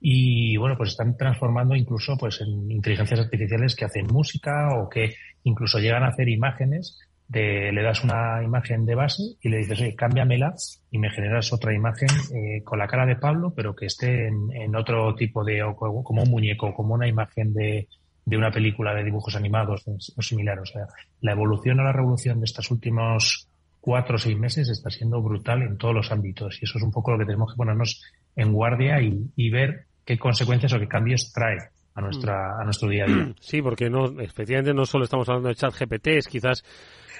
Y 0.00 0.56
bueno, 0.58 0.76
pues 0.76 0.90
están 0.90 1.16
transformando 1.16 1.74
incluso 1.74 2.16
pues 2.18 2.42
en 2.42 2.70
inteligencias 2.70 3.20
artificiales 3.20 3.74
que 3.74 3.86
hacen 3.86 4.06
música 4.06 4.68
o 4.76 4.88
que 4.88 5.14
incluso 5.44 5.78
llegan 5.78 6.02
a 6.02 6.08
hacer 6.08 6.28
imágenes 6.28 6.98
de, 7.30 7.70
le 7.72 7.82
das 7.82 8.02
una 8.02 8.42
imagen 8.42 8.84
de 8.84 8.96
base 8.96 9.22
y 9.40 9.48
le 9.48 9.58
dices, 9.58 9.80
oye, 9.80 9.94
cámbiamela 9.94 10.52
y 10.90 10.98
me 10.98 11.10
generas 11.10 11.52
otra 11.52 11.72
imagen 11.72 12.08
eh, 12.34 12.62
con 12.64 12.80
la 12.80 12.88
cara 12.88 13.06
de 13.06 13.16
Pablo, 13.16 13.52
pero 13.54 13.74
que 13.74 13.86
esté 13.86 14.26
en, 14.26 14.74
otro 14.74 15.14
tipo 15.14 15.44
de, 15.44 15.62
como 15.76 16.22
un 16.22 16.30
muñeco, 16.30 16.74
como 16.74 16.94
una 16.94 17.06
imagen 17.06 17.54
de, 17.54 17.86
de 18.24 18.36
una 18.36 18.50
película 18.50 18.94
de 18.94 19.04
dibujos 19.04 19.36
animados 19.36 19.84
o 19.86 20.22
similar. 20.22 20.58
O 20.58 20.66
sea, 20.66 20.86
la 21.20 21.32
evolución 21.32 21.78
o 21.78 21.84
la 21.84 21.92
revolución 21.92 22.40
de 22.40 22.46
estos 22.46 22.68
últimos 22.72 23.48
cuatro 23.80 24.16
o 24.16 24.18
seis 24.18 24.36
meses 24.36 24.68
está 24.68 24.90
siendo 24.90 25.22
brutal 25.22 25.62
en 25.62 25.78
todos 25.78 25.94
los 25.94 26.10
ámbitos 26.10 26.58
y 26.60 26.64
eso 26.64 26.78
es 26.78 26.84
un 26.84 26.90
poco 26.90 27.12
lo 27.12 27.18
que 27.18 27.26
tenemos 27.26 27.52
que 27.52 27.56
ponernos 27.56 28.02
en 28.34 28.52
guardia 28.52 29.00
y 29.00 29.50
ver 29.50 29.86
qué 30.04 30.18
consecuencias 30.18 30.72
o 30.72 30.78
qué 30.78 30.88
cambios 30.88 31.32
trae 31.32 31.70
a 32.00 32.04
nuestra 32.04 32.60
a 32.60 32.64
nuestro 32.64 32.88
día 32.88 33.04
a 33.04 33.06
día. 33.06 33.34
Sí, 33.40 33.62
porque 33.62 33.88
no 33.88 34.20
efectivamente 34.20 34.74
no 34.74 34.84
solo 34.84 35.04
estamos 35.04 35.28
hablando 35.28 35.48
de 35.48 35.54
chat 35.54 35.74
GPT, 35.74 36.08
es 36.08 36.28
quizás 36.28 36.64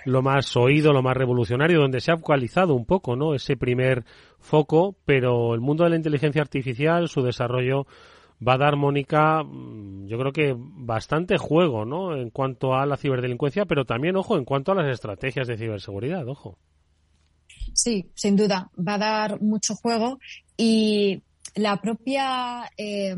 lo 0.04 0.22
más 0.22 0.56
oído, 0.56 0.92
lo 0.92 1.02
más 1.02 1.16
revolucionario, 1.16 1.80
donde 1.80 2.00
se 2.00 2.10
ha 2.10 2.14
actualizado 2.14 2.74
un 2.74 2.86
poco, 2.86 3.16
¿no? 3.16 3.34
Ese 3.34 3.56
primer 3.56 4.04
foco, 4.38 4.96
pero 5.04 5.54
el 5.54 5.60
mundo 5.60 5.84
de 5.84 5.90
la 5.90 5.96
inteligencia 5.96 6.42
artificial, 6.42 7.08
su 7.08 7.22
desarrollo 7.22 7.86
va 8.46 8.54
a 8.54 8.58
dar, 8.58 8.76
Mónica, 8.76 9.42
mm, 9.42 10.06
yo 10.06 10.18
creo 10.18 10.32
que 10.32 10.54
bastante 10.56 11.36
juego, 11.36 11.84
¿no? 11.84 12.16
En 12.16 12.30
cuanto 12.30 12.74
a 12.74 12.86
la 12.86 12.96
ciberdelincuencia, 12.96 13.66
pero 13.66 13.84
también, 13.84 14.16
ojo, 14.16 14.36
en 14.36 14.44
cuanto 14.44 14.72
a 14.72 14.76
las 14.76 14.88
estrategias 14.88 15.46
de 15.46 15.58
ciberseguridad, 15.58 16.26
ojo. 16.26 16.58
Sí, 17.74 18.10
sin 18.14 18.36
duda, 18.36 18.70
va 18.76 18.94
a 18.94 18.98
dar 18.98 19.40
mucho 19.42 19.74
juego 19.74 20.18
y 20.56 21.22
la 21.55 21.80
propia, 21.80 22.70
eh, 22.76 23.14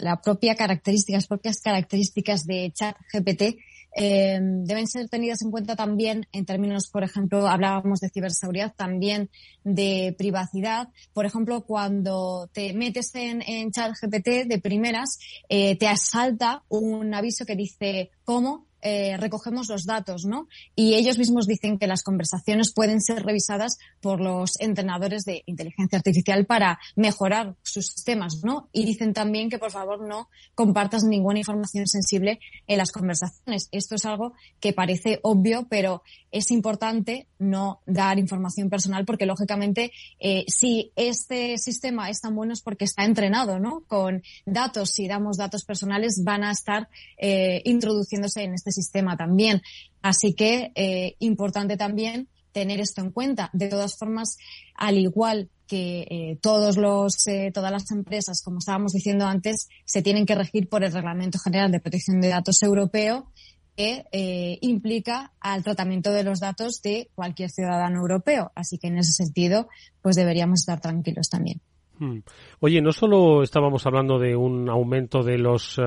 la 0.00 0.20
propia 0.20 0.54
característica, 0.54 1.16
las 1.16 1.26
propias 1.26 1.60
características 1.60 2.46
de 2.46 2.72
ChatGPT 2.72 3.58
eh, 3.98 4.38
deben 4.42 4.86
ser 4.86 5.08
tenidas 5.08 5.40
en 5.40 5.50
cuenta 5.50 5.74
también 5.74 6.26
en 6.32 6.44
términos, 6.44 6.90
por 6.90 7.02
ejemplo, 7.02 7.48
hablábamos 7.48 8.00
de 8.00 8.10
ciberseguridad, 8.10 8.74
también 8.76 9.30
de 9.64 10.14
privacidad. 10.18 10.88
Por 11.14 11.24
ejemplo, 11.24 11.64
cuando 11.64 12.50
te 12.52 12.74
metes 12.74 13.14
en, 13.14 13.42
en 13.46 13.70
ChatGPT 13.70 14.48
de 14.48 14.60
primeras, 14.62 15.18
eh, 15.48 15.76
te 15.78 15.88
asalta 15.88 16.62
un 16.68 17.14
aviso 17.14 17.46
que 17.46 17.56
dice 17.56 18.10
cómo 18.24 18.65
eh, 18.82 19.16
recogemos 19.16 19.68
los 19.68 19.84
datos, 19.84 20.24
¿no? 20.24 20.48
Y 20.74 20.94
ellos 20.94 21.18
mismos 21.18 21.46
dicen 21.46 21.78
que 21.78 21.86
las 21.86 22.02
conversaciones 22.02 22.72
pueden 22.72 23.00
ser 23.00 23.24
revisadas 23.24 23.78
por 24.00 24.20
los 24.20 24.60
entrenadores 24.60 25.24
de 25.24 25.42
inteligencia 25.46 25.98
artificial 25.98 26.46
para 26.46 26.78
mejorar 26.94 27.56
sus 27.62 27.86
sistemas, 27.86 28.42
¿no? 28.44 28.68
Y 28.72 28.84
dicen 28.84 29.12
también 29.12 29.50
que 29.50 29.58
por 29.58 29.70
favor 29.70 30.06
no 30.06 30.28
compartas 30.54 31.04
ninguna 31.04 31.38
información 31.38 31.86
sensible 31.86 32.38
en 32.66 32.78
las 32.78 32.92
conversaciones. 32.92 33.68
Esto 33.72 33.94
es 33.94 34.04
algo 34.04 34.34
que 34.60 34.72
parece 34.72 35.20
obvio, 35.22 35.66
pero 35.68 36.02
es 36.30 36.50
importante 36.50 37.28
no 37.38 37.80
dar 37.86 38.18
información 38.18 38.68
personal 38.68 39.04
porque 39.04 39.26
lógicamente 39.26 39.92
eh, 40.18 40.44
si 40.48 40.92
este 40.96 41.58
sistema 41.58 42.10
es 42.10 42.20
tan 42.20 42.34
bueno 42.34 42.52
es 42.52 42.60
porque 42.60 42.84
está 42.84 43.04
entrenado, 43.04 43.58
¿no? 43.58 43.84
Con 43.86 44.22
datos, 44.44 44.90
si 44.90 45.08
damos 45.08 45.36
datos 45.36 45.64
personales 45.64 46.22
van 46.24 46.44
a 46.44 46.50
estar 46.50 46.88
eh, 47.16 47.62
introduciéndose 47.64 48.42
en 48.42 48.54
este 48.54 48.65
sistema 48.72 49.16
también. 49.16 49.62
Así 50.02 50.34
que 50.34 50.72
eh, 50.74 51.16
importante 51.18 51.76
también 51.76 52.28
tener 52.52 52.80
esto 52.80 53.02
en 53.02 53.10
cuenta. 53.10 53.50
De 53.52 53.68
todas 53.68 53.98
formas, 53.98 54.38
al 54.76 54.96
igual 54.96 55.50
que 55.66 56.06
eh, 56.08 56.38
todos 56.40 56.76
los, 56.76 57.26
eh, 57.26 57.50
todas 57.52 57.70
las 57.70 57.90
empresas, 57.90 58.42
como 58.42 58.58
estábamos 58.58 58.92
diciendo 58.92 59.26
antes, 59.26 59.68
se 59.84 60.00
tienen 60.00 60.24
que 60.24 60.34
regir 60.34 60.68
por 60.68 60.84
el 60.84 60.92
Reglamento 60.92 61.38
General 61.38 61.70
de 61.70 61.80
Protección 61.80 62.20
de 62.20 62.28
Datos 62.28 62.62
Europeo, 62.62 63.30
que 63.76 64.06
eh, 64.10 64.58
implica 64.62 65.32
al 65.38 65.64
tratamiento 65.64 66.12
de 66.12 66.24
los 66.24 66.40
datos 66.40 66.80
de 66.82 67.10
cualquier 67.14 67.50
ciudadano 67.50 68.00
europeo. 68.00 68.52
Así 68.54 68.78
que 68.78 68.86
en 68.86 68.98
ese 68.98 69.12
sentido, 69.12 69.68
pues 70.00 70.16
deberíamos 70.16 70.60
estar 70.60 70.80
tranquilos 70.80 71.28
también. 71.28 71.60
Hmm. 71.98 72.20
Oye, 72.60 72.80
no 72.80 72.92
solo 72.92 73.42
estábamos 73.42 73.84
hablando 73.84 74.18
de 74.18 74.34
un 74.34 74.70
aumento 74.70 75.22
de 75.22 75.36
los 75.36 75.78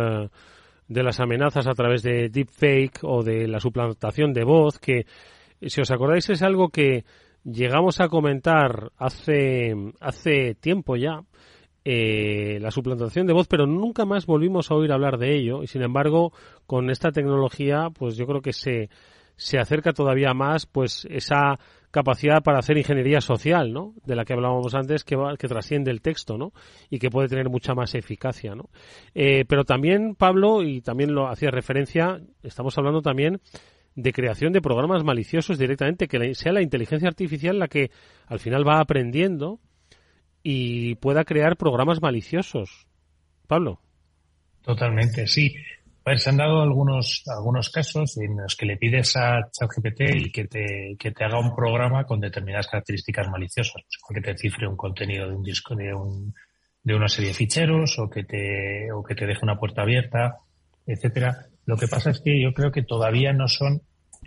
de 0.89 1.03
las 1.03 1.19
amenazas 1.19 1.67
a 1.67 1.73
través 1.73 2.03
de 2.03 2.29
deepfake 2.29 2.99
o 3.03 3.23
de 3.23 3.47
la 3.47 3.59
suplantación 3.59 4.33
de 4.33 4.43
voz, 4.43 4.79
que 4.79 5.05
si 5.61 5.79
os 5.79 5.91
acordáis 5.91 6.29
es 6.29 6.41
algo 6.41 6.69
que 6.69 7.05
llegamos 7.43 8.01
a 8.01 8.09
comentar 8.09 8.91
hace, 8.97 9.75
hace 10.01 10.55
tiempo 10.55 10.97
ya, 10.97 11.21
eh, 11.85 12.57
la 12.59 12.71
suplantación 12.71 13.27
de 13.27 13.33
voz, 13.33 13.47
pero 13.47 13.65
nunca 13.65 14.05
más 14.05 14.25
volvimos 14.25 14.69
a 14.69 14.75
oír 14.75 14.91
hablar 14.91 15.17
de 15.17 15.35
ello. 15.35 15.63
Y 15.63 15.67
sin 15.67 15.83
embargo 15.83 16.33
con 16.65 16.89
esta 16.89 17.11
tecnología 17.11 17.89
pues 17.97 18.17
yo 18.17 18.25
creo 18.25 18.41
que 18.41 18.53
se, 18.53 18.89
se 19.35 19.59
acerca 19.59 19.93
todavía 19.93 20.33
más 20.33 20.65
pues 20.65 21.07
esa 21.09 21.59
capacidad 21.91 22.43
para 22.43 22.59
hacer 22.59 22.77
ingeniería 22.77 23.21
social, 23.21 23.73
¿no? 23.73 23.93
De 24.05 24.15
la 24.15 24.25
que 24.25 24.33
hablábamos 24.33 24.73
antes, 24.75 25.03
que, 25.03 25.15
va, 25.15 25.35
que 25.37 25.47
trasciende 25.47 25.91
el 25.91 26.01
texto, 26.01 26.37
¿no? 26.37 26.53
Y 26.89 26.99
que 26.99 27.09
puede 27.09 27.27
tener 27.27 27.49
mucha 27.49 27.73
más 27.73 27.95
eficacia, 27.95 28.55
¿no? 28.55 28.69
Eh, 29.15 29.45
pero 29.47 29.63
también, 29.63 30.15
Pablo, 30.15 30.63
y 30.63 30.81
también 30.81 31.13
lo 31.13 31.27
hacía 31.27 31.51
referencia, 31.51 32.21
estamos 32.43 32.77
hablando 32.77 33.01
también 33.01 33.41
de 33.95 34.13
creación 34.13 34.53
de 34.53 34.61
programas 34.61 35.03
maliciosos 35.03 35.57
directamente, 35.57 36.07
que 36.07 36.35
sea 36.35 36.53
la 36.53 36.61
inteligencia 36.61 37.07
artificial 37.07 37.59
la 37.59 37.67
que 37.67 37.91
al 38.27 38.39
final 38.39 38.67
va 38.67 38.79
aprendiendo 38.79 39.59
y 40.43 40.95
pueda 40.95 41.25
crear 41.25 41.57
programas 41.57 42.01
maliciosos. 42.01 42.87
Pablo. 43.47 43.81
Totalmente, 44.61 45.25
sí 45.25 45.55
se 46.17 46.29
han 46.29 46.37
dado 46.37 46.61
algunos, 46.61 47.23
algunos 47.27 47.69
casos 47.69 48.17
en 48.17 48.37
los 48.37 48.55
que 48.55 48.65
le 48.65 48.77
pides 48.77 49.15
a 49.15 49.49
ChatGPT 49.51 50.01
y 50.15 50.31
que 50.31 50.45
te, 50.45 50.95
que 50.97 51.11
te 51.11 51.23
haga 51.23 51.39
un 51.39 51.55
programa 51.55 52.05
con 52.05 52.19
determinadas 52.19 52.67
características 52.67 53.29
maliciosas, 53.29 53.83
pues, 54.07 54.15
que 54.15 54.21
te 54.21 54.37
cifre 54.37 54.67
un 54.67 54.77
contenido 54.77 55.27
de 55.27 55.35
un 55.35 55.43
disco, 55.43 55.75
de 55.75 55.93
un, 55.93 56.33
de 56.83 56.95
una 56.95 57.07
serie 57.07 57.29
de 57.29 57.35
ficheros, 57.35 57.99
o 57.99 58.09
que 58.09 58.23
te, 58.23 58.91
o 58.91 59.03
que 59.03 59.15
te 59.15 59.25
deje 59.25 59.41
una 59.43 59.59
puerta 59.59 59.83
abierta, 59.83 60.37
etcétera. 60.85 61.47
Lo 61.65 61.77
que 61.77 61.87
pasa 61.87 62.09
es 62.09 62.21
que 62.21 62.41
yo 62.41 62.53
creo 62.53 62.71
que 62.71 62.83
todavía 62.83 63.31
no 63.33 63.47
son 63.47 63.81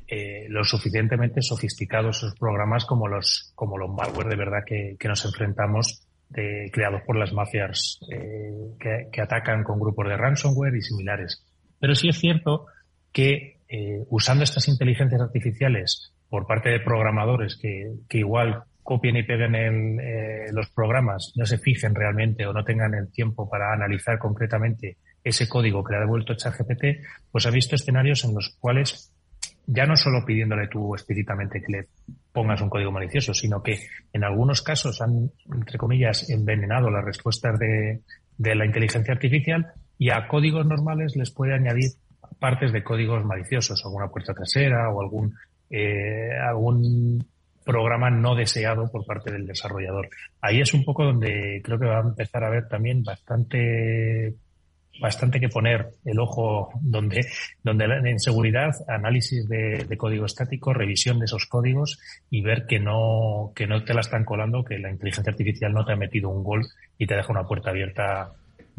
eh, 0.06 0.46
lo 0.48 0.64
suficientemente 0.64 1.42
sofisticados 1.42 2.18
esos 2.18 2.34
programas 2.38 2.84
como 2.84 3.08
los, 3.08 3.52
como 3.54 3.78
los 3.78 3.90
malware 3.90 4.28
de 4.28 4.36
verdad 4.36 4.60
que, 4.64 4.96
que 4.98 5.08
nos 5.08 5.24
enfrentamos 5.24 6.06
de, 6.32 6.70
creados 6.72 7.02
por 7.02 7.16
las 7.16 7.32
mafias 7.32 7.98
eh, 8.10 9.08
que, 9.10 9.20
atacan 9.20 9.62
con 9.64 9.78
grupos 9.78 10.08
de 10.08 10.16
ransomware 10.16 10.74
y 10.74 10.82
similares. 10.82 11.44
Pero 11.82 11.96
sí 11.96 12.08
es 12.08 12.20
cierto 12.20 12.66
que 13.10 13.58
eh, 13.68 14.04
usando 14.08 14.44
estas 14.44 14.68
inteligencias 14.68 15.20
artificiales 15.20 16.12
por 16.28 16.46
parte 16.46 16.68
de 16.68 16.78
programadores 16.78 17.58
que, 17.60 17.94
que 18.08 18.18
igual 18.18 18.62
copien 18.84 19.16
y 19.16 19.24
peguen 19.24 19.56
en 19.56 19.98
eh, 19.98 20.52
los 20.52 20.70
programas, 20.70 21.32
no 21.34 21.44
se 21.44 21.58
fijen 21.58 21.92
realmente 21.92 22.46
o 22.46 22.52
no 22.52 22.62
tengan 22.62 22.94
el 22.94 23.10
tiempo 23.10 23.50
para 23.50 23.72
analizar 23.72 24.20
concretamente 24.20 24.98
ese 25.24 25.48
código 25.48 25.82
que 25.82 25.90
le 25.90 25.96
ha 25.96 26.02
devuelto 26.02 26.36
ChatGPT, 26.36 27.04
pues 27.32 27.46
ha 27.46 27.50
visto 27.50 27.74
escenarios 27.74 28.22
en 28.22 28.34
los 28.36 28.56
cuales 28.60 29.12
ya 29.66 29.84
no 29.84 29.96
solo 29.96 30.24
pidiéndole 30.24 30.68
tú 30.68 30.94
explícitamente 30.94 31.60
que 31.60 31.72
le 31.72 31.88
pongas 32.32 32.60
un 32.60 32.70
código 32.70 32.92
malicioso, 32.92 33.34
sino 33.34 33.60
que 33.60 33.80
en 34.12 34.22
algunos 34.22 34.62
casos 34.62 35.02
han, 35.02 35.32
entre 35.52 35.78
comillas, 35.78 36.30
envenenado 36.30 36.90
las 36.90 37.04
respuestas 37.04 37.58
de, 37.58 38.02
de 38.38 38.54
la 38.54 38.66
inteligencia 38.66 39.14
artificial 39.14 39.72
y 39.98 40.10
a 40.10 40.26
códigos 40.28 40.66
normales 40.66 41.16
les 41.16 41.30
puede 41.30 41.54
añadir 41.54 41.90
partes 42.38 42.72
de 42.72 42.82
códigos 42.82 43.24
maliciosos, 43.24 43.84
alguna 43.84 44.08
puerta 44.08 44.34
trasera 44.34 44.90
o 44.90 45.00
algún 45.00 45.34
eh, 45.70 46.30
algún 46.38 47.24
programa 47.64 48.10
no 48.10 48.34
deseado 48.34 48.90
por 48.90 49.06
parte 49.06 49.32
del 49.32 49.46
desarrollador. 49.46 50.10
Ahí 50.40 50.60
es 50.60 50.74
un 50.74 50.84
poco 50.84 51.04
donde 51.04 51.60
creo 51.64 51.78
que 51.78 51.86
va 51.86 51.98
a 51.98 52.02
empezar 52.02 52.44
a 52.44 52.48
haber 52.48 52.68
también 52.68 53.02
bastante 53.02 54.34
bastante 55.00 55.40
que 55.40 55.48
poner 55.48 55.88
el 56.04 56.18
ojo 56.20 56.70
donde, 56.82 57.26
donde 57.62 57.84
en 57.84 58.20
seguridad, 58.20 58.72
análisis 58.88 59.48
de, 59.48 59.86
código 59.96 60.26
estático, 60.26 60.74
revisión 60.74 61.18
de 61.18 61.24
esos 61.24 61.46
códigos 61.46 61.98
y 62.30 62.42
ver 62.42 62.66
que 62.66 62.78
no, 62.78 63.52
que 63.54 63.66
no 63.66 63.84
te 63.84 63.94
la 63.94 64.02
están 64.02 64.24
colando, 64.24 64.64
que 64.64 64.78
la 64.78 64.90
inteligencia 64.90 65.30
artificial 65.30 65.72
no 65.72 65.84
te 65.84 65.92
ha 65.92 65.96
metido 65.96 66.28
un 66.28 66.44
gol 66.44 66.62
y 66.98 67.06
te 67.06 67.14
deja 67.14 67.32
una 67.32 67.46
puerta 67.46 67.70
abierta 67.70 68.32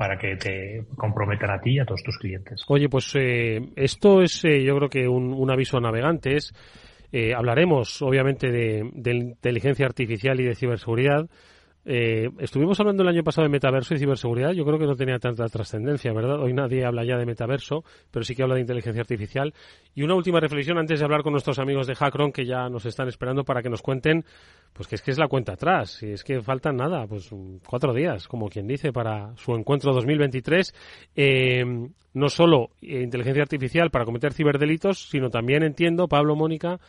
para 0.04 0.18
que 0.18 0.36
te 0.36 0.84
comprometan 0.98 1.50
a 1.50 1.62
ti 1.62 1.76
y 1.76 1.80
a 1.80 1.86
todos 1.86 2.04
tus 2.04 2.18
clientes. 2.18 2.62
Oye, 2.68 2.90
pues 2.90 3.10
eh, 3.16 3.62
esto 3.78 4.22
es 4.22 4.44
eh, 4.44 4.62
yo 4.62 4.76
creo 4.76 4.90
que 4.90 5.08
un, 5.08 5.50
aviso 5.50 5.78
a 5.78 5.80
navegantes. 5.80 6.54
Eh, 7.10 7.34
hablaremos 7.34 8.02
obviamente 8.02 8.52
de 8.52 9.14
inteligencia 9.14 9.86
artificial 9.86 10.42
y 10.42 10.44
de 10.44 10.56
ciberseguridad. 10.56 11.30
Eh, 11.86 12.30
estuvimos 12.40 12.80
hablando 12.80 13.04
el 13.04 13.10
año 13.10 13.24
pasado 13.24 13.44
de 13.44 13.52
metaverso 13.52 13.94
y 13.94 14.00
ciberseguridad. 14.00 14.52
Yo 14.52 14.64
creo 14.66 14.80
que 14.80 14.86
no 14.86 14.96
tenía 14.96 15.20
tanta 15.20 15.48
trascendencia, 15.48 16.14
¿verdad? 16.14 16.40
Hoy 16.40 16.54
nadie 16.54 16.86
habla 16.86 17.04
ya 17.04 17.18
de 17.18 17.26
metaverso, 17.26 17.84
pero 18.10 18.24
sí 18.24 18.36
que 18.36 18.44
habla 18.44 18.56
de 18.56 18.62
inteligencia 18.62 19.02
artificial. 19.02 19.54
Y 19.94 20.04
una 20.04 20.16
última 20.16 20.40
reflexión 20.40 20.78
antes 20.78 21.00
de 21.00 21.06
hablar 21.06 21.24
con 21.24 21.34
nuestros 21.34 21.60
amigos 21.60 21.88
de 21.88 21.96
Hackron 21.96 22.32
que 22.32 22.46
ya 22.46 22.70
nos 22.70 22.86
están 22.86 23.08
esperando 23.10 23.44
para 23.44 23.62
que 23.62 23.70
nos 23.70 23.82
cuenten, 23.82 24.24
pues 24.72 24.88
que 24.88 24.96
es 24.96 25.02
que 25.02 25.12
es 25.12 25.18
la 25.18 25.28
cuenta 25.28 25.54
atrás. 25.54 26.02
Y 26.04 26.12
es 26.12 26.24
que 26.24 26.42
faltan 26.42 26.78
nada, 26.78 27.06
pues 27.06 27.30
cuatro 27.68 27.94
días, 27.94 28.28
como 28.28 28.48
quien 28.48 28.66
dice, 28.66 28.94
para 28.94 29.36
su 29.36 29.54
encuentro 29.54 29.94
2023. 29.94 30.74
Eh, 31.16 31.66
no 32.14 32.30
solo 32.30 32.70
eh, 32.82 33.02
inteligencia 33.02 33.44
artificial 33.44 33.90
para 33.90 34.06
cometer 34.06 34.34
ciberdelitos, 34.34 35.10
sino 35.10 35.30
también 35.30 35.64
entiendo, 35.64 36.08
Pablo, 36.08 36.36
Mónica, 36.36 36.80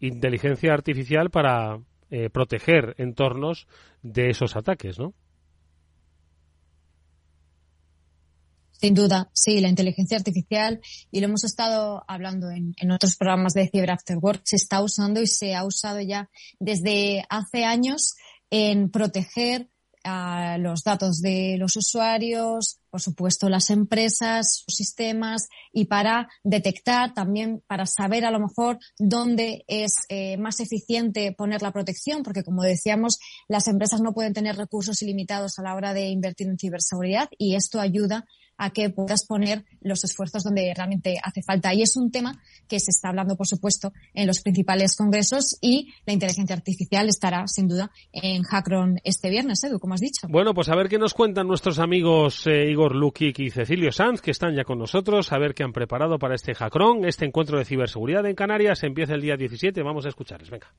inteligencia 0.00 0.74
artificial 0.74 1.30
para 1.30 1.78
eh, 2.14 2.28
proteger 2.28 2.94
entornos 2.98 3.66
de 4.02 4.28
esos 4.28 4.54
ataques, 4.54 4.98
¿no? 4.98 5.14
Sin 8.72 8.94
duda, 8.94 9.30
sí, 9.32 9.62
la 9.62 9.70
inteligencia 9.70 10.18
artificial, 10.18 10.82
y 11.10 11.20
lo 11.20 11.28
hemos 11.28 11.42
estado 11.44 12.04
hablando 12.06 12.50
en, 12.50 12.74
en, 12.76 12.90
otros 12.90 13.16
programas 13.16 13.54
de 13.54 13.66
Cyber 13.66 13.92
After 13.92 14.18
Work, 14.20 14.42
se 14.44 14.56
está 14.56 14.82
usando 14.82 15.22
y 15.22 15.26
se 15.26 15.54
ha 15.54 15.64
usado 15.64 16.02
ya 16.02 16.28
desde 16.60 17.24
hace 17.30 17.64
años 17.64 18.14
en 18.50 18.90
proteger 18.90 19.70
a 20.04 20.58
los 20.58 20.82
datos 20.82 21.20
de 21.20 21.56
los 21.58 21.76
usuarios, 21.76 22.78
por 22.90 23.00
supuesto 23.00 23.48
las 23.48 23.70
empresas, 23.70 24.62
sus 24.64 24.74
sistemas 24.74 25.48
y 25.72 25.86
para 25.86 26.28
detectar 26.44 27.14
también, 27.14 27.62
para 27.66 27.86
saber 27.86 28.24
a 28.24 28.30
lo 28.30 28.40
mejor 28.40 28.78
dónde 28.98 29.64
es 29.66 29.94
eh, 30.08 30.36
más 30.36 30.60
eficiente 30.60 31.32
poner 31.32 31.62
la 31.62 31.72
protección, 31.72 32.22
porque 32.22 32.42
como 32.42 32.62
decíamos, 32.62 33.18
las 33.48 33.66
empresas 33.68 34.00
no 34.00 34.12
pueden 34.12 34.34
tener 34.34 34.56
recursos 34.56 35.00
ilimitados 35.02 35.58
a 35.58 35.62
la 35.62 35.74
hora 35.74 35.94
de 35.94 36.08
invertir 36.08 36.48
en 36.48 36.58
ciberseguridad 36.58 37.28
y 37.38 37.56
esto 37.56 37.80
ayuda 37.80 38.26
a 38.62 38.70
que 38.70 38.90
puedas 38.90 39.26
poner 39.26 39.64
los 39.80 40.04
esfuerzos 40.04 40.44
donde 40.44 40.72
realmente 40.74 41.16
hace 41.20 41.42
falta. 41.42 41.74
Y 41.74 41.82
es 41.82 41.96
un 41.96 42.12
tema 42.12 42.40
que 42.68 42.78
se 42.78 42.92
está 42.92 43.08
hablando, 43.08 43.36
por 43.36 43.48
supuesto, 43.48 43.92
en 44.14 44.28
los 44.28 44.40
principales 44.40 44.96
congresos 44.96 45.58
y 45.60 45.92
la 46.06 46.12
inteligencia 46.12 46.54
artificial 46.54 47.08
estará, 47.08 47.48
sin 47.48 47.66
duda, 47.66 47.90
en 48.12 48.44
Hackron 48.44 49.00
este 49.02 49.30
viernes, 49.30 49.64
Edu, 49.64 49.80
como 49.80 49.94
has 49.94 50.00
dicho. 50.00 50.28
Bueno, 50.28 50.54
pues 50.54 50.68
a 50.68 50.76
ver 50.76 50.88
qué 50.88 50.98
nos 50.98 51.12
cuentan 51.12 51.48
nuestros 51.48 51.80
amigos 51.80 52.46
eh, 52.46 52.70
Igor 52.70 52.94
Lukic 52.94 53.40
y 53.40 53.50
Cecilio 53.50 53.90
Sanz, 53.90 54.20
que 54.20 54.30
están 54.30 54.54
ya 54.54 54.62
con 54.62 54.78
nosotros, 54.78 55.32
a 55.32 55.38
ver 55.38 55.54
qué 55.54 55.64
han 55.64 55.72
preparado 55.72 56.20
para 56.20 56.36
este 56.36 56.54
Hackron, 56.54 57.04
este 57.04 57.24
encuentro 57.24 57.58
de 57.58 57.64
ciberseguridad 57.64 58.24
en 58.26 58.36
Canarias. 58.36 58.84
Empieza 58.84 59.14
el 59.14 59.22
día 59.22 59.36
17. 59.36 59.82
Vamos 59.82 60.06
a 60.06 60.08
escucharles. 60.08 60.50
Venga. 60.50 60.72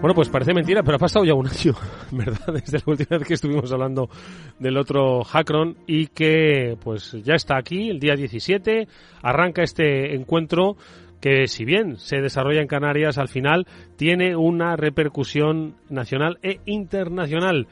Bueno, 0.00 0.14
pues 0.14 0.28
parece 0.28 0.54
mentira, 0.54 0.84
pero 0.84 0.94
ha 0.94 1.00
pasado 1.00 1.24
ya 1.24 1.34
un 1.34 1.48
año, 1.48 1.74
¿verdad? 2.12 2.54
Desde 2.54 2.78
la 2.78 2.84
última 2.86 3.18
vez 3.18 3.26
que 3.26 3.34
estuvimos 3.34 3.72
hablando 3.72 4.08
del 4.60 4.76
otro 4.76 5.24
Hackron 5.24 5.76
y 5.88 6.06
que 6.06 6.76
pues 6.80 7.16
ya 7.24 7.34
está 7.34 7.58
aquí, 7.58 7.90
el 7.90 7.98
día 7.98 8.14
17, 8.14 8.86
arranca 9.22 9.62
este 9.62 10.14
encuentro 10.14 10.76
que 11.20 11.48
si 11.48 11.64
bien 11.64 11.96
se 11.96 12.20
desarrolla 12.20 12.60
en 12.60 12.68
Canarias, 12.68 13.18
al 13.18 13.26
final 13.26 13.66
tiene 13.96 14.36
una 14.36 14.76
repercusión 14.76 15.74
nacional 15.88 16.38
e 16.42 16.60
internacional. 16.66 17.66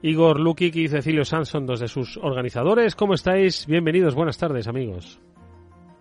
Igor 0.00 0.40
Lukic 0.40 0.74
y 0.76 0.88
Cecilio 0.88 1.26
Sanson, 1.26 1.66
dos 1.66 1.80
de 1.80 1.88
sus 1.88 2.16
organizadores. 2.16 2.94
¿Cómo 2.94 3.12
estáis? 3.12 3.66
Bienvenidos, 3.66 4.14
buenas 4.14 4.38
tardes, 4.38 4.66
amigos. 4.66 5.20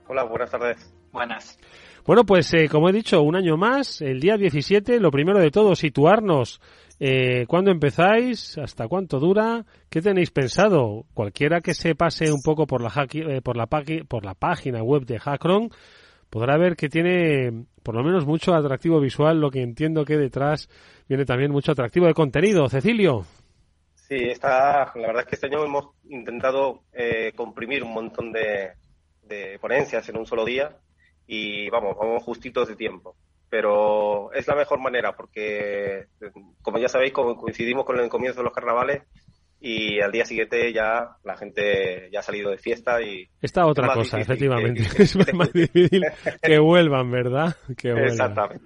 Hola, 0.07 0.23
buenas 0.23 0.51
tardes. 0.51 0.93
Buenas. 1.11 1.59
Bueno, 2.05 2.23
pues 2.23 2.53
eh, 2.53 2.69
como 2.69 2.87
he 2.87 2.93
dicho, 2.93 3.23
un 3.23 3.35
año 3.35 3.57
más, 3.57 3.99
el 3.99 4.19
día 4.19 4.37
17, 4.37 4.99
lo 4.99 5.09
primero 5.09 5.39
de 5.39 5.49
todo, 5.49 5.73
situarnos. 5.73 6.61
Eh, 6.99 7.47
¿Cuándo 7.47 7.71
empezáis? 7.71 8.59
¿Hasta 8.59 8.87
cuánto 8.87 9.19
dura? 9.19 9.65
¿Qué 9.89 10.03
tenéis 10.03 10.29
pensado? 10.29 11.05
Cualquiera 11.15 11.61
que 11.61 11.73
se 11.73 11.95
pase 11.95 12.31
un 12.31 12.43
poco 12.43 12.67
por 12.67 12.83
la, 12.83 12.91
eh, 13.11 13.41
por 13.41 13.57
la, 13.57 13.65
por 13.65 14.23
la 14.23 14.35
página 14.35 14.83
web 14.83 15.03
de 15.05 15.17
Hackron 15.17 15.69
podrá 16.29 16.57
ver 16.57 16.75
que 16.75 16.89
tiene 16.89 17.65
por 17.81 17.95
lo 17.95 18.03
menos 18.03 18.23
mucho 18.27 18.53
atractivo 18.53 18.99
visual, 18.99 19.39
lo 19.39 19.49
que 19.49 19.63
entiendo 19.63 20.05
que 20.05 20.17
detrás 20.17 20.69
viene 21.09 21.25
también 21.25 21.51
mucho 21.51 21.71
atractivo 21.71 22.05
de 22.05 22.13
contenido. 22.13 22.69
Cecilio. 22.69 23.25
Sí, 23.95 24.15
está, 24.15 24.91
la 24.93 25.07
verdad 25.07 25.23
es 25.23 25.25
que 25.25 25.35
este 25.35 25.47
año 25.47 25.65
hemos 25.65 25.89
intentado 26.07 26.83
eh, 26.93 27.31
comprimir 27.35 27.83
un 27.83 27.93
montón 27.93 28.31
de, 28.31 28.73
de 29.23 29.57
ponencias 29.59 30.07
en 30.07 30.17
un 30.17 30.27
solo 30.27 30.45
día 30.45 30.77
y 31.28 31.69
vamos, 31.69 31.95
vamos 31.97 32.23
justitos 32.23 32.67
de 32.67 32.76
tiempo. 32.76 33.15
Pero 33.49 34.34
es 34.34 34.47
la 34.47 34.55
mejor 34.55 34.80
manera 34.80 35.15
porque, 35.15 36.07
como 36.61 36.80
ya 36.80 36.89
sabéis, 36.89 37.13
coincidimos 37.13 37.86
con 37.86 37.99
el 37.99 38.09
comienzo 38.09 38.39
de 38.39 38.45
los 38.45 38.53
carnavales 38.53 39.03
y 39.61 39.99
al 40.01 40.11
día 40.11 40.26
siguiente 40.26 40.73
ya 40.73 41.17
la 41.23 41.38
gente 41.38 42.09
ya 42.11 42.19
ha 42.19 42.23
salido 42.23 42.51
de 42.51 42.57
fiesta 42.57 43.01
y... 43.01 43.28
Esta 43.41 43.65
otra 43.65 43.93
cosa, 43.93 44.19
efectivamente. 44.19 44.82
es 44.97 45.15
más 45.34 45.53
difícil 45.53 46.03
que 46.41 46.59
vuelvan, 46.59 47.09
¿verdad? 47.11 47.55
Que 47.78 47.91
vuelvan. 47.91 48.11
Exactamente. 48.11 48.65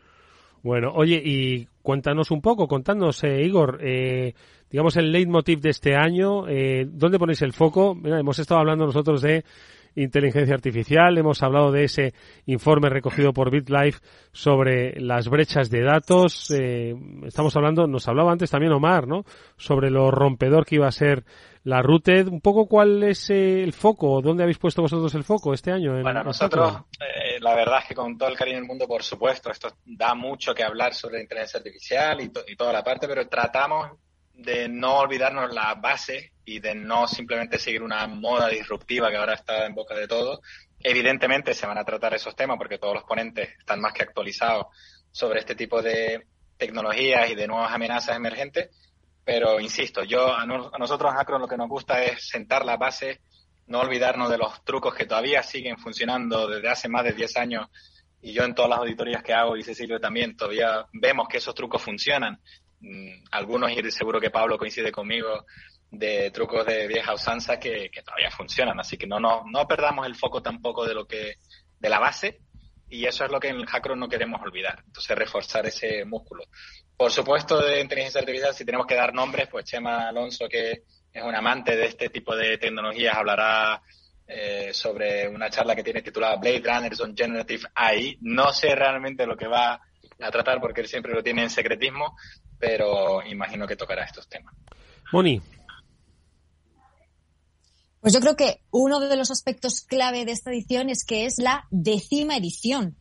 Bueno, 0.61 0.91
oye, 0.93 1.21
y 1.23 1.67
cuéntanos 1.81 2.31
un 2.31 2.41
poco, 2.41 2.67
contadnos, 2.67 3.23
eh, 3.23 3.43
Igor, 3.43 3.79
eh, 3.81 4.33
digamos 4.69 4.97
el 4.97 5.11
leitmotiv 5.11 5.61
de 5.61 5.69
este 5.69 5.95
año, 5.95 6.47
eh, 6.49 6.85
¿dónde 6.85 7.17
ponéis 7.17 7.41
el 7.43 7.53
foco? 7.53 7.95
Mira, 7.95 8.19
hemos 8.19 8.39
estado 8.39 8.59
hablando 8.59 8.85
nosotros 8.85 9.21
de 9.21 9.45
inteligencia 9.95 10.55
artificial, 10.55 11.17
hemos 11.17 11.41
hablado 11.43 11.71
de 11.71 11.83
ese 11.83 12.13
informe 12.45 12.89
recogido 12.89 13.33
por 13.33 13.51
BitLife 13.51 13.99
sobre 14.31 14.99
las 14.99 15.27
brechas 15.29 15.69
de 15.69 15.81
datos, 15.81 16.51
eh, 16.51 16.95
estamos 17.25 17.55
hablando, 17.55 17.87
nos 17.87 18.07
hablaba 18.07 18.31
antes 18.31 18.51
también 18.51 18.73
Omar, 18.73 19.07
¿no? 19.07 19.23
Sobre 19.57 19.89
lo 19.89 20.11
rompedor 20.11 20.65
que 20.65 20.75
iba 20.75 20.87
a 20.87 20.91
ser 20.91 21.23
la 21.63 21.81
Routed, 21.81 22.27
un 22.27 22.41
poco 22.41 22.67
cuál 22.67 23.03
es 23.03 23.29
eh, 23.29 23.61
el 23.63 23.73
foco, 23.73 24.21
dónde 24.21 24.43
habéis 24.43 24.57
puesto 24.57 24.81
vosotros 24.81 25.13
el 25.15 25.23
foco 25.23 25.53
este 25.53 25.71
año. 25.71 25.97
En 25.97 26.03
bueno, 26.03 26.23
nosotros, 26.23 26.83
eh, 26.99 27.39
la 27.41 27.53
verdad 27.55 27.79
es 27.81 27.89
que 27.89 27.95
con 27.95 28.17
todo 28.17 28.29
el 28.29 28.37
cariño 28.37 28.57
del 28.57 28.65
mundo, 28.65 28.87
por 28.87 29.03
supuesto, 29.03 29.51
esto 29.51 29.69
da 29.85 30.15
mucho 30.15 30.53
que 30.53 30.63
hablar 30.63 30.93
sobre 30.93 31.21
inteligencia 31.21 31.57
artificial 31.57 32.21
y, 32.21 32.31
y 32.47 32.55
toda 32.55 32.71
la 32.71 32.83
parte, 32.83 33.07
pero 33.07 33.27
tratamos 33.27 33.91
de 34.39 34.69
no 34.69 34.99
olvidarnos 34.99 35.53
la 35.53 35.75
base 35.75 36.31
y 36.45 36.59
de 36.59 36.73
no 36.73 37.07
simplemente 37.07 37.59
seguir 37.59 37.83
una 37.83 38.07
moda 38.07 38.47
disruptiva 38.47 39.09
que 39.09 39.17
ahora 39.17 39.33
está 39.33 39.65
en 39.65 39.75
boca 39.75 39.95
de 39.95 40.07
todos. 40.07 40.39
Evidentemente 40.79 41.53
se 41.53 41.67
van 41.67 41.77
a 41.77 41.83
tratar 41.83 42.13
esos 42.13 42.35
temas 42.35 42.57
porque 42.57 42.77
todos 42.77 42.93
los 42.93 43.03
ponentes 43.03 43.49
están 43.59 43.81
más 43.81 43.93
que 43.93 44.03
actualizados 44.03 44.67
sobre 45.11 45.39
este 45.39 45.55
tipo 45.55 45.81
de 45.81 46.25
tecnologías 46.57 47.29
y 47.29 47.35
de 47.35 47.47
nuevas 47.47 47.73
amenazas 47.73 48.15
emergentes, 48.15 48.69
pero 49.23 49.59
insisto, 49.59 50.03
yo 50.03 50.33
a, 50.33 50.45
nosotros 50.45 51.13
Acron 51.15 51.41
lo 51.41 51.47
que 51.47 51.57
nos 51.57 51.69
gusta 51.69 52.03
es 52.03 52.27
sentar 52.27 52.65
la 52.65 52.77
base, 52.77 53.21
no 53.67 53.79
olvidarnos 53.79 54.29
de 54.29 54.37
los 54.37 54.63
trucos 54.63 54.95
que 54.95 55.05
todavía 55.05 55.43
siguen 55.43 55.77
funcionando 55.77 56.47
desde 56.47 56.69
hace 56.69 56.89
más 56.89 57.03
de 57.03 57.13
10 57.13 57.37
años 57.37 57.67
y 58.21 58.33
yo 58.33 58.43
en 58.43 58.55
todas 58.55 58.69
las 58.69 58.79
auditorías 58.79 59.23
que 59.23 59.33
hago 59.33 59.55
y 59.55 59.63
Cecilio 59.63 59.99
también 59.99 60.35
todavía 60.35 60.85
vemos 60.93 61.27
que 61.27 61.37
esos 61.37 61.55
trucos 61.55 61.81
funcionan 61.81 62.41
algunos, 63.31 63.71
y 63.71 63.91
seguro 63.91 64.19
que 64.19 64.29
Pablo 64.29 64.57
coincide 64.57 64.91
conmigo, 64.91 65.45
de 65.91 66.31
trucos 66.31 66.65
de 66.65 66.87
vieja 66.87 67.13
usanza 67.13 67.59
que, 67.59 67.89
todavía 68.03 68.31
funcionan. 68.31 68.79
Así 68.79 68.97
que 68.97 69.07
no, 69.07 69.19
no, 69.19 69.43
no 69.49 69.67
perdamos 69.67 70.05
el 70.05 70.15
foco 70.15 70.41
tampoco 70.41 70.85
de 70.85 70.93
lo 70.93 71.05
que, 71.05 71.35
de 71.79 71.89
la 71.89 71.99
base, 71.99 72.41
y 72.89 73.05
eso 73.05 73.23
es 73.23 73.31
lo 73.31 73.39
que 73.39 73.49
en 73.49 73.57
el 73.57 73.67
Hackron 73.67 73.99
no 73.99 74.09
queremos 74.09 74.41
olvidar. 74.41 74.81
Entonces, 74.85 75.17
reforzar 75.17 75.65
ese 75.67 76.05
músculo. 76.05 76.43
Por 76.97 77.11
supuesto, 77.11 77.61
de 77.61 77.81
inteligencia 77.81 78.19
artificial, 78.19 78.53
si 78.53 78.65
tenemos 78.65 78.87
que 78.87 78.95
dar 78.95 79.13
nombres, 79.13 79.47
pues 79.47 79.65
Chema 79.65 80.09
Alonso, 80.09 80.47
que 80.49 80.83
es 81.11 81.23
un 81.23 81.35
amante 81.35 81.75
de 81.75 81.85
este 81.85 82.09
tipo 82.09 82.35
de 82.35 82.57
tecnologías, 82.57 83.15
hablará 83.15 83.81
eh, 84.27 84.73
sobre 84.73 85.27
una 85.27 85.49
charla 85.49 85.75
que 85.75 85.83
tiene 85.83 86.01
titulada 86.01 86.35
Blade 86.37 86.63
Runners 86.63 86.99
on 87.01 87.15
Generative 87.15 87.67
AI. 87.75 88.17
No 88.21 88.51
sé 88.51 88.75
realmente 88.75 89.25
lo 89.25 89.37
que 89.37 89.47
va 89.47 89.81
a 90.19 90.31
tratar 90.31 90.59
porque 90.59 90.81
él 90.81 90.87
siempre 90.87 91.13
lo 91.13 91.23
tiene 91.23 91.43
en 91.43 91.49
secretismo, 91.49 92.15
pero 92.59 93.25
imagino 93.25 93.65
que 93.67 93.75
tocará 93.75 94.03
estos 94.03 94.27
temas. 94.27 94.53
Moni. 95.11 95.41
Pues 98.01 98.13
yo 98.13 98.19
creo 98.19 98.35
que 98.35 98.61
uno 98.71 98.99
de 98.99 99.15
los 99.17 99.31
aspectos 99.31 99.81
clave 99.81 100.25
de 100.25 100.31
esta 100.31 100.51
edición 100.51 100.89
es 100.89 101.03
que 101.03 101.25
es 101.25 101.35
la 101.37 101.65
décima 101.69 102.37
edición 102.37 102.95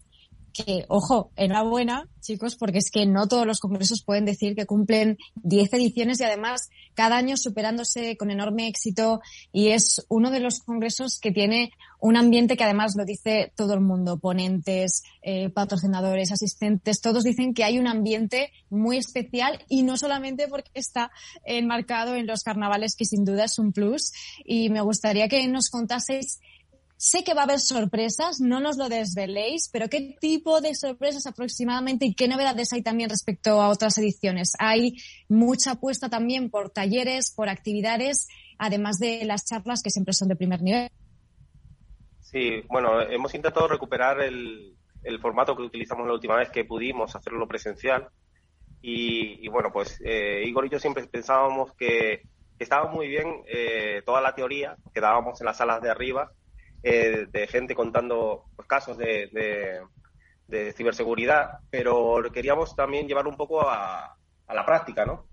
que, 0.52 0.84
ojo, 0.88 1.30
enhorabuena, 1.36 2.08
chicos, 2.20 2.56
porque 2.56 2.78
es 2.78 2.90
que 2.90 3.06
no 3.06 3.26
todos 3.26 3.46
los 3.46 3.60
congresos 3.60 4.02
pueden 4.04 4.24
decir 4.24 4.54
que 4.54 4.66
cumplen 4.66 5.18
10 5.36 5.72
ediciones 5.72 6.20
y 6.20 6.24
además 6.24 6.68
cada 6.94 7.16
año 7.16 7.36
superándose 7.36 8.16
con 8.16 8.30
enorme 8.30 8.68
éxito 8.68 9.20
y 9.52 9.68
es 9.68 10.04
uno 10.08 10.30
de 10.30 10.40
los 10.40 10.60
congresos 10.60 11.18
que 11.20 11.32
tiene 11.32 11.70
un 12.00 12.16
ambiente 12.16 12.56
que 12.56 12.64
además 12.64 12.94
lo 12.96 13.04
dice 13.04 13.52
todo 13.56 13.74
el 13.74 13.80
mundo, 13.80 14.18
ponentes, 14.18 15.02
eh, 15.22 15.50
patrocinadores, 15.50 16.30
asistentes, 16.30 17.00
todos 17.00 17.24
dicen 17.24 17.54
que 17.54 17.64
hay 17.64 17.78
un 17.78 17.88
ambiente 17.88 18.52
muy 18.70 18.98
especial 18.98 19.64
y 19.68 19.82
no 19.82 19.96
solamente 19.96 20.48
porque 20.48 20.70
está 20.74 21.10
enmarcado 21.44 22.14
en 22.14 22.26
los 22.26 22.42
carnavales, 22.42 22.94
que 22.96 23.04
sin 23.04 23.24
duda 23.24 23.44
es 23.44 23.58
un 23.58 23.72
plus. 23.72 24.12
Y 24.44 24.70
me 24.70 24.80
gustaría 24.80 25.28
que 25.28 25.46
nos 25.48 25.70
contaseis 25.70 26.40
Sé 27.00 27.22
que 27.22 27.32
va 27.32 27.42
a 27.42 27.44
haber 27.44 27.60
sorpresas, 27.60 28.40
no 28.40 28.58
nos 28.58 28.76
lo 28.76 28.88
desveléis, 28.88 29.70
pero 29.72 29.88
¿qué 29.88 30.16
tipo 30.20 30.60
de 30.60 30.74
sorpresas 30.74 31.28
aproximadamente 31.28 32.06
y 32.06 32.14
qué 32.16 32.26
novedades 32.26 32.72
hay 32.72 32.82
también 32.82 33.08
respecto 33.08 33.62
a 33.62 33.68
otras 33.68 33.96
ediciones? 33.98 34.54
Hay 34.58 34.96
mucha 35.28 35.72
apuesta 35.72 36.08
también 36.08 36.50
por 36.50 36.70
talleres, 36.70 37.32
por 37.32 37.48
actividades, 37.48 38.26
además 38.58 38.98
de 38.98 39.24
las 39.26 39.44
charlas 39.44 39.80
que 39.80 39.90
siempre 39.90 40.12
son 40.12 40.26
de 40.26 40.34
primer 40.34 40.60
nivel. 40.60 40.90
Sí, 42.20 42.62
bueno, 42.68 43.00
hemos 43.00 43.32
intentado 43.32 43.68
recuperar 43.68 44.20
el, 44.20 44.74
formato 45.22 45.54
que 45.54 45.62
utilizamos 45.62 46.04
la 46.04 46.14
última 46.14 46.34
vez 46.34 46.50
que 46.50 46.64
pudimos 46.64 47.14
hacerlo 47.14 47.46
presencial. 47.46 48.08
Y, 48.82 49.46
bueno, 49.46 49.70
pues 49.72 50.00
eh, 50.04 50.42
Igor 50.44 50.66
y 50.66 50.70
yo 50.70 50.80
siempre 50.80 51.06
pensábamos 51.06 51.72
que, 51.74 52.22
estaba 52.58 52.90
muy 52.90 53.06
bien 53.06 53.44
eh, 53.46 54.02
toda 54.04 54.20
la 54.20 54.34
teoría 54.34 54.76
que 54.92 55.00
dábamos 55.00 55.40
en 55.40 55.44
las 55.44 55.58
salas 55.58 55.80
de 55.80 55.90
arriba 55.90 56.32
eh, 56.82 57.26
de 57.30 57.46
gente 57.46 57.74
contando 57.74 58.44
pues, 58.56 58.68
casos 58.68 58.96
de, 58.98 59.30
de, 60.46 60.72
ciberseguridad, 60.72 61.58
pero 61.70 62.22
queríamos 62.32 62.74
también 62.74 63.06
llevar 63.06 63.26
un 63.26 63.36
poco 63.36 63.62
a, 63.62 64.16
la 64.48 64.64
práctica, 64.64 65.04
¿no? 65.04 65.26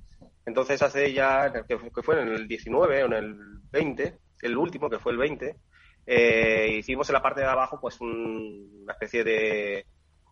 Entonces 0.46 0.82
hace 0.82 1.14
ya, 1.14 1.52
que 1.68 1.78
fue 1.78 2.22
en 2.22 2.28
el 2.28 2.48
19 2.48 3.04
o 3.04 3.06
en 3.06 3.14
el 3.14 3.36
20, 3.72 4.18
el 4.42 4.58
último 4.58 4.90
que 4.90 5.00
fue 5.00 5.14
el 5.14 5.18
20, 5.18 5.56
eh, 6.08 6.76
hicimos 6.78 7.10
en 7.10 7.14
la 7.14 7.22
parte 7.22 7.42
de 7.42 7.48
abajo 7.48 7.80
pues 7.80 8.00
una 8.00 8.94
especie 8.94 9.24
de, 9.24 9.86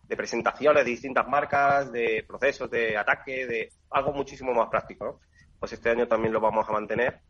presentaciones 0.08 0.84
de 0.84 0.90
distintas 0.90 1.26
marcas, 1.26 1.90
de 1.90 2.24
procesos 2.26 2.70
de 2.70 2.96
ataque, 2.96 3.46
de 3.46 3.72
algo 3.90 4.12
muchísimo 4.12 4.52
más 4.52 4.68
práctico. 4.68 5.20
Pues 5.58 5.72
este 5.72 5.90
año 5.90 6.06
también 6.06 6.32
lo 6.32 6.40
vamos 6.40 6.68
a 6.68 6.72
mantener 6.72 7.20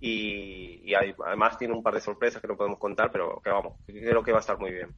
y, 0.00 0.94
además 0.94 1.58
tiene 1.58 1.74
un 1.74 1.82
par 1.82 1.94
de 1.94 2.00
sorpresas 2.00 2.40
que 2.40 2.48
no 2.48 2.56
podemos 2.56 2.78
contar, 2.78 3.10
pero 3.12 3.40
que 3.42 3.50
vamos, 3.50 3.74
creo 3.86 4.22
que 4.22 4.32
va 4.32 4.38
a 4.38 4.40
estar 4.40 4.58
muy 4.58 4.72
bien. 4.72 4.88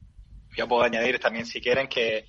Yo 0.55 0.67
puedo 0.67 0.83
añadir 0.83 1.19
también, 1.19 1.45
si 1.45 1.59
quieren, 1.59 1.87
que 1.87 2.25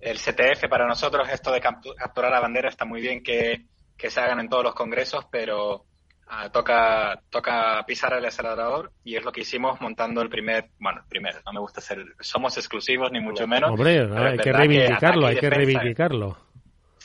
el 0.00 0.18
CTF 0.18 0.68
para 0.68 0.86
nosotros, 0.86 1.28
esto 1.30 1.52
de 1.52 1.60
capturar 1.60 2.30
la 2.30 2.40
bandera, 2.40 2.68
está 2.68 2.84
muy 2.84 3.00
bien 3.00 3.22
que, 3.22 3.64
se 3.96 4.20
hagan 4.20 4.40
en 4.40 4.48
todos 4.48 4.62
los 4.62 4.74
congresos, 4.74 5.26
pero 5.30 5.84
ah, 6.28 6.50
toca, 6.50 7.20
toca 7.30 7.82
pisar 7.86 8.12
el 8.12 8.26
acelerador 8.26 8.92
y 9.02 9.16
es 9.16 9.24
lo 9.24 9.32
que 9.32 9.40
hicimos 9.40 9.80
montando 9.80 10.20
el 10.20 10.28
primer, 10.28 10.70
bueno, 10.78 11.00
el 11.00 11.08
primer, 11.08 11.36
no 11.44 11.52
me 11.52 11.60
gusta 11.60 11.80
ser, 11.80 12.04
somos 12.20 12.56
exclusivos 12.58 13.10
ni 13.10 13.20
mucho 13.20 13.46
menos. 13.46 13.70
Hombre, 13.70 14.00
hay 14.00 14.38
que 14.38 14.52
reivindicarlo, 14.52 15.26
hay 15.26 15.36
que 15.36 15.50
reivindicarlo. 15.50 16.47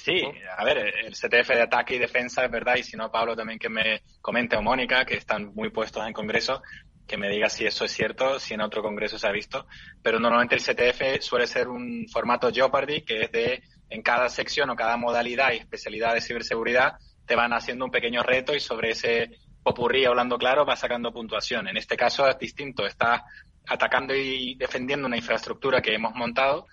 Sí, 0.03 0.21
a 0.57 0.65
ver, 0.65 0.79
el 1.05 1.13
CTF 1.13 1.47
de 1.53 1.61
ataque 1.61 1.95
y 1.95 1.97
defensa 1.97 2.43
es 2.43 2.51
verdad, 2.51 2.75
y 2.75 2.83
si 2.83 2.97
no, 2.97 3.09
Pablo 3.09 3.37
también 3.37 3.57
que 3.57 3.69
me 3.69 4.01
comente 4.19 4.57
o 4.57 4.61
Mónica, 4.61 5.05
que 5.05 5.15
están 5.15 5.53
muy 5.55 5.69
puestos 5.69 6.05
en 6.05 6.11
Congreso, 6.11 6.61
que 7.07 7.15
me 7.15 7.29
diga 7.29 7.47
si 7.47 7.65
eso 7.65 7.85
es 7.85 7.93
cierto, 7.93 8.37
si 8.37 8.53
en 8.53 8.59
otro 8.59 8.83
Congreso 8.83 9.17
se 9.17 9.27
ha 9.27 9.31
visto. 9.31 9.65
Pero 10.01 10.19
normalmente 10.19 10.55
el 10.55 10.61
CTF 10.61 11.23
suele 11.23 11.47
ser 11.47 11.69
un 11.69 12.05
formato 12.11 12.51
Jeopardy, 12.51 13.03
que 13.03 13.21
es 13.21 13.31
de, 13.31 13.63
en 13.89 14.01
cada 14.01 14.27
sección 14.27 14.69
o 14.71 14.75
cada 14.75 14.97
modalidad 14.97 15.53
y 15.53 15.59
especialidad 15.59 16.13
de 16.13 16.19
ciberseguridad, 16.19 16.97
te 17.25 17.37
van 17.37 17.53
haciendo 17.53 17.85
un 17.85 17.91
pequeño 17.91 18.23
reto 18.23 18.53
y 18.53 18.59
sobre 18.59 18.91
ese 18.91 19.37
popurrí, 19.63 20.03
hablando 20.03 20.37
claro, 20.37 20.65
va 20.65 20.75
sacando 20.75 21.13
puntuación. 21.13 21.69
En 21.69 21.77
este 21.77 21.95
caso 21.95 22.27
es 22.27 22.37
distinto, 22.37 22.85
está 22.85 23.23
atacando 23.67 24.13
y 24.13 24.55
defendiendo 24.55 25.07
una 25.07 25.15
infraestructura 25.15 25.81
que 25.81 25.95
hemos 25.95 26.13
montado 26.13 26.67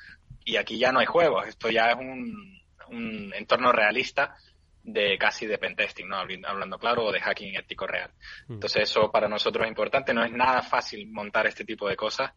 y 0.44 0.56
aquí 0.56 0.78
ya 0.78 0.90
no 0.90 0.98
hay 0.98 1.06
juegos, 1.06 1.46
esto 1.46 1.70
ya 1.70 1.92
es 1.92 1.96
un, 1.96 2.59
un 2.90 3.32
entorno 3.34 3.72
realista 3.72 4.36
de 4.82 5.18
casi 5.18 5.46
de 5.46 5.58
pentesting, 5.58 6.08
¿no? 6.08 6.16
hablando 6.16 6.78
claro, 6.78 7.06
o 7.06 7.12
de 7.12 7.20
hacking 7.20 7.56
ético 7.56 7.86
real. 7.86 8.10
Mm. 8.48 8.54
Entonces 8.54 8.82
eso 8.82 9.10
para 9.10 9.28
nosotros 9.28 9.64
es 9.64 9.68
importante, 9.68 10.14
no 10.14 10.24
es 10.24 10.32
nada 10.32 10.62
fácil 10.62 11.06
montar 11.10 11.46
este 11.46 11.64
tipo 11.64 11.88
de 11.88 11.96
cosas 11.96 12.32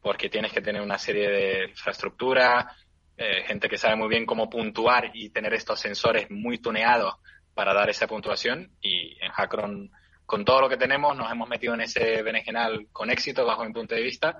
porque 0.00 0.28
tienes 0.28 0.52
que 0.52 0.60
tener 0.60 0.82
una 0.82 0.98
serie 0.98 1.28
de 1.28 1.68
infraestructura, 1.70 2.76
eh, 3.16 3.42
gente 3.44 3.68
que 3.68 3.78
sabe 3.78 3.96
muy 3.96 4.08
bien 4.08 4.26
cómo 4.26 4.48
puntuar 4.48 5.10
y 5.14 5.30
tener 5.30 5.54
estos 5.54 5.80
sensores 5.80 6.30
muy 6.30 6.58
tuneados 6.58 7.14
para 7.54 7.72
dar 7.72 7.88
esa 7.88 8.06
puntuación 8.06 8.70
y 8.80 9.16
en 9.20 9.32
Hackron 9.32 9.90
con 10.26 10.44
todo 10.44 10.60
lo 10.60 10.68
que 10.68 10.76
tenemos 10.76 11.16
nos 11.16 11.30
hemos 11.30 11.48
metido 11.48 11.74
en 11.74 11.80
ese 11.80 12.22
berenjenal 12.22 12.88
con 12.92 13.10
éxito 13.10 13.46
bajo 13.46 13.64
mi 13.64 13.72
punto 13.72 13.94
de 13.94 14.02
vista 14.02 14.38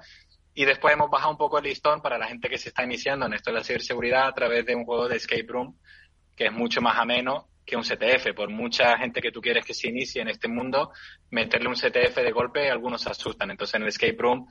y 0.57 0.65
después 0.65 0.95
hemos 0.95 1.11
bajado 1.11 1.33
un 1.33 1.37
poco 1.37 1.59
el 1.59 1.65
listón 1.65 2.01
para 2.01 2.17
la 2.17 2.27
gente 2.27 2.49
que 2.49 2.57
se 2.57 2.71
está 2.71 2.83
iniciando 2.83 3.27
en 3.27 3.35
esto 3.35 3.51
de 3.51 3.59
la 3.59 3.63
ciberseguridad 3.63 4.27
a 4.27 4.33
través 4.33 4.65
de 4.65 4.75
un 4.75 4.87
juego 4.87 5.07
de 5.07 5.17
escape 5.17 5.45
room 5.47 5.77
que 6.35 6.47
es 6.47 6.53
mucho 6.53 6.81
más 6.81 6.99
ameno 6.99 7.49
que 7.67 7.77
un 7.77 7.83
CTF. 7.83 8.35
Por 8.35 8.49
mucha 8.49 8.97
gente 8.97 9.21
que 9.21 9.31
tú 9.31 9.43
quieres 9.43 9.67
que 9.67 9.75
se 9.75 9.89
inicie 9.89 10.23
en 10.23 10.29
este 10.29 10.49
mundo, 10.49 10.93
meterle 11.31 11.69
un 11.69 11.75
CTF 11.75 12.17
de 12.17 12.33
golpe, 12.33 12.71
algunos 12.71 13.03
se 13.03 13.11
asustan. 13.11 13.51
Entonces 13.51 13.75
en 13.75 13.83
el 13.83 13.89
escape 13.89 14.17
room, 14.19 14.47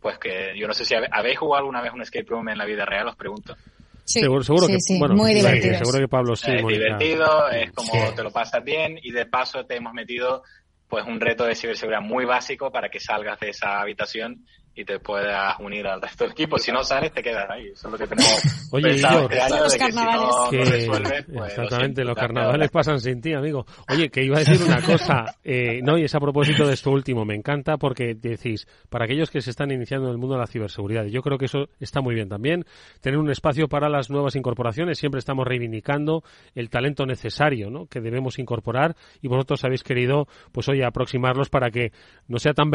pues 0.00 0.18
que 0.18 0.58
yo 0.58 0.66
no 0.66 0.74
sé 0.74 0.84
si 0.84 0.94
habéis 0.94 1.38
jugado 1.38 1.60
alguna 1.60 1.80
vez 1.80 1.92
un 1.92 2.02
escape 2.02 2.26
room 2.28 2.48
en 2.48 2.58
la 2.58 2.64
vida 2.64 2.84
real, 2.84 3.06
os 3.06 3.16
pregunto. 3.16 3.54
Sí, 4.02 4.20
seguro, 4.20 4.42
seguro 4.42 4.66
que, 4.66 4.78
muy 5.14 5.34
divertido. 5.34 5.78
seguro 5.78 6.00
que 6.00 6.08
Pablo 6.08 6.34
sí. 6.34 6.50
Es 6.50 6.66
divertido, 6.66 7.48
es 7.50 7.70
como 7.70 8.12
te 8.12 8.24
lo 8.24 8.32
pasas 8.32 8.62
bien 8.64 8.98
y 9.00 9.12
de 9.12 9.26
paso 9.26 9.64
te 9.66 9.76
hemos 9.76 9.92
metido 9.92 10.42
pues 10.88 11.06
un 11.06 11.20
reto 11.20 11.44
de 11.44 11.54
ciberseguridad 11.54 12.02
muy 12.02 12.24
básico 12.24 12.72
para 12.72 12.88
que 12.88 12.98
salgas 12.98 13.38
de 13.38 13.50
esa 13.50 13.80
habitación 13.80 14.44
y 14.76 14.84
te 14.84 14.98
puedas 14.98 15.58
unir 15.60 15.86
al 15.86 16.00
resto 16.00 16.24
del 16.24 16.32
equipo. 16.32 16.58
Si 16.58 16.72
no 16.72 16.82
sales, 16.82 17.12
te 17.12 17.22
quedas 17.22 17.48
ahí. 17.48 17.68
Eso 17.68 17.88
es 17.88 17.92
lo 17.92 17.98
que 17.98 18.06
tenemos 18.06 18.42
Oye, 18.72 18.88
pensado 18.90 19.28
este 19.30 19.58
los 19.60 19.76
carnavales. 19.76 21.24
pues 21.32 21.48
exactamente, 21.48 22.04
los 22.04 22.16
carnavales 22.16 22.70
pasan 22.70 23.00
sin 23.00 23.20
ti, 23.20 23.32
amigo. 23.32 23.66
Oye, 23.88 24.08
que 24.10 24.24
iba 24.24 24.36
a 24.36 24.40
decir 24.40 24.60
una 24.66 24.82
cosa, 24.82 25.36
eh, 25.44 25.80
no, 25.82 25.96
y 25.96 26.04
es 26.04 26.14
a 26.14 26.20
propósito 26.20 26.66
de 26.66 26.74
esto 26.74 26.90
último, 26.90 27.24
me 27.24 27.34
encanta 27.34 27.76
porque 27.76 28.14
decís, 28.14 28.66
para 28.88 29.04
aquellos 29.04 29.30
que 29.30 29.40
se 29.40 29.50
están 29.50 29.70
iniciando 29.70 30.08
en 30.08 30.12
el 30.12 30.18
mundo 30.18 30.34
de 30.34 30.40
la 30.40 30.46
ciberseguridad, 30.46 31.04
yo 31.06 31.22
creo 31.22 31.38
que 31.38 31.46
eso 31.46 31.68
está 31.80 32.00
muy 32.00 32.14
bien 32.14 32.28
también, 32.28 32.64
tener 33.00 33.18
un 33.18 33.30
espacio 33.30 33.68
para 33.68 33.88
las 33.88 34.10
nuevas 34.10 34.34
incorporaciones, 34.36 34.98
siempre 34.98 35.18
estamos 35.18 35.46
reivindicando 35.46 36.22
el 36.54 36.70
talento 36.70 37.06
necesario, 37.06 37.70
¿no?, 37.70 37.86
que 37.86 38.00
debemos 38.00 38.38
incorporar 38.38 38.96
y 39.22 39.28
vosotros 39.28 39.64
habéis 39.64 39.82
querido, 39.82 40.26
pues 40.52 40.68
oye, 40.68 40.84
aproximarlos 40.84 41.48
para 41.48 41.70
que 41.70 41.92
no 42.26 42.38
sea 42.38 42.54
tan, 42.54 42.70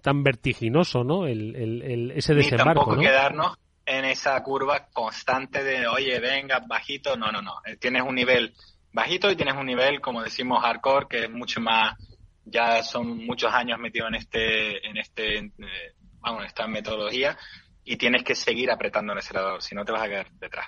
tan 0.00 0.22
vertiginoso, 0.22 1.02
¿no?, 1.04 1.23
el, 1.26 2.12
ese 2.14 2.34
desembarco. 2.34 2.80
tampoco 2.80 3.00
quedarnos 3.00 3.56
en 3.86 4.04
esa 4.04 4.42
curva 4.42 4.88
constante 4.92 5.62
de, 5.62 5.86
oye, 5.86 6.18
venga, 6.20 6.60
bajito. 6.66 7.16
No, 7.16 7.30
no, 7.30 7.42
no. 7.42 7.54
Eh, 7.64 7.76
tienes 7.76 8.02
un 8.02 8.14
nivel 8.14 8.54
bajito 8.92 9.30
y 9.30 9.36
tienes 9.36 9.54
un 9.56 9.66
nivel, 9.66 10.00
como 10.00 10.22
decimos, 10.22 10.62
hardcore, 10.62 11.06
que 11.08 11.24
es 11.24 11.30
mucho 11.30 11.60
más, 11.60 11.96
ya 12.44 12.82
son 12.82 13.26
muchos 13.26 13.52
años 13.52 13.78
metidos 13.78 14.08
en 14.08 14.14
este, 14.14 14.88
en 14.88 14.96
este, 14.96 15.38
eh, 15.38 15.92
vamos, 16.20 16.42
en 16.42 16.46
esta 16.46 16.66
metodología 16.66 17.36
y 17.84 17.96
tienes 17.96 18.24
que 18.24 18.34
seguir 18.34 18.70
apretando 18.70 19.12
el 19.12 19.18
acelerador, 19.18 19.62
si 19.62 19.74
no 19.74 19.84
te 19.84 19.92
vas 19.92 20.02
a 20.02 20.08
quedar 20.08 20.30
detrás. 20.40 20.66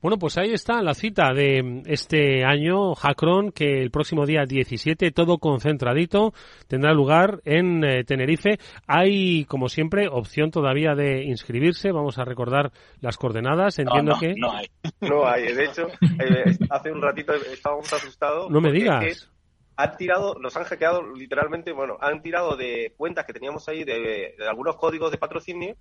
Bueno, 0.00 0.18
pues 0.18 0.36
ahí 0.38 0.52
está 0.52 0.82
la 0.82 0.94
cita 0.94 1.32
de 1.32 1.82
este 1.86 2.44
año, 2.44 2.94
Hackron, 2.94 3.52
que 3.52 3.80
el 3.82 3.90
próximo 3.90 4.26
día 4.26 4.44
17, 4.46 5.10
todo 5.12 5.38
concentradito, 5.38 6.32
tendrá 6.68 6.92
lugar 6.92 7.40
en 7.44 7.84
eh, 7.84 8.04
Tenerife. 8.04 8.58
Hay, 8.86 9.44
como 9.46 9.68
siempre, 9.68 10.08
opción 10.08 10.50
todavía 10.50 10.94
de 10.94 11.24
inscribirse. 11.24 11.92
Vamos 11.92 12.18
a 12.18 12.24
recordar 12.24 12.72
las 13.00 13.16
coordenadas. 13.16 13.78
Entiendo 13.78 14.16
que. 14.20 14.34
No 14.36 14.52
hay. 14.52 14.66
No 15.00 15.26
hay. 15.26 15.54
De 15.54 15.64
hecho, 15.64 15.86
eh, 16.02 16.56
hace 16.70 16.92
un 16.92 17.00
ratito 17.00 17.32
estábamos 17.34 17.90
asustados. 17.92 18.50
No 18.50 18.60
me 18.60 18.72
digas 18.72 19.30
han 19.76 19.96
tirado, 19.96 20.36
nos 20.38 20.56
han 20.56 20.64
hackeado 20.64 21.02
literalmente, 21.14 21.72
bueno, 21.72 21.96
han 22.00 22.22
tirado 22.22 22.56
de 22.56 22.94
cuentas 22.96 23.26
que 23.26 23.32
teníamos 23.32 23.68
ahí 23.68 23.84
de, 23.84 24.34
de, 24.38 24.48
algunos 24.48 24.76
códigos 24.76 25.10
de 25.10 25.18
patrocinio 25.18 25.76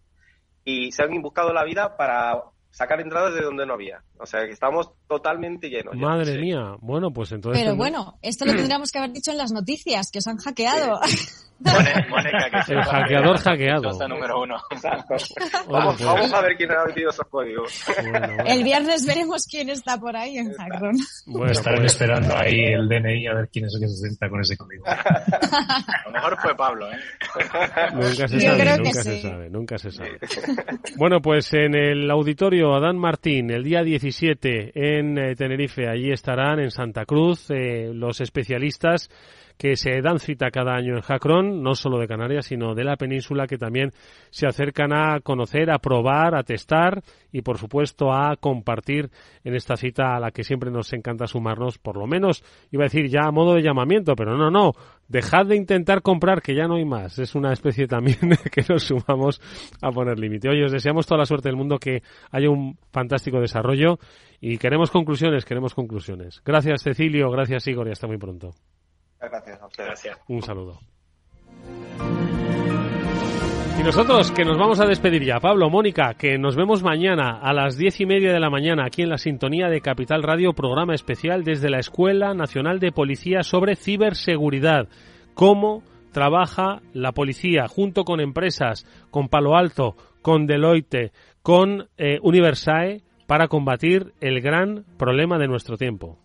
y 0.65 0.91
se 0.91 1.03
han 1.03 1.21
buscado 1.21 1.53
la 1.53 1.63
vida 1.63 1.97
para 1.97 2.43
sacar 2.73 2.99
entradas 2.99 3.35
de 3.35 3.41
donde 3.41 3.65
no 3.65 3.75
había. 3.75 4.01
O 4.17 4.25
sea, 4.25 4.45
que 4.45 4.51
estamos 4.51 4.89
totalmente 5.07 5.69
lleno. 5.69 5.91
Madre 5.93 6.39
mía, 6.39 6.75
bueno, 6.81 7.11
pues 7.11 7.31
entonces... 7.31 7.61
Pero 7.61 7.75
bueno, 7.75 8.17
esto 8.21 8.45
lo 8.45 8.53
tendríamos 8.53 8.91
que 8.91 8.97
haber 8.97 9.11
dicho 9.11 9.31
en 9.31 9.37
las 9.37 9.51
noticias, 9.51 10.09
que 10.11 10.19
os 10.19 10.27
han 10.27 10.37
hackeado. 10.37 10.99
el 11.63 12.83
hackeador 12.83 13.37
hackeado. 13.37 14.07
número 14.07 14.41
uno. 14.41 14.57
vamos, 15.69 15.95
pues- 15.97 16.05
vamos, 16.05 16.33
a 16.33 16.41
ver 16.41 16.57
quién 16.57 16.71
ha 16.71 16.83
metido 16.85 17.11
esos 17.11 17.27
códigos. 17.27 17.85
el 18.45 18.63
viernes 18.63 19.05
veremos 19.05 19.45
quién 19.45 19.69
está 19.69 19.97
por 19.97 20.17
ahí 20.17 20.37
en 20.37 20.51
Hackron. 20.53 20.97
Bueno, 21.27 21.51
estarán 21.51 21.81
pues- 21.81 21.93
esperando 21.93 22.35
ahí 22.35 22.65
el 22.73 22.89
DNI 22.89 23.27
a 23.27 23.33
ver 23.35 23.49
quién 23.51 23.65
es 23.65 23.75
el 23.75 23.81
que 23.81 23.87
se 23.87 23.95
sienta 24.07 24.29
con 24.29 24.41
ese 24.41 24.57
código. 24.57 24.83
a 24.87 26.03
lo 26.05 26.11
mejor 26.11 26.37
fue 26.41 26.55
Pablo, 26.55 26.91
¿eh? 26.91 26.97
Nunca 27.93 28.27
se 28.27 28.39
sabe, 28.39 28.77
nunca 28.77 29.03
se 29.03 29.21
sabe, 29.21 29.49
nunca 29.49 29.77
se 29.77 29.91
sabe. 29.91 30.19
Bueno, 30.97 31.21
pues 31.21 31.53
en 31.53 31.75
el 31.75 32.09
auditorio 32.09 32.62
Adán 32.71 32.97
Martín, 32.97 33.51
el 33.51 33.63
día 33.63 33.83
17 33.83 34.71
en 34.73 35.17
eh, 35.17 35.35
Tenerife, 35.35 35.89
allí 35.89 36.11
estarán 36.11 36.59
en 36.59 36.71
Santa 36.71 37.05
Cruz 37.05 37.49
eh, 37.49 37.91
los 37.93 38.21
especialistas 38.21 39.09
que 39.57 39.75
se 39.75 40.01
dan 40.01 40.19
cita 40.19 40.51
cada 40.51 40.75
año 40.75 40.95
en 40.95 41.01
Jacron, 41.01 41.61
no 41.61 41.75
solo 41.75 41.99
de 41.99 42.07
Canarias, 42.07 42.45
sino 42.45 42.73
de 42.73 42.83
la 42.83 42.95
península, 42.95 43.47
que 43.47 43.57
también 43.57 43.91
se 44.29 44.47
acercan 44.47 44.93
a 44.93 45.19
conocer, 45.21 45.69
a 45.71 45.79
probar, 45.79 46.35
a 46.35 46.43
testar 46.43 47.03
y, 47.31 47.41
por 47.41 47.57
supuesto, 47.57 48.11
a 48.11 48.35
compartir 48.37 49.09
en 49.43 49.55
esta 49.55 49.75
cita 49.75 50.15
a 50.15 50.19
la 50.19 50.31
que 50.31 50.43
siempre 50.43 50.71
nos 50.71 50.91
encanta 50.93 51.27
sumarnos, 51.27 51.77
por 51.77 51.97
lo 51.97 52.07
menos, 52.07 52.43
iba 52.71 52.83
a 52.83 52.89
decir 52.89 53.09
ya 53.09 53.25
a 53.25 53.31
modo 53.31 53.53
de 53.53 53.61
llamamiento, 53.61 54.15
pero 54.15 54.37
no, 54.37 54.49
no, 54.49 54.71
dejad 55.07 55.45
de 55.45 55.55
intentar 55.55 56.01
comprar, 56.01 56.41
que 56.41 56.55
ya 56.55 56.67
no 56.67 56.75
hay 56.75 56.85
más. 56.85 57.19
Es 57.19 57.35
una 57.35 57.53
especie 57.53 57.87
también 57.87 58.17
que 58.51 58.63
nos 58.67 58.83
sumamos 58.83 59.41
a 59.81 59.91
poner 59.91 60.19
límite. 60.19 60.49
Oye, 60.49 60.65
os 60.65 60.71
deseamos 60.71 61.05
toda 61.05 61.19
la 61.19 61.25
suerte 61.25 61.49
del 61.49 61.57
mundo, 61.57 61.77
que 61.77 62.03
haya 62.31 62.49
un 62.49 62.77
fantástico 62.91 63.39
desarrollo 63.39 63.99
y 64.39 64.57
queremos 64.57 64.91
conclusiones, 64.91 65.45
queremos 65.45 65.73
conclusiones. 65.73 66.41
Gracias, 66.43 66.83
Cecilio, 66.83 67.29
gracias, 67.31 67.67
Igor, 67.67 67.87
y 67.87 67.91
hasta 67.91 68.07
muy 68.07 68.17
pronto. 68.17 68.51
Gracias 69.19 69.61
a 69.61 69.83
Gracias. 69.83 70.17
Un 70.27 70.41
saludo. 70.41 70.79
Y 73.79 73.83
nosotros 73.83 74.31
que 74.31 74.45
nos 74.45 74.57
vamos 74.57 74.79
a 74.79 74.85
despedir 74.85 75.23
ya. 75.23 75.39
Pablo, 75.39 75.69
Mónica, 75.69 76.13
que 76.13 76.37
nos 76.37 76.55
vemos 76.55 76.83
mañana 76.83 77.39
a 77.41 77.53
las 77.53 77.75
diez 77.75 77.99
y 77.99 78.05
media 78.05 78.31
de 78.31 78.39
la 78.39 78.49
mañana 78.49 78.85
aquí 78.85 79.01
en 79.01 79.09
la 79.09 79.17
sintonía 79.17 79.67
de 79.67 79.81
Capital 79.81 80.21
Radio, 80.21 80.53
programa 80.53 80.93
especial 80.93 81.43
desde 81.43 81.69
la 81.69 81.79
Escuela 81.79 82.33
Nacional 82.33 82.79
de 82.79 82.91
Policía 82.91 83.41
sobre 83.41 83.75
ciberseguridad. 83.75 84.87
Cómo 85.33 85.83
trabaja 86.11 86.81
la 86.93 87.11
policía 87.11 87.67
junto 87.67 88.03
con 88.03 88.21
empresas, 88.21 88.85
con 89.09 89.27
Palo 89.27 89.57
Alto, 89.57 89.95
con 90.21 90.45
Deloitte, 90.45 91.11
con 91.41 91.89
eh, 91.97 92.19
Universae 92.21 93.01
para 93.27 93.47
combatir 93.47 94.13
el 94.21 94.39
gran 94.41 94.85
problema 94.97 95.39
de 95.39 95.47
nuestro 95.47 95.77
tiempo. 95.77 96.19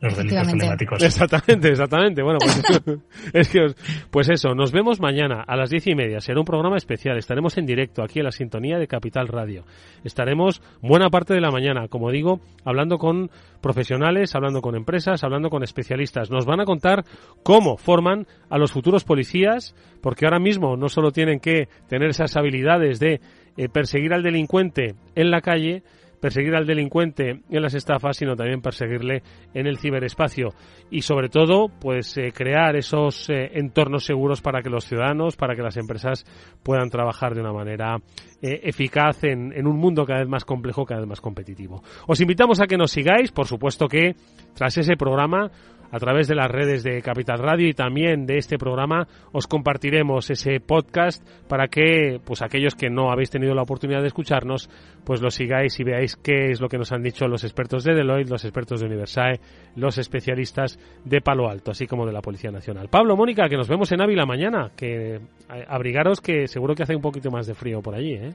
Los 0.00 0.16
delitos 0.16 0.46
telemáticos. 0.48 1.02
Exactamente, 1.02 1.68
exactamente. 1.70 2.22
Bueno, 2.22 2.38
pues, 2.40 2.62
es 3.34 3.48
que, 3.48 3.66
pues 4.10 4.30
eso, 4.30 4.54
nos 4.54 4.72
vemos 4.72 4.98
mañana 4.98 5.44
a 5.46 5.56
las 5.56 5.70
diez 5.70 5.86
y 5.86 5.94
media. 5.94 6.20
Será 6.20 6.40
un 6.40 6.46
programa 6.46 6.76
especial. 6.76 7.18
Estaremos 7.18 7.58
en 7.58 7.66
directo 7.66 8.02
aquí 8.02 8.20
en 8.20 8.24
la 8.24 8.32
sintonía 8.32 8.78
de 8.78 8.86
Capital 8.86 9.28
Radio. 9.28 9.64
Estaremos 10.02 10.62
buena 10.80 11.10
parte 11.10 11.34
de 11.34 11.40
la 11.40 11.50
mañana, 11.50 11.88
como 11.88 12.10
digo, 12.10 12.40
hablando 12.64 12.96
con 12.96 13.30
profesionales, 13.60 14.34
hablando 14.34 14.62
con 14.62 14.74
empresas, 14.74 15.22
hablando 15.22 15.50
con 15.50 15.62
especialistas. 15.62 16.30
Nos 16.30 16.46
van 16.46 16.60
a 16.60 16.64
contar 16.64 17.04
cómo 17.42 17.76
forman 17.76 18.26
a 18.48 18.56
los 18.56 18.72
futuros 18.72 19.04
policías, 19.04 19.74
porque 20.00 20.24
ahora 20.24 20.38
mismo 20.38 20.76
no 20.78 20.88
solo 20.88 21.10
tienen 21.12 21.40
que 21.40 21.68
tener 21.88 22.08
esas 22.08 22.36
habilidades 22.36 23.00
de 23.00 23.20
eh, 23.56 23.68
perseguir 23.68 24.14
al 24.14 24.22
delincuente 24.22 24.94
en 25.14 25.30
la 25.30 25.42
calle, 25.42 25.82
perseguir 26.20 26.54
al 26.54 26.66
delincuente 26.66 27.40
en 27.50 27.62
las 27.62 27.74
estafas, 27.74 28.16
sino 28.16 28.36
también 28.36 28.60
perseguirle 28.60 29.22
en 29.54 29.66
el 29.66 29.78
ciberespacio 29.78 30.50
y 30.90 31.02
sobre 31.02 31.28
todo, 31.28 31.68
pues 31.68 32.16
eh, 32.18 32.32
crear 32.32 32.76
esos 32.76 33.28
eh, 33.30 33.50
entornos 33.54 34.04
seguros 34.04 34.40
para 34.40 34.62
que 34.62 34.70
los 34.70 34.84
ciudadanos, 34.84 35.36
para 35.36 35.56
que 35.56 35.62
las 35.62 35.76
empresas 35.76 36.24
puedan 36.62 36.90
trabajar 36.90 37.34
de 37.34 37.40
una 37.40 37.52
manera 37.52 37.96
eh, 38.42 38.60
eficaz 38.64 39.24
en, 39.24 39.52
en, 39.52 39.66
un 39.66 39.76
mundo 39.76 40.04
cada 40.04 40.20
vez 40.20 40.28
más 40.28 40.44
complejo, 40.44 40.84
cada 40.84 41.00
vez 41.00 41.08
más 41.08 41.20
competitivo. 41.20 41.82
Os 42.06 42.20
invitamos 42.20 42.60
a 42.60 42.66
que 42.66 42.76
nos 42.76 42.90
sigáis, 42.90 43.32
por 43.32 43.46
supuesto 43.46 43.88
que 43.88 44.14
tras 44.54 44.76
ese 44.76 44.96
programa 44.96 45.50
a 45.90 45.98
través 45.98 46.28
de 46.28 46.34
las 46.34 46.50
redes 46.50 46.82
de 46.82 47.02
Capital 47.02 47.38
Radio 47.38 47.68
y 47.68 47.74
también 47.74 48.26
de 48.26 48.38
este 48.38 48.58
programa 48.58 49.08
os 49.32 49.46
compartiremos 49.46 50.30
ese 50.30 50.60
podcast 50.60 51.26
para 51.48 51.68
que 51.68 52.20
pues 52.24 52.42
aquellos 52.42 52.74
que 52.74 52.90
no 52.90 53.10
habéis 53.10 53.30
tenido 53.30 53.54
la 53.54 53.62
oportunidad 53.62 54.00
de 54.00 54.08
escucharnos 54.08 54.70
pues 55.04 55.20
lo 55.20 55.30
sigáis 55.30 55.78
y 55.80 55.84
veáis 55.84 56.16
qué 56.16 56.50
es 56.50 56.60
lo 56.60 56.68
que 56.68 56.78
nos 56.78 56.92
han 56.92 57.02
dicho 57.02 57.26
los 57.26 57.44
expertos 57.44 57.84
de 57.84 57.94
Deloitte, 57.94 58.30
los 58.30 58.44
expertos 58.44 58.80
de 58.80 58.86
Universae, 58.86 59.40
los 59.76 59.98
especialistas 59.98 60.78
de 61.04 61.20
Palo 61.20 61.48
Alto, 61.48 61.70
así 61.70 61.86
como 61.86 62.06
de 62.06 62.12
la 62.12 62.20
Policía 62.20 62.50
Nacional. 62.50 62.88
Pablo, 62.88 63.16
Mónica, 63.16 63.48
que 63.48 63.56
nos 63.56 63.68
vemos 63.68 63.90
en 63.92 64.00
Ávila 64.00 64.26
mañana, 64.26 64.72
que 64.76 65.16
eh, 65.16 65.20
abrigaros 65.68 66.20
que 66.20 66.46
seguro 66.46 66.74
que 66.74 66.82
hace 66.82 66.94
un 66.94 67.02
poquito 67.02 67.30
más 67.30 67.46
de 67.46 67.54
frío 67.54 67.80
por 67.80 67.94
allí, 67.94 68.14
¿eh? 68.14 68.34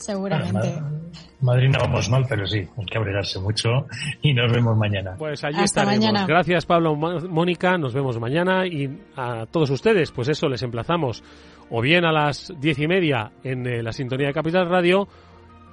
Seguramente. 0.00 0.74
Madrid 1.40 1.70
no 1.70 1.78
vamos 1.80 2.10
mal, 2.10 2.26
pero 2.28 2.46
sí, 2.46 2.58
hay 2.58 2.86
que 2.86 2.98
abrigarse 2.98 3.38
mucho 3.40 3.86
y 4.20 4.34
nos 4.34 4.52
vemos 4.52 4.76
mañana. 4.76 5.14
Pues 5.18 5.42
allí 5.44 5.62
estaremos. 5.62 6.26
Gracias 6.26 6.66
Pablo, 6.66 6.94
Mónica, 6.96 7.78
nos 7.78 7.94
vemos 7.94 8.18
mañana 8.18 8.66
y 8.66 8.90
a 9.16 9.46
todos 9.46 9.70
ustedes, 9.70 10.10
pues 10.12 10.28
eso, 10.28 10.48
les 10.48 10.62
emplazamos 10.62 11.22
o 11.70 11.80
bien 11.80 12.04
a 12.04 12.12
las 12.12 12.52
diez 12.60 12.78
y 12.78 12.86
media 12.86 13.32
en 13.44 13.66
eh, 13.66 13.82
la 13.82 13.92
sintonía 13.92 14.26
de 14.26 14.34
Capital 14.34 14.68
Radio 14.68 15.08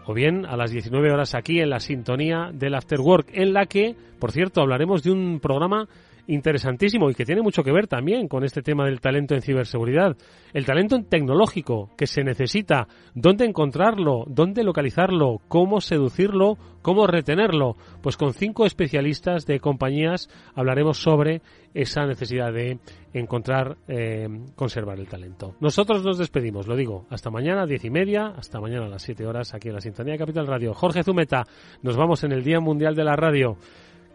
o 0.05 0.13
bien 0.13 0.45
a 0.45 0.55
las 0.55 0.71
19 0.71 1.11
horas 1.11 1.35
aquí 1.35 1.59
en 1.59 1.69
la 1.69 1.81
sintonía 1.81 2.49
del 2.53 2.75
After 2.75 3.01
Work, 3.01 3.27
en 3.33 3.51
la 3.51 3.65
que, 3.65 3.95
por 4.19 4.31
cierto, 4.31 4.61
hablaremos 4.61 5.03
de 5.03 5.11
un 5.11 5.39
programa 5.41 5.89
interesantísimo 6.27 7.09
y 7.09 7.15
que 7.15 7.25
tiene 7.25 7.41
mucho 7.41 7.63
que 7.63 7.71
ver 7.71 7.87
también 7.87 8.27
con 8.27 8.43
este 8.43 8.61
tema 8.61 8.85
del 8.85 8.99
talento 8.99 9.33
en 9.33 9.41
ciberseguridad. 9.41 10.15
El 10.53 10.65
talento 10.65 11.01
tecnológico 11.03 11.91
que 11.97 12.07
se 12.07 12.23
necesita, 12.23 12.87
dónde 13.13 13.45
encontrarlo, 13.45 14.25
dónde 14.27 14.63
localizarlo, 14.63 15.41
cómo 15.47 15.81
seducirlo, 15.81 16.57
cómo 16.81 17.07
retenerlo. 17.07 17.75
Pues 18.01 18.17
con 18.17 18.33
cinco 18.33 18.65
especialistas 18.65 19.45
de 19.45 19.59
compañías 19.59 20.29
hablaremos 20.55 20.97
sobre 20.97 21.41
esa 21.73 22.05
necesidad 22.05 22.51
de 22.51 22.79
encontrar, 23.13 23.77
eh, 23.87 24.27
conservar 24.55 24.99
el 24.99 25.07
talento. 25.07 25.55
Nosotros 25.59 26.03
nos 26.03 26.17
despedimos, 26.17 26.67
lo 26.67 26.75
digo, 26.75 27.05
hasta 27.09 27.29
mañana, 27.29 27.65
diez 27.65 27.85
y 27.85 27.89
media, 27.89 28.33
hasta 28.35 28.59
mañana 28.59 28.85
a 28.85 28.89
las 28.89 29.03
siete 29.03 29.25
horas 29.25 29.53
aquí 29.53 29.69
en 29.69 29.75
la 29.75 29.81
Sintonía 29.81 30.13
de 30.13 30.19
Capital 30.19 30.47
Radio. 30.47 30.73
Jorge 30.73 31.03
Zumeta, 31.03 31.43
nos 31.81 31.95
vamos 31.97 32.23
en 32.23 32.31
el 32.31 32.43
Día 32.43 32.59
Mundial 32.59 32.95
de 32.95 33.03
la 33.03 33.15
Radio. 33.15 33.57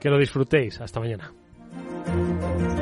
Que 0.01 0.11
lo 0.11 0.19
disfrutéis. 0.19 0.81
Hasta 0.81 0.99
mañana. 0.99 1.33
Thank 1.75 2.77
you. 2.77 2.82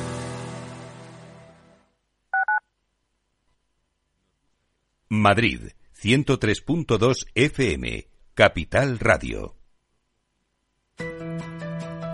Madrid, 5.13 5.73
103.2 6.01 7.27
FM, 7.35 8.07
Capital 8.33 8.97
Radio. 8.97 9.57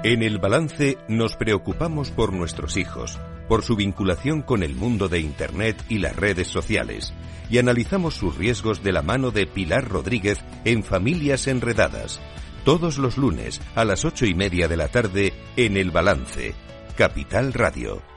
En 0.04 0.24
el 0.24 0.40
balance 0.40 0.98
nos 1.08 1.36
preocupamos 1.36 2.10
por 2.10 2.34
nuestros 2.34 2.76
hijos, 2.76 3.20
por 3.48 3.62
su 3.62 3.76
vinculación 3.76 4.42
con 4.42 4.64
el 4.64 4.74
mundo 4.74 5.10
de 5.10 5.20
Internet 5.20 5.78
y 5.90 6.00
las 6.00 6.16
redes 6.16 6.48
sociales, 6.48 7.14
y 7.52 7.60
analizamos 7.60 8.16
sus 8.16 8.36
riesgos 8.36 8.82
de 8.82 8.94
la 8.94 9.04
mano 9.04 9.30
de 9.30 9.46
Pilar 9.46 9.88
Rodríguez 9.88 10.40
en 10.66 10.84
Familias 10.84 11.46
Enredadas, 11.46 12.20
todos 12.66 12.98
los 12.98 13.16
lunes 13.16 13.62
a 13.76 13.86
las 13.86 14.06
ocho 14.06 14.26
y 14.26 14.34
media 14.34 14.68
de 14.68 14.78
la 14.78 14.88
tarde 14.88 15.34
en 15.56 15.78
el 15.78 15.92
balance, 15.92 16.56
Capital 16.96 17.54
Radio. 17.54 18.17